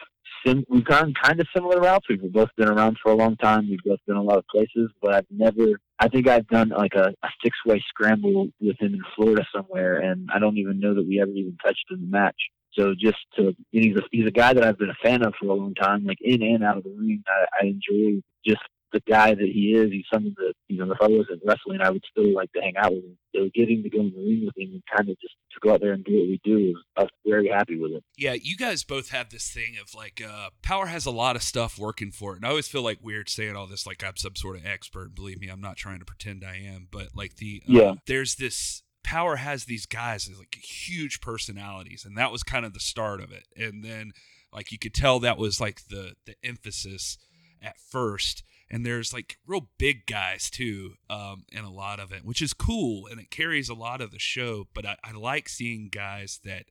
sim- 0.45 0.65
we've 0.69 0.85
gone 0.85 1.13
kind 1.21 1.39
of 1.39 1.47
similar 1.55 1.79
routes. 1.79 2.07
We've 2.09 2.31
both 2.31 2.49
been 2.57 2.69
around 2.69 2.97
for 3.01 3.11
a 3.11 3.15
long 3.15 3.35
time. 3.37 3.69
We've 3.69 3.79
both 3.85 3.99
been 4.07 4.17
a 4.17 4.23
lot 4.23 4.37
of 4.37 4.45
places, 4.47 4.91
but 5.01 5.13
I've 5.13 5.25
never. 5.29 5.79
I 5.99 6.07
think 6.07 6.27
I've 6.27 6.47
done 6.47 6.69
like 6.69 6.93
a, 6.95 7.13
a 7.23 7.29
six 7.43 7.57
way 7.65 7.83
scramble 7.89 8.47
mm-hmm. 8.47 8.67
with 8.67 8.81
him 8.81 8.93
in 8.93 9.01
Florida 9.15 9.45
somewhere, 9.55 9.99
and 9.99 10.29
I 10.33 10.39
don't 10.39 10.57
even 10.57 10.79
know 10.79 10.95
that 10.95 11.07
we 11.07 11.21
ever 11.21 11.31
even 11.31 11.57
touched 11.63 11.85
in 11.91 12.01
the 12.01 12.07
match. 12.07 12.37
So 12.73 12.93
just 12.97 13.17
to, 13.35 13.53
he's 13.71 13.97
a, 13.97 14.01
he's 14.11 14.27
a 14.27 14.31
guy 14.31 14.53
that 14.53 14.63
I've 14.63 14.77
been 14.77 14.89
a 14.89 15.03
fan 15.03 15.23
of 15.25 15.33
for 15.39 15.47
a 15.47 15.53
long 15.53 15.73
time, 15.73 16.05
like 16.05 16.19
in 16.21 16.41
and 16.41 16.63
out 16.63 16.77
of 16.77 16.83
the 16.83 16.95
ring. 16.97 17.21
I, 17.27 17.65
I 17.65 17.67
enjoy 17.67 18.21
just 18.45 18.61
the 18.91 19.01
guy 19.07 19.33
that 19.33 19.39
he 19.39 19.73
is. 19.75 19.91
He's 19.91 20.05
someone 20.11 20.35
that, 20.37 20.53
you 20.67 20.77
know, 20.77 20.91
if 20.91 20.97
I 21.01 21.07
wasn't 21.07 21.41
wrestling, 21.45 21.79
I 21.81 21.89
would 21.89 22.03
still 22.09 22.33
like 22.33 22.51
to 22.53 22.61
hang 22.61 22.75
out 22.77 22.91
with 22.91 23.03
him. 23.03 23.17
So 23.35 23.49
getting 23.53 23.83
to 23.83 23.89
go 23.89 23.99
in 23.99 24.11
the 24.13 24.19
ring 24.19 24.45
with 24.45 24.57
him 24.57 24.73
and 24.73 24.83
kind 24.95 25.09
of 25.09 25.19
just 25.19 25.35
to 25.53 25.59
go 25.61 25.73
out 25.73 25.81
there 25.81 25.93
and 25.93 26.03
do 26.03 26.13
what 26.13 26.27
we 26.27 26.41
do, 26.43 26.75
I 26.97 27.03
was 27.03 27.11
very 27.25 27.47
happy 27.49 27.79
with 27.79 27.91
it. 27.91 28.03
Yeah, 28.17 28.33
you 28.33 28.57
guys 28.57 28.83
both 28.83 29.09
have 29.09 29.29
this 29.29 29.49
thing 29.49 29.75
of 29.81 29.93
like, 29.95 30.21
uh, 30.21 30.49
Power 30.61 30.87
has 30.87 31.05
a 31.05 31.11
lot 31.11 31.35
of 31.35 31.43
stuff 31.43 31.77
working 31.77 32.11
for 32.11 32.33
it. 32.33 32.37
And 32.37 32.45
I 32.45 32.49
always 32.49 32.67
feel 32.67 32.83
like 32.83 32.99
weird 33.01 33.29
saying 33.29 33.55
all 33.55 33.67
this 33.67 33.87
like 33.87 34.03
I'm 34.03 34.17
some 34.17 34.35
sort 34.35 34.57
of 34.57 34.65
expert. 34.65 35.15
Believe 35.15 35.39
me, 35.39 35.47
I'm 35.47 35.61
not 35.61 35.77
trying 35.77 35.99
to 35.99 36.05
pretend 36.05 36.43
I 36.43 36.57
am. 36.57 36.87
But 36.91 37.09
like 37.15 37.35
the, 37.37 37.61
uh, 37.67 37.71
yeah. 37.71 37.93
there's 38.07 38.35
this 38.35 38.83
Power 39.03 39.37
has 39.37 39.65
these 39.65 39.87
guys 39.87 40.29
like 40.37 40.55
huge 40.55 41.21
personalities, 41.21 42.05
and 42.05 42.15
that 42.17 42.31
was 42.31 42.43
kind 42.43 42.65
of 42.65 42.73
the 42.73 42.79
start 42.79 43.19
of 43.19 43.31
it. 43.31 43.47
And 43.57 43.83
then, 43.83 44.11
like 44.53 44.71
you 44.71 44.77
could 44.77 44.93
tell, 44.93 45.19
that 45.19 45.39
was 45.39 45.59
like 45.59 45.87
the 45.89 46.13
the 46.25 46.35
emphasis 46.43 47.17
at 47.61 47.79
first. 47.79 48.43
And 48.73 48.85
there's 48.85 49.11
like 49.11 49.37
real 49.45 49.67
big 49.77 50.07
guys 50.07 50.49
too, 50.49 50.93
um, 51.09 51.43
in 51.51 51.65
a 51.65 51.71
lot 51.71 51.99
of 51.99 52.13
it, 52.13 52.23
which 52.23 52.41
is 52.41 52.53
cool, 52.53 53.05
and 53.05 53.19
it 53.19 53.29
carries 53.29 53.67
a 53.67 53.73
lot 53.73 53.99
of 53.99 54.11
the 54.11 54.19
show. 54.19 54.67
But 54.73 54.85
I, 54.85 54.95
I 55.03 55.11
like 55.11 55.49
seeing 55.49 55.89
guys 55.91 56.39
that 56.45 56.65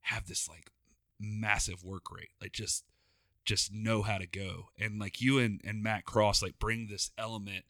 have 0.00 0.26
this 0.26 0.48
like 0.48 0.70
massive 1.20 1.84
work 1.84 2.10
rate, 2.10 2.30
like 2.40 2.52
just 2.52 2.84
just 3.44 3.72
know 3.72 4.02
how 4.02 4.18
to 4.18 4.26
go. 4.26 4.68
And 4.80 4.98
like 4.98 5.20
you 5.20 5.38
and, 5.38 5.60
and 5.62 5.82
Matt 5.82 6.06
Cross 6.06 6.42
like 6.42 6.58
bring 6.58 6.88
this 6.88 7.10
element 7.18 7.64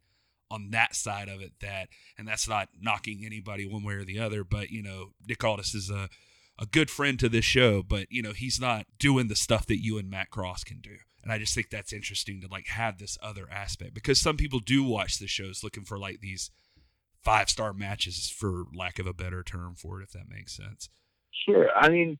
on 0.53 0.68
that 0.70 0.95
side 0.95 1.28
of 1.30 1.41
it 1.41 1.53
that 1.62 1.89
and 2.18 2.28
that's 2.28 2.47
not 2.47 2.68
knocking 2.78 3.22
anybody 3.24 3.66
one 3.66 3.83
way 3.83 3.95
or 3.95 4.05
the 4.05 4.18
other 4.18 4.45
but 4.45 4.68
you 4.68 4.83
know 4.83 5.12
nick 5.26 5.43
aldis 5.43 5.74
is 5.74 5.89
a, 5.89 6.11
a 6.59 6.66
good 6.66 6.91
friend 6.91 7.18
to 7.18 7.26
this 7.26 7.45
show 7.45 7.83
but 7.83 8.07
you 8.11 8.20
know 8.20 8.33
he's 8.33 8.61
not 8.61 8.85
doing 8.99 9.28
the 9.28 9.35
stuff 9.35 9.64
that 9.64 9.83
you 9.83 9.97
and 9.97 10.11
matt 10.11 10.28
cross 10.28 10.62
can 10.62 10.78
do 10.78 10.97
and 11.23 11.33
i 11.33 11.39
just 11.39 11.55
think 11.55 11.70
that's 11.70 11.93
interesting 11.93 12.41
to 12.41 12.49
like 12.49 12.68
have 12.68 12.99
this 12.99 13.18
other 13.23 13.49
aspect 13.51 13.95
because 13.95 14.20
some 14.20 14.37
people 14.37 14.59
do 14.59 14.83
watch 14.83 15.18
the 15.18 15.27
shows 15.27 15.62
looking 15.62 15.85
for 15.85 15.99
like 15.99 16.20
these 16.20 16.51
five 17.23 17.49
star 17.49 17.73
matches 17.73 18.29
for 18.29 18.64
lack 18.75 18.99
of 18.99 19.07
a 19.07 19.14
better 19.14 19.43
term 19.43 19.75
for 19.75 20.01
it 20.01 20.05
if 20.05 20.11
that 20.11 20.29
makes 20.29 20.57
sense. 20.57 20.89
Sure. 21.47 21.68
I 21.75 21.89
mean 21.89 22.18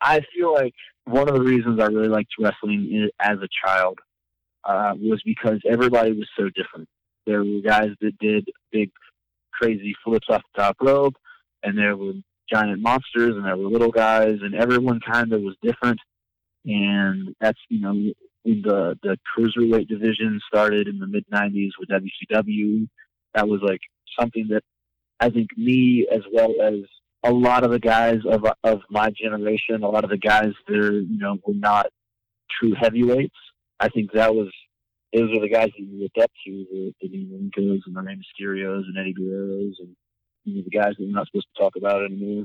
i 0.00 0.20
feel 0.34 0.52
like 0.52 0.74
one 1.04 1.28
of 1.28 1.34
the 1.34 1.42
reasons 1.42 1.80
i 1.80 1.86
really 1.86 2.08
liked 2.08 2.30
wrestling 2.38 3.08
as 3.20 3.38
a 3.38 3.48
child 3.66 3.98
uh, 4.64 4.92
was 5.00 5.20
because 5.24 5.60
everybody 5.68 6.12
was 6.12 6.28
so 6.38 6.48
different. 6.50 6.88
There 7.26 7.42
were 7.42 7.60
guys 7.60 7.90
that 8.00 8.18
did 8.18 8.48
big, 8.70 8.90
crazy 9.52 9.94
flips 10.04 10.26
off 10.30 10.42
the 10.54 10.62
top 10.62 10.76
rope, 10.80 11.14
and 11.62 11.76
there 11.76 11.96
were 11.96 12.12
giant 12.52 12.80
monsters, 12.80 13.34
and 13.36 13.44
there 13.44 13.56
were 13.56 13.68
little 13.68 13.90
guys, 13.90 14.36
and 14.42 14.54
everyone 14.54 15.00
kind 15.00 15.32
of 15.32 15.42
was 15.42 15.56
different. 15.62 15.98
And 16.64 17.34
that's 17.40 17.58
you 17.68 17.80
know 17.80 18.12
the 18.54 18.98
the 19.02 19.16
cruiserweight 19.36 19.88
division 19.88 20.40
started 20.46 20.88
in 20.88 20.98
the 20.98 21.06
mid 21.06 21.24
'90s 21.32 21.70
with 21.78 21.88
WCW. 21.88 22.88
That 23.34 23.48
was 23.48 23.60
like 23.62 23.80
something 24.18 24.48
that 24.50 24.62
I 25.20 25.30
think 25.30 25.48
me 25.56 26.06
as 26.10 26.22
well 26.32 26.54
as 26.62 26.80
a 27.24 27.32
lot 27.32 27.64
of 27.64 27.70
the 27.70 27.78
guys 27.78 28.18
of 28.24 28.44
of 28.64 28.80
my 28.90 29.10
generation, 29.10 29.82
a 29.82 29.88
lot 29.88 30.04
of 30.04 30.10
the 30.10 30.18
guys 30.18 30.52
that 30.66 30.76
are 30.76 31.00
you 31.00 31.18
know 31.18 31.36
were 31.46 31.54
not 31.54 31.86
true 32.58 32.74
heavyweights. 32.78 33.34
I 33.80 33.88
think 33.88 34.12
that 34.12 34.34
was 34.34 34.48
those 35.14 35.30
are 35.36 35.40
the 35.40 35.48
guys 35.48 35.70
that 35.76 35.82
you 35.82 36.02
looked 36.02 36.18
up 36.18 36.30
to, 36.44 36.66
the, 36.70 36.94
the 37.00 37.08
Dean 37.08 37.50
and 37.56 37.96
the 37.96 38.02
Rey 38.02 38.16
Mysterios 38.16 38.82
and 38.82 38.98
Eddie 38.98 39.14
Guerreros 39.14 39.72
and 39.78 39.96
you 40.44 40.56
know, 40.56 40.62
the 40.64 40.70
guys 40.70 40.94
that 40.98 41.04
we're 41.04 41.12
not 41.12 41.26
supposed 41.26 41.48
to 41.54 41.62
talk 41.62 41.76
about 41.76 42.04
anymore. 42.04 42.44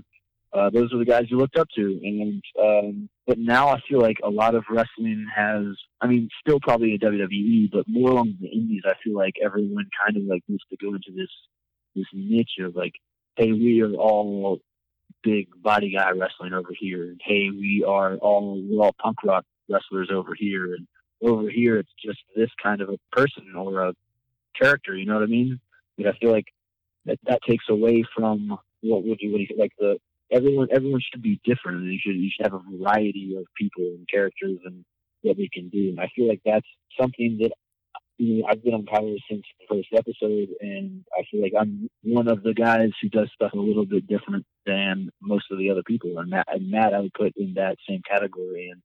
Uh, 0.54 0.70
those 0.70 0.94
are 0.94 1.00
the 1.00 1.06
guys 1.06 1.26
you 1.30 1.38
looked 1.38 1.58
up 1.58 1.68
to. 1.76 2.00
And 2.04 2.44
um, 2.62 3.10
but 3.26 3.40
now 3.40 3.70
I 3.70 3.80
feel 3.90 4.00
like 4.00 4.18
a 4.24 4.30
lot 4.30 4.54
of 4.54 4.64
wrestling 4.70 5.26
has, 5.36 5.66
I 6.00 6.08
mean, 6.08 6.30
still 6.42 6.60
probably 6.62 6.94
a 6.94 7.00
WWE, 7.00 7.72
but 7.72 7.86
more 7.88 8.12
along 8.12 8.36
the 8.40 8.50
indies. 8.50 8.84
I 8.86 8.94
feel 9.04 9.16
like 9.16 9.34
everyone 9.44 9.90
kind 10.06 10.18
of 10.18 10.24
like 10.24 10.44
wants 10.48 10.66
to 10.70 10.78
go 10.78 10.94
into 10.94 11.12
this 11.16 11.30
this 11.96 12.06
niche 12.14 12.60
of 12.60 12.76
like, 12.76 12.94
hey, 13.36 13.52
we 13.52 13.82
are 13.82 13.94
all 13.94 14.60
big 15.24 15.48
body 15.62 15.92
guy 15.92 16.12
wrestling 16.12 16.54
over 16.54 16.70
here, 16.78 17.04
and 17.04 17.22
hey, 17.24 17.50
we 17.50 17.84
are 17.88 18.16
all 18.18 18.62
we're 18.62 18.84
all 18.84 18.96
punk 19.02 19.24
rock 19.24 19.46
wrestlers 19.70 20.10
over 20.14 20.36
here, 20.38 20.76
and 20.76 20.88
over 21.24 21.50
here, 21.50 21.78
it's 21.78 21.94
just 22.04 22.20
this 22.36 22.50
kind 22.62 22.82
of 22.82 22.90
a 22.90 23.00
person 23.12 23.56
or 23.56 23.88
a 23.88 23.94
character. 24.60 24.96
You 24.96 25.08
know 25.08 25.16
what 25.16 25.24
I 25.24 25.28
mean? 25.28 25.60
But 25.98 26.08
I 26.08 26.12
feel 26.20 26.32
like 26.32 26.48
that 27.06 27.18
that 27.26 27.42
takes 27.48 27.66
away 27.70 28.04
from 28.16 28.58
what 28.82 29.04
would 29.04 29.20
you 29.22 29.48
like 29.58 29.72
the 29.80 29.98
everyone 30.34 30.68
everyone 30.72 31.02
should 31.02 31.22
be 31.22 31.40
different 31.46 31.84
you 31.84 32.00
should 32.02 32.16
you 32.16 32.30
should 32.36 32.46
have 32.46 32.60
a 32.60 32.78
variety 32.78 33.36
of 33.38 33.46
people 33.58 33.84
and 33.84 34.08
characters 34.10 34.58
and 34.66 34.84
what 35.24 35.38
we 35.38 35.50
can 35.52 35.70
do. 35.70 35.90
And 35.90 36.00
I 36.00 36.10
feel 36.16 36.28
like 36.28 36.42
that's 36.46 36.68
something 37.00 37.40
that 37.42 37.52
you 38.20 38.42
know, 38.42 38.48
I've 38.48 38.64
been 38.64 38.76
on 38.76 38.86
Power 38.86 39.16
since 39.30 39.42
the 39.60 39.66
first 39.68 39.90
episode, 39.92 40.50
and 40.62 41.04
I 41.18 41.24
feel 41.32 41.42
like 41.42 41.54
I'm 41.60 41.90
one 42.04 42.28
of 42.28 42.44
the 42.44 42.54
guys 42.54 42.92
who 43.02 43.10
does 43.10 43.30
stuff 43.34 43.54
a 43.54 43.58
little 43.58 43.86
bit 43.86 44.08
different 44.08 44.46
than 44.68 45.10
most 45.20 45.46
of 45.52 45.58
the 45.58 45.72
other 45.72 45.82
people. 45.84 46.20
And 46.20 46.30
Matt, 46.30 46.46
and 46.48 46.70
Matt 46.70 46.94
I 46.94 47.00
would 47.00 47.14
put 47.14 47.34
in 47.36 47.56
that 47.56 47.78
same 47.90 48.02
category, 48.08 48.70
and 48.70 48.82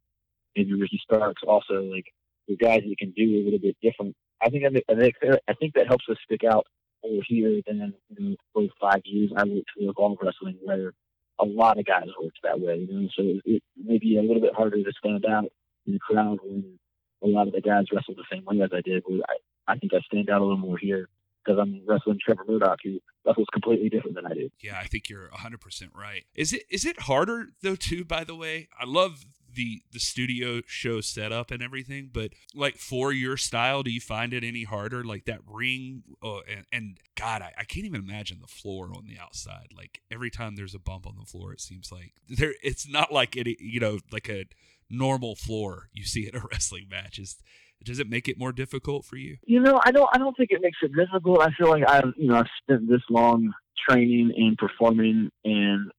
maybe 0.57 0.72
Ricky 0.72 1.01
Starks 1.05 1.42
also. 1.46 1.82
Like 1.82 2.07
the 2.46 2.57
guys 2.57 2.80
that 2.88 2.99
can 2.99 3.12
do 3.14 3.42
a 3.42 3.44
little 3.44 3.59
bit 3.59 3.76
different. 3.82 4.14
I 4.42 4.49
think 4.49 4.64
I 4.64 4.94
think 4.94 5.14
I 5.46 5.53
think 5.55 5.74
that 5.74 5.88
helps 5.88 6.07
us 6.11 6.16
stick 6.24 6.42
out 6.51 6.64
over 7.05 7.22
here 7.28 7.61
than 7.66 7.92
in 8.16 8.36
those 8.55 8.70
five 8.80 9.03
years 9.05 9.30
I 9.36 9.44
worked 9.44 9.70
for 9.76 9.92
golf 9.92 10.18
wrestling, 10.22 10.57
where 10.64 10.92
a 11.41 11.45
lot 11.45 11.78
of 11.78 11.86
guys 11.86 12.07
worked 12.20 12.39
that 12.43 12.61
way. 12.61 12.86
You 12.89 13.03
know, 13.03 13.09
so 13.16 13.22
it, 13.45 13.62
may 13.76 13.99
be 13.99 14.18
a 14.18 14.22
little 14.22 14.43
bit 14.43 14.55
harder 14.55 14.76
to 14.76 14.93
stand 14.99 15.24
out 15.24 15.51
in 15.86 15.95
the 15.95 15.99
crowd 15.99 16.39
when 16.43 16.78
a 17.22 17.26
lot 17.26 17.47
of 17.47 17.53
the 17.53 17.61
guys 17.61 17.86
wrestle 17.93 18.14
the 18.14 18.24
same 18.30 18.45
way 18.45 18.61
as 18.62 18.70
I 18.72 18.80
did. 18.80 19.03
I, 19.28 19.72
I 19.72 19.78
think 19.78 19.93
I 19.95 20.01
stand 20.01 20.30
out 20.30 20.41
a 20.41 20.45
little 20.45 20.59
more 20.59 20.78
here 20.78 21.09
because 21.45 21.59
I'm 21.61 21.82
wrestling 21.86 22.18
Trevor 22.24 22.45
Murdoch, 22.47 22.78
who 22.84 22.99
wrestles 23.24 23.47
completely 23.53 23.89
different 23.89 24.16
than 24.16 24.26
I 24.26 24.34
do. 24.34 24.51
Yeah, 24.61 24.78
I 24.78 24.86
think 24.86 25.09
you're 25.09 25.28
100 25.30 25.61
percent 25.61 25.93
right. 25.95 26.24
Is 26.34 26.53
it 26.53 26.64
is 26.70 26.84
it 26.84 27.03
harder 27.03 27.49
though 27.62 27.76
too? 27.76 28.05
By 28.05 28.24
the 28.24 28.34
way, 28.34 28.68
I 28.78 28.84
love 28.84 29.24
the 29.59 29.82
the 29.92 29.98
studio 29.98 30.62
show 30.66 31.00
setup 31.00 31.50
and 31.50 31.61
everything 31.61 32.09
but 32.12 32.30
like 32.54 32.76
for 32.76 33.12
your 33.12 33.36
style 33.36 33.82
do 33.82 33.90
you 33.90 34.00
find 34.00 34.32
it 34.32 34.44
any 34.44 34.62
harder? 34.62 35.02
Like 35.02 35.24
that 35.24 35.40
ring 35.46 36.04
uh, 36.22 36.38
and, 36.48 36.64
and, 36.72 36.98
god 37.16 37.42
I, 37.42 37.52
I 37.59 37.64
can't 37.64 37.84
even 37.84 38.00
imagine 38.00 38.38
the 38.40 38.46
floor 38.46 38.92
on 38.94 39.06
the 39.09 39.18
outside. 39.18 39.70
Like 39.76 40.00
every 40.12 40.30
time 40.30 40.54
there's 40.54 40.76
a 40.76 40.78
bump 40.78 41.09
on 41.09 41.16
the 41.18 41.26
floor 41.26 41.52
it 41.52 41.61
seems 41.61 41.90
like 41.90 42.12
there 42.28 42.54
it's 42.62 42.88
not 42.88 43.12
like 43.12 43.36
any 43.36 43.56
you 43.59 43.80
know 43.80 43.98
like 44.12 44.28
a 44.28 44.44
normal 44.88 45.34
floor 45.34 45.88
you 45.92 46.04
see 46.04 46.28
at 46.28 46.36
a 46.36 46.46
wrestling 46.52 46.86
match. 46.88 47.18
Is 47.18 47.36
does 47.84 47.98
it 47.98 48.09
make 48.09 48.28
it 48.28 48.38
more 48.38 48.52
difficult 48.52 49.04
for 49.04 49.16
you? 49.16 49.38
You 49.44 49.61
know 49.61 49.80
i 49.84 49.90
don't 49.90 50.09
i 50.12 50.18
don't 50.18 50.36
think 50.36 50.50
it 50.52 50.61
makes 50.62 50.78
it 50.82 50.92
difficult. 50.94 51.40
I 51.40 51.50
feel 51.59 51.68
like 51.68 51.82
i've 51.88 52.12
you 52.16 52.28
know 52.28 52.36
i've 52.36 52.46
spent 52.62 52.88
this 52.88 53.02
long 53.11 53.52
training 53.88 54.32
and 54.36 54.56
performing 54.56 55.30
and 55.44 55.90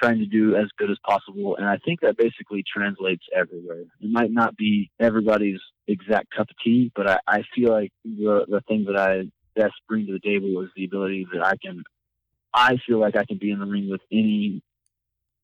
trying 0.00 0.18
to 0.18 0.26
do 0.26 0.56
as 0.56 0.66
good 0.76 0.90
as 0.90 0.98
possible. 1.06 1.56
And 1.56 1.66
I 1.66 1.78
think 1.84 2.00
that 2.00 2.16
basically 2.16 2.62
translates 2.70 3.24
everywhere. 3.34 3.80
It 4.00 4.10
might 4.10 4.30
not 4.30 4.56
be 4.56 4.90
everybody's 5.00 5.60
exact 5.86 6.30
cup 6.34 6.48
of 6.50 6.56
tea, 6.64 6.90
but 6.94 7.08
I, 7.08 7.18
I 7.26 7.42
feel 7.54 7.70
like 7.70 7.92
the, 8.04 8.44
the 8.48 8.60
thing 8.68 8.84
that 8.86 8.96
I 8.96 9.30
best 9.58 9.74
bring 9.88 10.06
to 10.06 10.12
the 10.12 10.20
table 10.20 10.62
is 10.62 10.70
the 10.76 10.84
ability 10.84 11.26
that 11.32 11.44
I 11.44 11.54
can, 11.62 11.82
I 12.52 12.76
feel 12.86 12.98
like 12.98 13.16
I 13.16 13.24
can 13.24 13.38
be 13.38 13.50
in 13.50 13.60
the 13.60 13.66
ring 13.66 13.88
with 13.90 14.00
any 14.10 14.62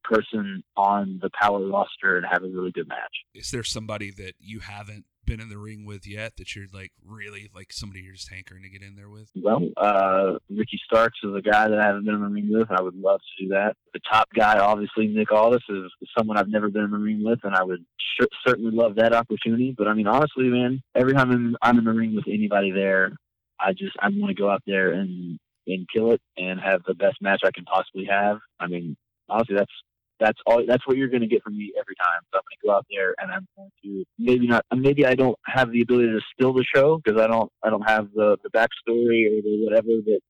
person 0.02 0.62
on 0.76 1.20
the 1.22 1.30
power 1.40 1.64
roster 1.66 2.16
and 2.16 2.26
have 2.28 2.42
a 2.42 2.48
really 2.48 2.72
good 2.72 2.88
match. 2.88 3.24
Is 3.34 3.50
there 3.50 3.62
somebody 3.62 4.10
that 4.12 4.34
you 4.40 4.60
haven't 4.60 5.04
been 5.26 5.40
in 5.40 5.48
the 5.48 5.58
ring 5.58 5.84
with 5.84 6.06
yet 6.06 6.36
that 6.36 6.54
you're 6.54 6.66
like 6.72 6.92
really 7.04 7.48
like 7.54 7.72
somebody 7.72 8.00
you're 8.00 8.14
just 8.14 8.30
hankering 8.30 8.62
to 8.62 8.68
get 8.68 8.82
in 8.82 8.96
there 8.96 9.08
with? 9.08 9.30
Well, 9.34 9.68
uh, 9.76 10.38
Ricky 10.48 10.80
Starks 10.84 11.18
is 11.22 11.34
a 11.34 11.42
guy 11.42 11.68
that 11.68 11.78
I 11.78 11.86
haven't 11.86 12.04
been 12.04 12.14
in 12.14 12.20
the 12.22 12.28
ring 12.28 12.48
with. 12.50 12.70
I 12.70 12.82
would 12.82 12.96
love 12.96 13.20
to 13.20 13.44
do 13.44 13.50
that. 13.50 13.76
The 13.94 14.00
top 14.10 14.28
guy, 14.34 14.58
obviously, 14.58 15.06
Nick 15.06 15.32
Aldis, 15.32 15.62
is, 15.68 15.90
is 16.00 16.08
someone 16.16 16.36
I've 16.36 16.48
never 16.48 16.68
been 16.68 16.84
in 16.84 16.90
the 16.90 16.98
ring 16.98 17.22
with, 17.24 17.40
and 17.44 17.54
I 17.54 17.62
would 17.62 17.84
sh- 17.98 18.26
certainly 18.46 18.72
love 18.72 18.96
that 18.96 19.12
opportunity. 19.12 19.74
But 19.76 19.88
I 19.88 19.94
mean, 19.94 20.06
honestly, 20.06 20.44
man, 20.44 20.82
every 20.94 21.14
time 21.14 21.30
I'm, 21.30 21.56
I'm 21.62 21.78
in 21.78 21.84
the 21.84 21.92
ring 21.92 22.14
with 22.14 22.26
anybody 22.28 22.70
there, 22.70 23.12
I 23.60 23.72
just 23.72 23.96
I 24.00 24.08
want 24.08 24.34
to 24.34 24.40
go 24.40 24.50
out 24.50 24.62
there 24.66 24.92
and 24.92 25.38
and 25.66 25.86
kill 25.94 26.12
it 26.12 26.20
and 26.36 26.60
have 26.60 26.82
the 26.86 26.94
best 26.94 27.18
match 27.20 27.42
I 27.44 27.50
can 27.54 27.64
possibly 27.64 28.06
have. 28.10 28.38
I 28.58 28.66
mean, 28.66 28.96
honestly, 29.28 29.56
that's 29.56 29.72
that's 30.20 30.38
all. 30.46 30.62
That's 30.66 30.86
what 30.86 30.96
you're 30.96 31.08
going 31.08 31.22
to 31.22 31.26
get 31.26 31.42
from 31.42 31.56
me 31.56 31.72
every 31.78 31.96
time. 31.96 32.22
So 32.30 32.38
I'm 32.38 32.42
going 32.44 32.58
to 32.60 32.66
go 32.66 32.72
out 32.74 32.86
there 32.90 33.14
and 33.18 33.32
I'm 33.32 33.48
going 33.56 33.70
to 33.82 34.04
maybe 34.18 34.46
not. 34.46 34.64
Maybe 34.74 35.06
I 35.06 35.14
don't 35.14 35.38
have 35.46 35.72
the 35.72 35.80
ability 35.80 36.08
to 36.08 36.20
steal 36.34 36.52
the 36.52 36.64
show 36.74 37.00
because 37.02 37.20
I 37.20 37.26
don't. 37.26 37.50
I 37.64 37.70
don't 37.70 37.88
have 37.88 38.08
the 38.14 38.36
the 38.42 38.50
backstory 38.50 39.26
or 39.26 39.42
the 39.42 39.64
whatever 39.64 39.88
that 40.04 40.20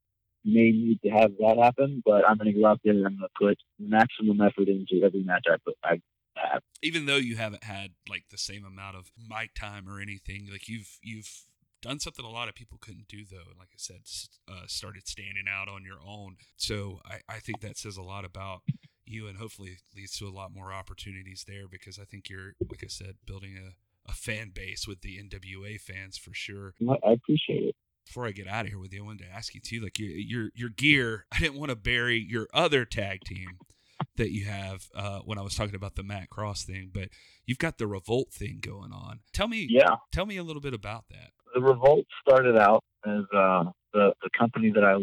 may 0.44 0.70
need 0.70 1.00
to 1.02 1.10
have 1.10 1.32
that 1.38 1.58
happen. 1.60 2.02
But 2.04 2.26
I'm 2.26 2.38
going 2.38 2.54
to 2.54 2.58
go 2.58 2.66
out 2.66 2.80
there 2.84 2.94
and 2.94 3.06
I'm 3.06 3.18
going 3.18 3.28
to 3.28 3.46
put 3.46 3.58
maximum 3.78 4.40
effort 4.40 4.68
into 4.68 5.04
every 5.04 5.22
match 5.22 5.44
I 5.50 5.56
put. 5.64 5.74
I 5.84 6.00
have. 6.36 6.62
Even 6.82 7.06
though 7.06 7.16
you 7.16 7.36
haven't 7.36 7.64
had 7.64 7.90
like 8.08 8.24
the 8.30 8.38
same 8.38 8.64
amount 8.64 8.96
of 8.96 9.10
mic 9.28 9.54
time 9.54 9.88
or 9.88 10.00
anything, 10.00 10.48
like 10.50 10.68
you've 10.68 10.98
you've 11.02 11.44
done 11.82 11.98
something 11.98 12.24
a 12.24 12.30
lot 12.30 12.46
of 12.46 12.54
people 12.54 12.76
couldn't 12.78 13.08
do 13.08 13.24
though 13.24 13.54
like 13.58 13.68
i 13.72 13.78
said 13.78 14.00
uh, 14.48 14.66
started 14.66 15.08
standing 15.08 15.46
out 15.50 15.66
on 15.66 15.82
your 15.82 15.98
own 16.06 16.36
so 16.58 17.00
I, 17.06 17.20
I 17.26 17.38
think 17.38 17.60
that 17.60 17.78
says 17.78 17.96
a 17.96 18.02
lot 18.02 18.26
about 18.26 18.60
you 19.10 19.26
and 19.26 19.38
hopefully 19.38 19.78
leads 19.96 20.16
to 20.18 20.26
a 20.26 20.30
lot 20.30 20.52
more 20.54 20.72
opportunities 20.72 21.44
there 21.46 21.68
because 21.70 21.98
i 21.98 22.04
think 22.04 22.28
you're 22.28 22.52
like 22.68 22.82
i 22.82 22.88
said 22.88 23.14
building 23.26 23.56
a, 23.56 24.10
a 24.10 24.14
fan 24.14 24.50
base 24.54 24.86
with 24.86 25.00
the 25.02 25.18
nwa 25.18 25.80
fans 25.80 26.16
for 26.16 26.32
sure 26.32 26.74
i 27.04 27.12
appreciate 27.12 27.68
it 27.68 27.74
before 28.06 28.26
I 28.26 28.32
get 28.32 28.48
out 28.48 28.64
of 28.64 28.70
here 28.70 28.78
with 28.78 28.92
you, 28.92 29.02
I 29.02 29.06
wanted 29.06 29.26
to 29.26 29.32
ask 29.32 29.54
you 29.54 29.60
too, 29.60 29.78
like 29.80 29.96
your 29.98 30.08
your 30.08 30.50
your 30.54 30.68
gear. 30.70 31.26
I 31.30 31.38
didn't 31.38 31.60
want 31.60 31.68
to 31.68 31.76
bury 31.76 32.18
your 32.18 32.48
other 32.52 32.84
tag 32.84 33.20
team 33.24 33.58
that 34.16 34.32
you 34.32 34.46
have 34.46 34.88
uh, 34.96 35.20
when 35.20 35.38
I 35.38 35.42
was 35.42 35.54
talking 35.54 35.76
about 35.76 35.94
the 35.94 36.02
Matt 36.02 36.28
Cross 36.28 36.64
thing, 36.64 36.90
but 36.92 37.10
you've 37.44 37.58
got 37.58 37.78
the 37.78 37.86
Revolt 37.86 38.32
thing 38.32 38.58
going 38.60 38.90
on. 38.90 39.20
Tell 39.32 39.46
me, 39.46 39.68
yeah, 39.70 39.96
tell 40.10 40.26
me 40.26 40.38
a 40.38 40.42
little 40.42 40.62
bit 40.62 40.74
about 40.74 41.04
that 41.10 41.30
the 41.54 41.60
revolt 41.60 42.06
started 42.26 42.56
out 42.56 42.84
as 43.06 43.22
uh, 43.34 43.64
the 43.92 44.12
the 44.22 44.30
company 44.38 44.70
that 44.74 44.84
I 44.84 44.94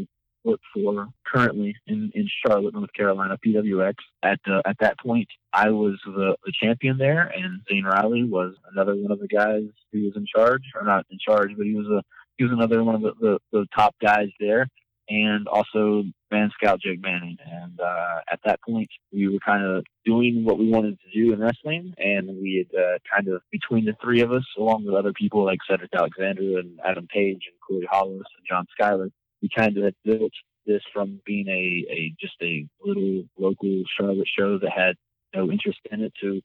work 0.47 0.59
for 0.73 1.07
currently 1.25 1.75
in, 1.87 2.11
in 2.13 2.27
Charlotte, 2.45 2.73
North 2.73 2.93
Carolina, 2.93 3.37
PWX. 3.45 3.95
At 4.23 4.39
uh, 4.47 4.61
at 4.65 4.77
that 4.79 4.99
point, 4.99 5.27
I 5.53 5.69
was 5.69 5.99
the, 6.05 6.35
the 6.45 6.53
champion 6.61 6.97
there, 6.97 7.27
and 7.27 7.61
Zane 7.69 7.85
Riley 7.85 8.23
was 8.23 8.55
another 8.71 8.95
one 8.95 9.11
of 9.11 9.19
the 9.19 9.27
guys 9.27 9.63
who 9.91 10.03
was 10.03 10.13
in 10.15 10.25
charge, 10.25 10.63
or 10.75 10.83
not 10.83 11.05
in 11.09 11.17
charge, 11.19 11.51
but 11.57 11.65
he 11.65 11.75
was 11.75 11.87
a 11.87 12.01
he 12.37 12.43
was 12.43 12.53
another 12.53 12.83
one 12.83 12.95
of 12.95 13.01
the, 13.01 13.13
the, 13.19 13.39
the 13.51 13.65
top 13.75 13.95
guys 13.99 14.29
there 14.39 14.67
and 15.09 15.47
also 15.47 16.03
Man 16.31 16.51
Scout 16.53 16.81
Jake 16.81 17.01
Manning. 17.01 17.37
And 17.45 17.79
uh, 17.79 18.19
at 18.31 18.39
that 18.45 18.59
point, 18.61 18.89
we 19.11 19.27
were 19.27 19.39
kind 19.39 19.63
of 19.63 19.85
doing 20.05 20.43
what 20.43 20.59
we 20.59 20.69
wanted 20.69 20.97
to 20.99 21.19
do 21.19 21.33
in 21.33 21.39
wrestling, 21.39 21.93
and 21.97 22.27
we 22.41 22.67
had 22.67 22.79
uh, 22.79 22.97
kind 23.13 23.27
of 23.29 23.41
between 23.51 23.85
the 23.85 23.95
three 24.01 24.21
of 24.21 24.31
us, 24.31 24.43
along 24.57 24.85
with 24.85 24.95
other 24.95 25.13
people 25.13 25.45
like 25.45 25.59
Cedric 25.69 25.91
Alexander 25.93 26.59
and 26.59 26.79
Adam 26.85 27.07
Page 27.07 27.43
and 27.47 27.59
Corey 27.65 27.87
Hollis 27.89 28.27
and 28.37 28.47
John 28.49 28.65
Skyler, 28.79 29.11
we 29.41 29.49
kind 29.55 29.77
of 29.77 29.83
had 29.83 29.95
built 30.03 30.31
this 30.65 30.81
from 30.93 31.21
being 31.25 31.47
a, 31.47 31.85
a 31.91 32.13
just 32.19 32.35
a 32.41 32.67
little 32.83 33.23
local 33.37 33.83
Charlotte 33.97 34.27
show 34.37 34.59
that 34.59 34.71
had 34.75 34.95
no 35.35 35.51
interest 35.51 35.79
in 35.91 36.01
it 36.01 36.13
to 36.21 36.41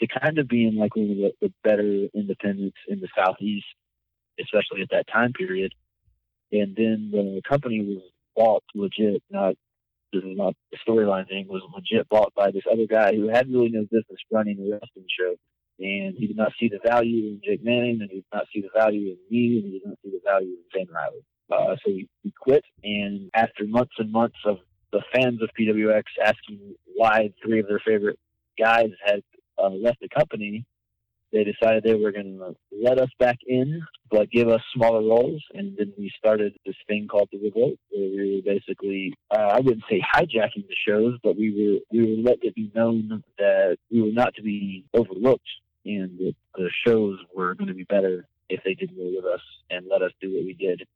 to 0.00 0.06
kind 0.20 0.38
of 0.38 0.48
being 0.48 0.76
like 0.76 0.96
one 0.96 1.10
of 1.10 1.16
the, 1.16 1.32
the 1.40 1.52
better 1.62 2.08
independents 2.14 2.76
in 2.88 3.00
the 3.00 3.08
southeast, 3.16 3.66
especially 4.40 4.82
at 4.82 4.90
that 4.90 5.06
time 5.12 5.32
period 5.32 5.72
and 6.52 6.76
then 6.76 7.10
the 7.10 7.40
company 7.48 7.80
was 7.80 8.02
bought 8.36 8.62
legit. 8.74 9.22
Not 9.30 9.54
not 10.12 10.54
the 10.70 10.78
storyline 10.86 11.26
thing. 11.26 11.48
Was 11.48 11.62
legit 11.74 12.08
bought 12.08 12.34
by 12.34 12.50
this 12.50 12.64
other 12.70 12.86
guy 12.86 13.14
who 13.16 13.28
had 13.28 13.48
really 13.48 13.70
no 13.70 13.82
business 13.82 14.20
running 14.30 14.58
a 14.58 14.70
wrestling 14.72 15.06
show, 15.08 15.34
and 15.78 16.14
he 16.16 16.26
did 16.26 16.36
not 16.36 16.52
see 16.60 16.68
the 16.68 16.78
value 16.86 17.28
in 17.28 17.40
Jake 17.42 17.64
Manning, 17.64 17.98
and 18.02 18.10
he 18.10 18.16
did 18.16 18.32
not 18.32 18.46
see 18.54 18.60
the 18.60 18.68
value 18.78 19.12
in 19.12 19.18
me, 19.30 19.58
and 19.58 19.64
he 19.64 19.70
did 19.78 19.86
not 19.86 19.98
see 20.04 20.10
the 20.10 20.20
value 20.24 20.50
in 20.50 20.64
Zane 20.74 20.88
Riley. 20.92 21.24
Uh, 21.52 21.76
so 21.84 21.92
we, 21.92 22.08
quit, 22.40 22.64
and 22.82 23.30
after 23.34 23.64
months 23.64 23.92
and 23.98 24.10
months 24.10 24.36
of 24.46 24.58
the 24.92 25.02
fans 25.14 25.42
of 25.42 25.50
PWX 25.58 26.04
asking 26.24 26.74
why 26.94 27.30
three 27.42 27.60
of 27.60 27.66
their 27.68 27.80
favorite 27.84 28.18
guys 28.58 28.90
had 29.04 29.22
uh, 29.58 29.68
left 29.68 30.00
the 30.00 30.08
company, 30.08 30.64
they 31.32 31.44
decided 31.44 31.82
they 31.82 31.94
were 31.94 32.12
going 32.12 32.38
to 32.38 32.56
let 32.70 32.98
us 32.98 33.08
back 33.18 33.38
in, 33.46 33.82
but 34.10 34.30
give 34.30 34.48
us 34.48 34.60
smaller 34.74 35.00
roles. 35.00 35.42
And 35.54 35.76
then 35.78 35.92
we 35.96 36.10
started 36.18 36.54
this 36.66 36.74
thing 36.86 37.08
called 37.08 37.28
the 37.32 37.38
Revolt, 37.38 37.78
where 37.90 38.10
we 38.10 38.42
were 38.46 38.54
basically, 38.54 39.14
uh, 39.30 39.48
I 39.52 39.60
wouldn't 39.60 39.84
say 39.90 40.00
hijacking 40.00 40.68
the 40.68 40.76
shows, 40.86 41.18
but 41.22 41.36
we 41.36 41.50
were 41.50 41.98
we 41.98 42.06
were 42.06 42.22
let 42.22 42.38
it 42.42 42.54
be 42.54 42.70
known 42.74 43.22
that 43.38 43.78
we 43.90 44.02
were 44.02 44.12
not 44.12 44.34
to 44.34 44.42
be 44.42 44.84
overlooked, 44.92 45.48
and 45.86 46.18
that 46.18 46.34
the 46.54 46.70
shows 46.86 47.18
were 47.34 47.54
going 47.54 47.68
to 47.68 47.74
be 47.74 47.84
better 47.84 48.26
if 48.50 48.60
they 48.64 48.74
did 48.74 48.94
more 48.94 49.10
with 49.16 49.24
us 49.24 49.40
and 49.70 49.86
let 49.90 50.02
us 50.02 50.12
do 50.20 50.34
what 50.34 50.44
we 50.44 50.52
did. 50.52 50.86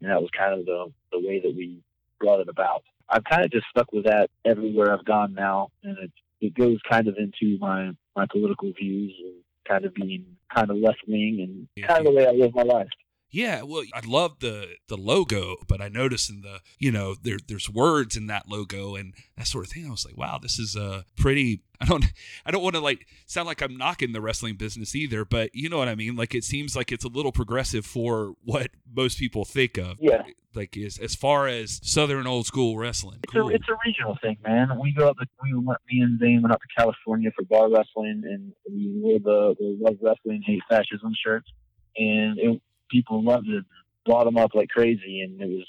And 0.00 0.10
that 0.10 0.20
was 0.20 0.30
kind 0.36 0.58
of 0.58 0.66
the 0.66 0.92
the 1.12 1.18
way 1.18 1.40
that 1.40 1.54
we 1.54 1.82
brought 2.18 2.40
it 2.40 2.48
about. 2.48 2.82
I've 3.08 3.24
kind 3.24 3.44
of 3.44 3.50
just 3.50 3.66
stuck 3.70 3.92
with 3.92 4.04
that 4.04 4.30
everywhere 4.44 4.92
I've 4.92 5.04
gone 5.04 5.34
now, 5.34 5.70
and 5.82 5.98
it 5.98 6.10
it 6.40 6.54
goes 6.54 6.78
kind 6.88 7.08
of 7.08 7.16
into 7.16 7.58
my 7.58 7.90
my 8.16 8.26
political 8.30 8.72
views 8.72 9.12
and 9.22 9.34
kind 9.68 9.84
of 9.84 9.94
being 9.94 10.24
kind 10.54 10.70
of 10.70 10.76
left 10.76 11.00
wing 11.06 11.38
and 11.76 11.86
kind 11.86 12.00
of 12.00 12.06
the 12.06 12.12
way 12.12 12.26
I 12.26 12.32
live 12.32 12.54
my 12.54 12.62
life. 12.62 12.88
Yeah, 13.30 13.62
well, 13.62 13.84
I 13.94 14.00
love 14.04 14.40
the 14.40 14.74
the 14.88 14.96
logo, 14.96 15.56
but 15.68 15.80
I 15.80 15.88
noticed 15.88 16.30
in 16.30 16.40
the 16.42 16.60
you 16.78 16.90
know 16.90 17.14
there 17.22 17.38
there's 17.46 17.70
words 17.70 18.16
in 18.16 18.26
that 18.26 18.48
logo 18.48 18.96
and 18.96 19.14
that 19.36 19.46
sort 19.46 19.66
of 19.66 19.72
thing. 19.72 19.86
I 19.86 19.90
was 19.90 20.04
like, 20.04 20.16
wow, 20.16 20.38
this 20.40 20.58
is 20.58 20.76
a 20.76 21.04
pretty. 21.16 21.62
I 21.82 21.86
don't 21.86 22.04
I 22.44 22.50
don't 22.50 22.62
want 22.62 22.74
to 22.74 22.80
like 22.80 23.06
sound 23.24 23.46
like 23.46 23.62
I'm 23.62 23.76
knocking 23.76 24.12
the 24.12 24.20
wrestling 24.20 24.56
business 24.56 24.94
either, 24.94 25.24
but 25.24 25.54
you 25.54 25.70
know 25.70 25.78
what 25.78 25.88
I 25.88 25.94
mean. 25.94 26.14
Like 26.14 26.34
it 26.34 26.44
seems 26.44 26.76
like 26.76 26.92
it's 26.92 27.04
a 27.04 27.08
little 27.08 27.32
progressive 27.32 27.86
for 27.86 28.34
what 28.44 28.68
most 28.92 29.18
people 29.18 29.46
think 29.46 29.78
of. 29.78 29.96
Yeah. 29.98 30.22
Like 30.54 30.76
is 30.76 30.98
as 30.98 31.14
far 31.14 31.46
as 31.46 31.80
southern 31.82 32.26
old 32.26 32.44
school 32.44 32.76
wrestling. 32.76 33.20
It's 33.22 33.32
cool. 33.32 33.48
a 33.48 33.54
it's 33.54 33.68
a 33.68 33.76
regional 33.86 34.18
thing, 34.20 34.36
man. 34.44 34.78
We 34.78 34.92
go 34.92 35.08
up. 35.08 35.16
To, 35.18 35.26
we 35.42 35.54
went. 35.54 35.78
Me 35.90 36.00
and 36.00 36.18
Zane 36.18 36.42
went 36.42 36.52
up 36.52 36.60
to 36.60 36.66
California 36.76 37.30
for 37.34 37.44
bar 37.44 37.70
wrestling, 37.70 38.24
and 38.24 38.52
we 38.68 38.92
wore 39.00 39.20
the 39.20 39.54
the 39.58 39.78
love 39.80 39.96
wrestling, 40.02 40.42
hate 40.44 40.60
fascism 40.68 41.12
shirts, 41.24 41.48
and 41.96 42.36
it 42.38 42.60
people 42.90 43.22
loved 43.22 43.48
it, 43.48 43.64
bought 44.06 44.24
them 44.24 44.36
up 44.36 44.54
like 44.54 44.68
crazy, 44.68 45.20
and 45.20 45.40
it 45.40 45.48
was 45.48 45.66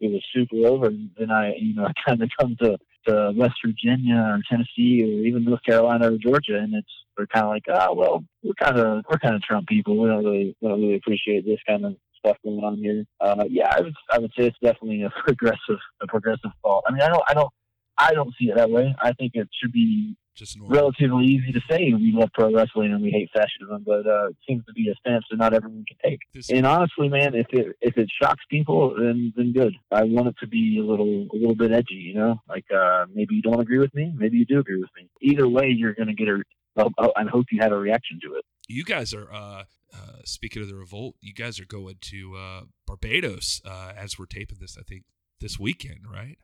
it 0.00 0.12
was 0.12 0.22
super 0.34 0.66
over. 0.66 0.86
And 0.86 1.10
then 1.18 1.30
I, 1.30 1.54
you 1.58 1.74
know, 1.74 1.84
I 1.88 1.92
kind 2.06 2.22
of 2.22 2.30
come 2.38 2.56
to 2.62 2.78
to 3.06 3.32
West 3.34 3.54
Virginia 3.64 4.16
or 4.16 4.40
Tennessee 4.48 5.02
or 5.02 5.24
even 5.26 5.44
North 5.44 5.62
Carolina 5.64 6.12
or 6.12 6.18
Georgia, 6.18 6.58
and 6.58 6.74
it's 6.74 6.92
they're 7.16 7.26
kind 7.26 7.46
of 7.46 7.50
like, 7.50 7.64
oh 7.68 7.94
well, 7.94 8.24
we're 8.42 8.54
kind 8.54 8.78
of 8.78 9.04
we're 9.10 9.18
kind 9.18 9.34
of 9.34 9.42
Trump 9.42 9.66
people. 9.66 9.98
We 9.98 10.08
don't 10.08 10.24
really 10.24 10.56
we 10.60 10.68
don't 10.68 10.80
really 10.80 10.96
appreciate 10.96 11.44
this 11.44 11.60
kind 11.66 11.84
of 11.84 11.96
stuff 12.18 12.36
going 12.44 12.58
on 12.58 12.76
here. 12.76 13.04
Uh, 13.20 13.44
yeah, 13.48 13.72
I 13.74 13.80
would 13.80 13.94
I 14.10 14.18
would 14.18 14.32
say 14.36 14.46
it's 14.46 14.58
definitely 14.62 15.02
a 15.02 15.10
progressive 15.24 15.78
a 16.02 16.06
progressive 16.06 16.50
thought. 16.62 16.84
I 16.88 16.92
mean, 16.92 17.02
I 17.02 17.08
don't 17.08 17.22
I 17.28 17.34
don't 17.34 17.50
I 17.98 18.12
don't 18.14 18.32
see 18.38 18.46
it 18.46 18.56
that 18.56 18.70
way. 18.70 18.94
I 19.02 19.12
think 19.12 19.32
it 19.34 19.48
should 19.60 19.72
be 19.72 20.16
just 20.38 20.56
relatively 20.60 21.24
easy 21.24 21.50
to 21.52 21.60
say 21.68 21.92
we 21.92 22.12
love 22.14 22.30
pro 22.32 22.52
wrestling 22.52 22.92
and 22.92 23.02
we 23.02 23.10
hate 23.10 23.28
fascism, 23.34 23.82
but 23.84 24.06
uh, 24.06 24.28
it 24.28 24.36
seems 24.48 24.64
to 24.66 24.72
be 24.72 24.88
a 24.88 24.94
stance 25.00 25.24
that 25.30 25.36
not 25.36 25.52
everyone 25.52 25.84
can 25.86 25.96
take. 26.08 26.20
This 26.32 26.48
and 26.48 26.64
honestly, 26.64 27.08
man, 27.08 27.34
if 27.34 27.48
it 27.50 27.76
if 27.80 27.98
it 27.98 28.08
shocks 28.22 28.44
people, 28.48 28.94
then 28.96 29.32
then 29.36 29.52
good. 29.52 29.74
I 29.90 30.04
want 30.04 30.28
it 30.28 30.36
to 30.40 30.46
be 30.46 30.78
a 30.78 30.84
little 30.84 31.26
a 31.32 31.36
little 31.36 31.56
bit 31.56 31.72
edgy, 31.72 31.94
you 31.94 32.14
know. 32.14 32.36
Like 32.48 32.66
uh, 32.74 33.06
maybe 33.12 33.34
you 33.34 33.42
don't 33.42 33.60
agree 33.60 33.78
with 33.78 33.92
me, 33.94 34.12
maybe 34.16 34.38
you 34.38 34.46
do 34.46 34.60
agree 34.60 34.80
with 34.80 34.90
me. 34.96 35.08
Either 35.20 35.48
way, 35.48 35.74
you're 35.76 35.94
going 35.94 36.08
to 36.08 36.14
get 36.14 36.28
a. 36.28 36.42
I 36.76 37.24
hope 37.28 37.46
you 37.50 37.60
have 37.60 37.72
a 37.72 37.78
reaction 37.78 38.20
to 38.22 38.36
it. 38.36 38.44
You 38.68 38.84
guys 38.84 39.12
are. 39.12 39.32
Uh, 39.32 39.64
uh, 39.92 40.18
speaking 40.24 40.60
of 40.60 40.68
the 40.68 40.74
revolt, 40.74 41.16
you 41.22 41.32
guys 41.32 41.58
are 41.58 41.64
going 41.64 41.96
to 41.98 42.36
uh, 42.36 42.60
Barbados 42.86 43.62
uh, 43.64 43.92
as 43.96 44.18
we're 44.18 44.26
taping 44.26 44.58
this. 44.60 44.76
I 44.78 44.82
think 44.82 45.04
this 45.40 45.58
weekend, 45.58 46.00
right? 46.12 46.36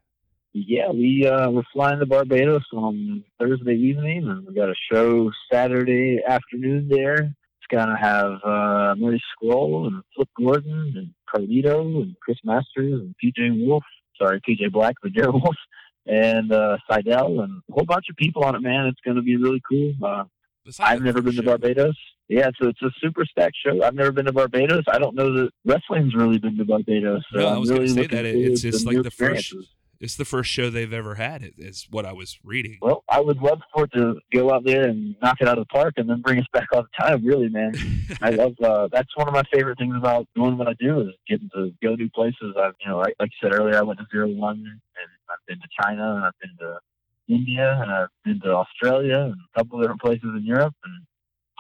Yeah, 0.57 0.91
we 0.91 1.27
uh, 1.27 1.51
we're 1.51 1.65
flying 1.73 1.99
to 1.99 2.07
Barbados 2.07 2.63
on 2.73 3.25
Thursday 3.41 3.75
evening, 3.75 4.29
and 4.29 4.47
we 4.47 4.55
got 4.55 4.69
a 4.69 4.75
show 4.93 5.33
Saturday 5.53 6.21
afternoon 6.25 6.89
there. 6.89 7.17
It's 7.17 7.67
gonna 7.69 7.99
have 8.01 8.35
uh, 8.45 8.95
Marty 8.97 9.21
Scurll 9.35 9.89
and 9.89 10.01
Flip 10.15 10.29
Gordon 10.39 10.95
and 10.97 11.11
Carlito 11.29 12.03
and 12.03 12.15
Chris 12.21 12.39
Masters 12.45 13.01
and 13.01 13.17
PJ 13.23 13.67
Wolf. 13.67 13.83
Sorry, 14.17 14.41
PJ 14.49 14.71
Black, 14.71 14.95
but 15.03 15.13
Jerry 15.13 15.33
Wolf 15.33 15.57
and 16.07 16.53
uh, 16.53 16.77
Sydal 16.89 17.43
and 17.43 17.61
a 17.69 17.73
whole 17.73 17.85
bunch 17.85 18.07
of 18.09 18.15
people 18.15 18.45
on 18.45 18.55
it. 18.55 18.63
Man, 18.63 18.87
it's 18.87 19.01
gonna 19.05 19.23
be 19.23 19.37
really 19.37 19.61
cool. 19.69 19.93
Uh, 20.05 20.23
I've 20.79 21.03
never 21.03 21.21
been 21.21 21.35
to 21.35 21.43
Barbados. 21.43 21.99
Yeah, 22.29 22.51
so 22.63 22.69
it's 22.69 22.81
a 22.81 22.91
super 23.01 23.25
stacked 23.25 23.57
show. 23.67 23.83
I've 23.83 23.95
never 23.95 24.13
been 24.13 24.27
to 24.27 24.33
Barbados. 24.33 24.85
I 24.87 25.01
don't 25.01 25.17
know 25.17 25.33
that 25.35 25.51
wrestling's 25.65 26.15
really 26.15 26.39
been 26.39 26.57
to 26.59 26.65
Barbados. 26.65 27.25
So 27.33 27.41
no, 27.41 27.49
I 27.49 27.59
was 27.59 27.71
really 27.71 27.87
going 27.93 27.97
to 27.97 28.03
say 28.03 28.23
that 28.23 28.25
it's, 28.25 28.63
just 28.63 28.87
like 28.87 29.03
the 29.03 29.11
first 29.11 29.53
it's 30.01 30.17
the 30.17 30.25
first 30.25 30.51
show 30.51 30.71
they've 30.71 30.93
ever 30.93 31.15
had. 31.17 31.53
Is 31.59 31.87
what 31.91 32.05
I 32.05 32.13
was 32.13 32.39
reading. 32.45 32.79
Well, 32.81 33.05
I 33.09 33.21
would 33.21 33.39
love 33.39 33.61
for 33.73 33.85
it 33.85 33.93
to 33.93 34.21
go 34.33 34.53
out 34.53 34.65
there 34.65 34.89
and 34.89 35.17
knock 35.23 35.39
it 35.41 35.49
out 35.49 35.59
of 35.59 35.67
the 35.69 35.73
park, 35.73 35.95
and 35.97 36.09
then 36.09 36.21
bring 36.21 36.39
us 36.39 36.47
back 36.53 36.69
all 36.73 36.83
the 36.83 37.05
time. 37.05 37.25
Really, 37.25 37.49
man, 37.49 37.75
I 38.23 38.31
love. 38.31 38.55
Uh, 38.63 38.89
that's 38.93 39.15
one 39.17 39.29
of 39.29 39.35
my 39.35 39.45
favorite 39.53 39.79
things 39.79 39.95
about 39.97 40.27
doing 40.35 40.57
what 40.57 40.69
I 40.69 40.75
do 40.79 41.01
is 41.01 41.09
getting 41.29 41.51
to 41.55 41.73
go 41.83 41.95
new 41.95 42.11
places. 42.11 42.55
I've, 42.59 42.75
you 42.81 42.91
know, 42.91 42.99
like, 42.99 43.15
like 43.19 43.31
you 43.31 43.49
said 43.49 43.55
earlier, 43.55 43.79
I 43.79 43.83
went 43.83 43.99
to 44.01 44.07
Zero 44.11 44.29
One, 44.29 44.59
and 44.59 44.81
I've 45.31 45.47
been 45.47 45.59
to 45.59 45.69
China, 45.83 46.17
and 46.17 46.25
I've 46.25 46.39
been 46.41 46.57
to 46.61 46.79
India, 47.29 47.79
and 47.81 47.91
I've 47.91 48.09
been 48.25 48.41
to 48.41 48.55
Australia, 48.55 49.19
and 49.19 49.35
a 49.35 49.59
couple 49.59 49.79
of 49.79 49.85
different 49.85 50.03
places 50.03 50.31
in 50.37 50.45
Europe, 50.45 50.75
and 50.85 51.07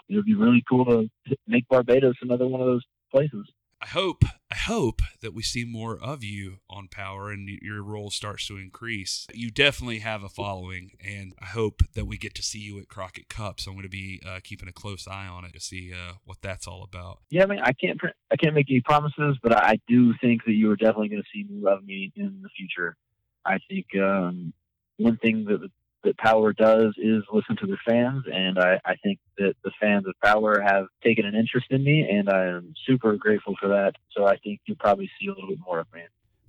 it 0.08 0.16
would 0.16 0.26
be 0.26 0.34
really 0.34 0.62
cool 0.68 0.84
to 0.84 1.08
make 1.46 1.66
Barbados 1.68 2.16
another 2.22 2.46
one 2.46 2.60
of 2.60 2.66
those 2.66 2.84
places. 3.10 3.46
I 3.84 3.88
hope 3.88 4.24
I 4.50 4.54
hope 4.54 5.02
that 5.20 5.34
we 5.34 5.42
see 5.42 5.66
more 5.66 5.98
of 6.02 6.24
you 6.24 6.60
on 6.70 6.88
Power 6.88 7.30
and 7.30 7.46
your 7.60 7.82
role 7.82 8.10
starts 8.10 8.46
to 8.48 8.56
increase. 8.56 9.26
You 9.34 9.50
definitely 9.50 9.98
have 9.98 10.22
a 10.22 10.30
following, 10.30 10.92
and 11.06 11.34
I 11.38 11.46
hope 11.46 11.82
that 11.94 12.06
we 12.06 12.16
get 12.16 12.34
to 12.36 12.42
see 12.42 12.60
you 12.60 12.78
at 12.78 12.88
Crockett 12.88 13.28
Cup. 13.28 13.60
So 13.60 13.70
I'm 13.70 13.76
going 13.76 13.82
to 13.82 13.90
be 13.90 14.22
uh, 14.26 14.40
keeping 14.42 14.70
a 14.70 14.72
close 14.72 15.06
eye 15.06 15.26
on 15.26 15.44
it 15.44 15.52
to 15.52 15.60
see 15.60 15.92
uh, 15.92 16.14
what 16.24 16.38
that's 16.40 16.66
all 16.66 16.82
about. 16.82 17.18
Yeah, 17.28 17.42
I 17.42 17.46
mean, 17.46 17.60
I 17.62 17.72
can't 17.72 18.00
I 18.32 18.36
can't 18.36 18.54
make 18.54 18.70
any 18.70 18.80
promises, 18.80 19.36
but 19.42 19.54
I 19.54 19.78
do 19.86 20.14
think 20.18 20.46
that 20.46 20.52
you 20.52 20.70
are 20.70 20.76
definitely 20.76 21.10
going 21.10 21.22
to 21.22 21.28
see 21.30 21.46
more 21.50 21.74
of 21.74 21.84
me 21.84 22.10
in 22.16 22.40
the 22.42 22.48
future. 22.56 22.96
I 23.44 23.58
think 23.68 23.84
um, 24.02 24.54
one 24.96 25.18
thing 25.18 25.44
that 25.44 25.60
that 26.04 26.16
Power 26.18 26.52
does 26.52 26.94
is 26.98 27.22
listen 27.32 27.56
to 27.56 27.66
the 27.66 27.76
fans, 27.86 28.24
and 28.32 28.58
I, 28.58 28.80
I 28.84 28.94
think 29.02 29.18
that 29.38 29.54
the 29.64 29.72
fans 29.80 30.06
of 30.06 30.14
Power 30.22 30.60
have 30.60 30.86
taken 31.02 31.24
an 31.24 31.34
interest 31.34 31.66
in 31.70 31.82
me, 31.82 32.06
and 32.08 32.28
I 32.28 32.46
am 32.46 32.74
super 32.86 33.16
grateful 33.16 33.54
for 33.60 33.68
that. 33.68 33.94
So 34.12 34.26
I 34.26 34.36
think 34.36 34.60
you'll 34.66 34.76
probably 34.76 35.10
see 35.20 35.26
a 35.28 35.32
little 35.32 35.48
bit 35.48 35.58
more 35.64 35.80
of 35.80 35.86
me. 35.92 36.02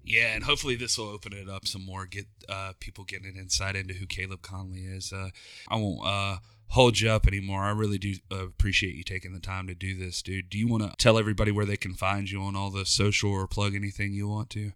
Yeah, 0.03 0.36
and 0.36 0.43
hopefully 0.43 0.76
this 0.76 0.97
will 0.97 1.10
open 1.10 1.34
it 1.34 1.49
up 1.49 1.66
some 1.66 1.84
more, 1.84 2.06
get 2.06 2.28
uh, 2.47 2.74
people 2.80 3.06
getting 3.06 3.28
an 3.28 3.38
insight 3.38 3.76
into 3.76 3.95
who 3.95 4.06
Caleb 4.06 4.41
Konley 4.41 4.95
is. 4.95 5.12
Uh, 5.12 5.30
I 5.68 5.78
won't 5.78 6.06
uh, 6.06 6.38
hold 6.70 6.99
you 6.99 7.10
up 7.10 7.26
anymore. 7.26 7.64
I 7.64 7.72
really 7.72 7.97
do 7.97 8.14
appreciate 8.30 8.95
you 8.95 9.03
taking 9.03 9.34
the 9.34 9.39
time 9.39 9.66
to 9.66 9.74
do 9.74 9.97
this, 9.97 10.22
dude. 10.22 10.49
Do 10.49 10.60
you 10.60 10.68
want 10.68 10.84
to 10.84 10.93
tell 10.97 11.18
everybody 11.18 11.51
where 11.51 11.66
they 11.66 11.78
can 11.78 11.95
find 11.95 12.30
you 12.30 12.41
on 12.41 12.56
all 12.56 12.70
the 12.70 12.86
social 12.86 13.32
or 13.32 13.47
plug 13.47 13.74
anything 13.74 14.14
you 14.14 14.28
want 14.28 14.51
to? 14.51 14.74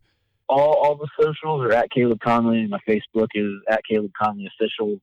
All, 0.49 0.73
all 0.73 0.95
the 0.95 1.07
socials 1.21 1.61
are 1.63 1.71
at 1.73 1.91
Caleb 1.91 2.19
Konley. 2.25 2.67
My 2.67 2.79
Facebook 2.87 3.27
is 3.35 3.51
at 3.69 3.81
Caleb 3.89 4.11
Konley 4.19 4.47
Official. 4.47 4.99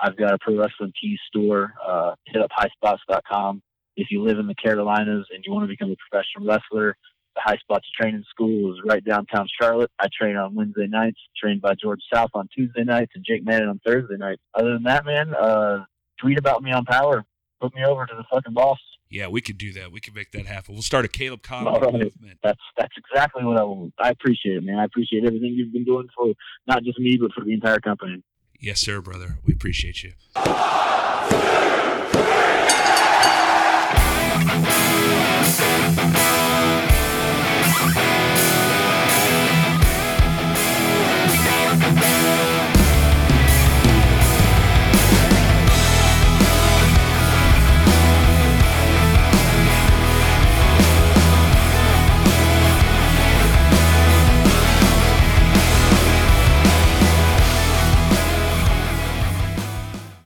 I've 0.00 0.16
got 0.16 0.34
a 0.34 0.38
pro 0.38 0.56
wrestling 0.56 0.92
tees 1.00 1.20
store. 1.28 1.72
Uh, 1.86 2.14
hit 2.26 2.42
up 2.42 2.50
highspots.com. 2.50 3.62
If 3.96 4.08
you 4.10 4.22
live 4.22 4.38
in 4.38 4.48
the 4.48 4.54
Carolinas 4.54 5.26
and 5.32 5.44
you 5.46 5.52
want 5.52 5.64
to 5.64 5.68
become 5.68 5.92
a 5.92 5.96
professional 6.08 6.46
wrestler, 6.46 6.96
the 7.36 7.42
High 7.44 7.58
Spots 7.58 7.86
Training 7.98 8.24
School 8.28 8.72
is 8.72 8.80
right 8.84 9.04
downtown 9.04 9.46
Charlotte. 9.60 9.90
I 10.00 10.08
train 10.12 10.36
on 10.36 10.56
Wednesday 10.56 10.88
nights, 10.88 11.20
trained 11.40 11.60
by 11.60 11.74
George 11.80 12.00
South 12.12 12.30
on 12.34 12.48
Tuesday 12.52 12.82
nights, 12.82 13.12
and 13.14 13.24
Jake 13.24 13.44
Manning 13.44 13.68
on 13.68 13.80
Thursday 13.86 14.16
nights. 14.16 14.42
Other 14.54 14.72
than 14.72 14.82
that, 14.84 15.04
man, 15.04 15.34
uh, 15.34 15.84
tweet 16.18 16.38
about 16.38 16.62
me 16.62 16.72
on 16.72 16.84
Power. 16.84 17.24
Put 17.60 17.74
me 17.74 17.84
over 17.84 18.06
to 18.06 18.14
the 18.16 18.24
fucking 18.32 18.54
boss. 18.54 18.78
Yeah, 19.10 19.26
we 19.26 19.40
could 19.40 19.58
do 19.58 19.72
that. 19.72 19.90
We 19.90 20.00
could 20.00 20.14
make 20.14 20.30
that 20.32 20.46
happen. 20.46 20.74
We'll 20.74 20.82
start 20.82 21.04
a 21.04 21.08
Caleb 21.08 21.42
Konley 21.42 21.80
right. 21.80 21.92
movement. 21.92 22.38
That's 22.42 22.60
that's 22.76 22.94
exactly 22.96 23.44
what 23.44 23.58
I 23.58 23.64
want. 23.64 23.92
I 23.98 24.10
appreciate 24.10 24.56
it, 24.56 24.62
man. 24.62 24.78
I 24.78 24.84
appreciate 24.84 25.24
everything 25.24 25.52
you've 25.54 25.72
been 25.72 25.84
doing 25.84 26.06
for 26.16 26.32
not 26.68 26.84
just 26.84 26.98
me, 27.00 27.18
but 27.20 27.32
for 27.32 27.44
the 27.44 27.52
entire 27.52 27.80
company. 27.80 28.22
Yes, 28.60 28.80
sir, 28.80 29.00
brother. 29.00 29.38
We 29.44 29.52
appreciate 29.52 30.04
you. 30.04 30.12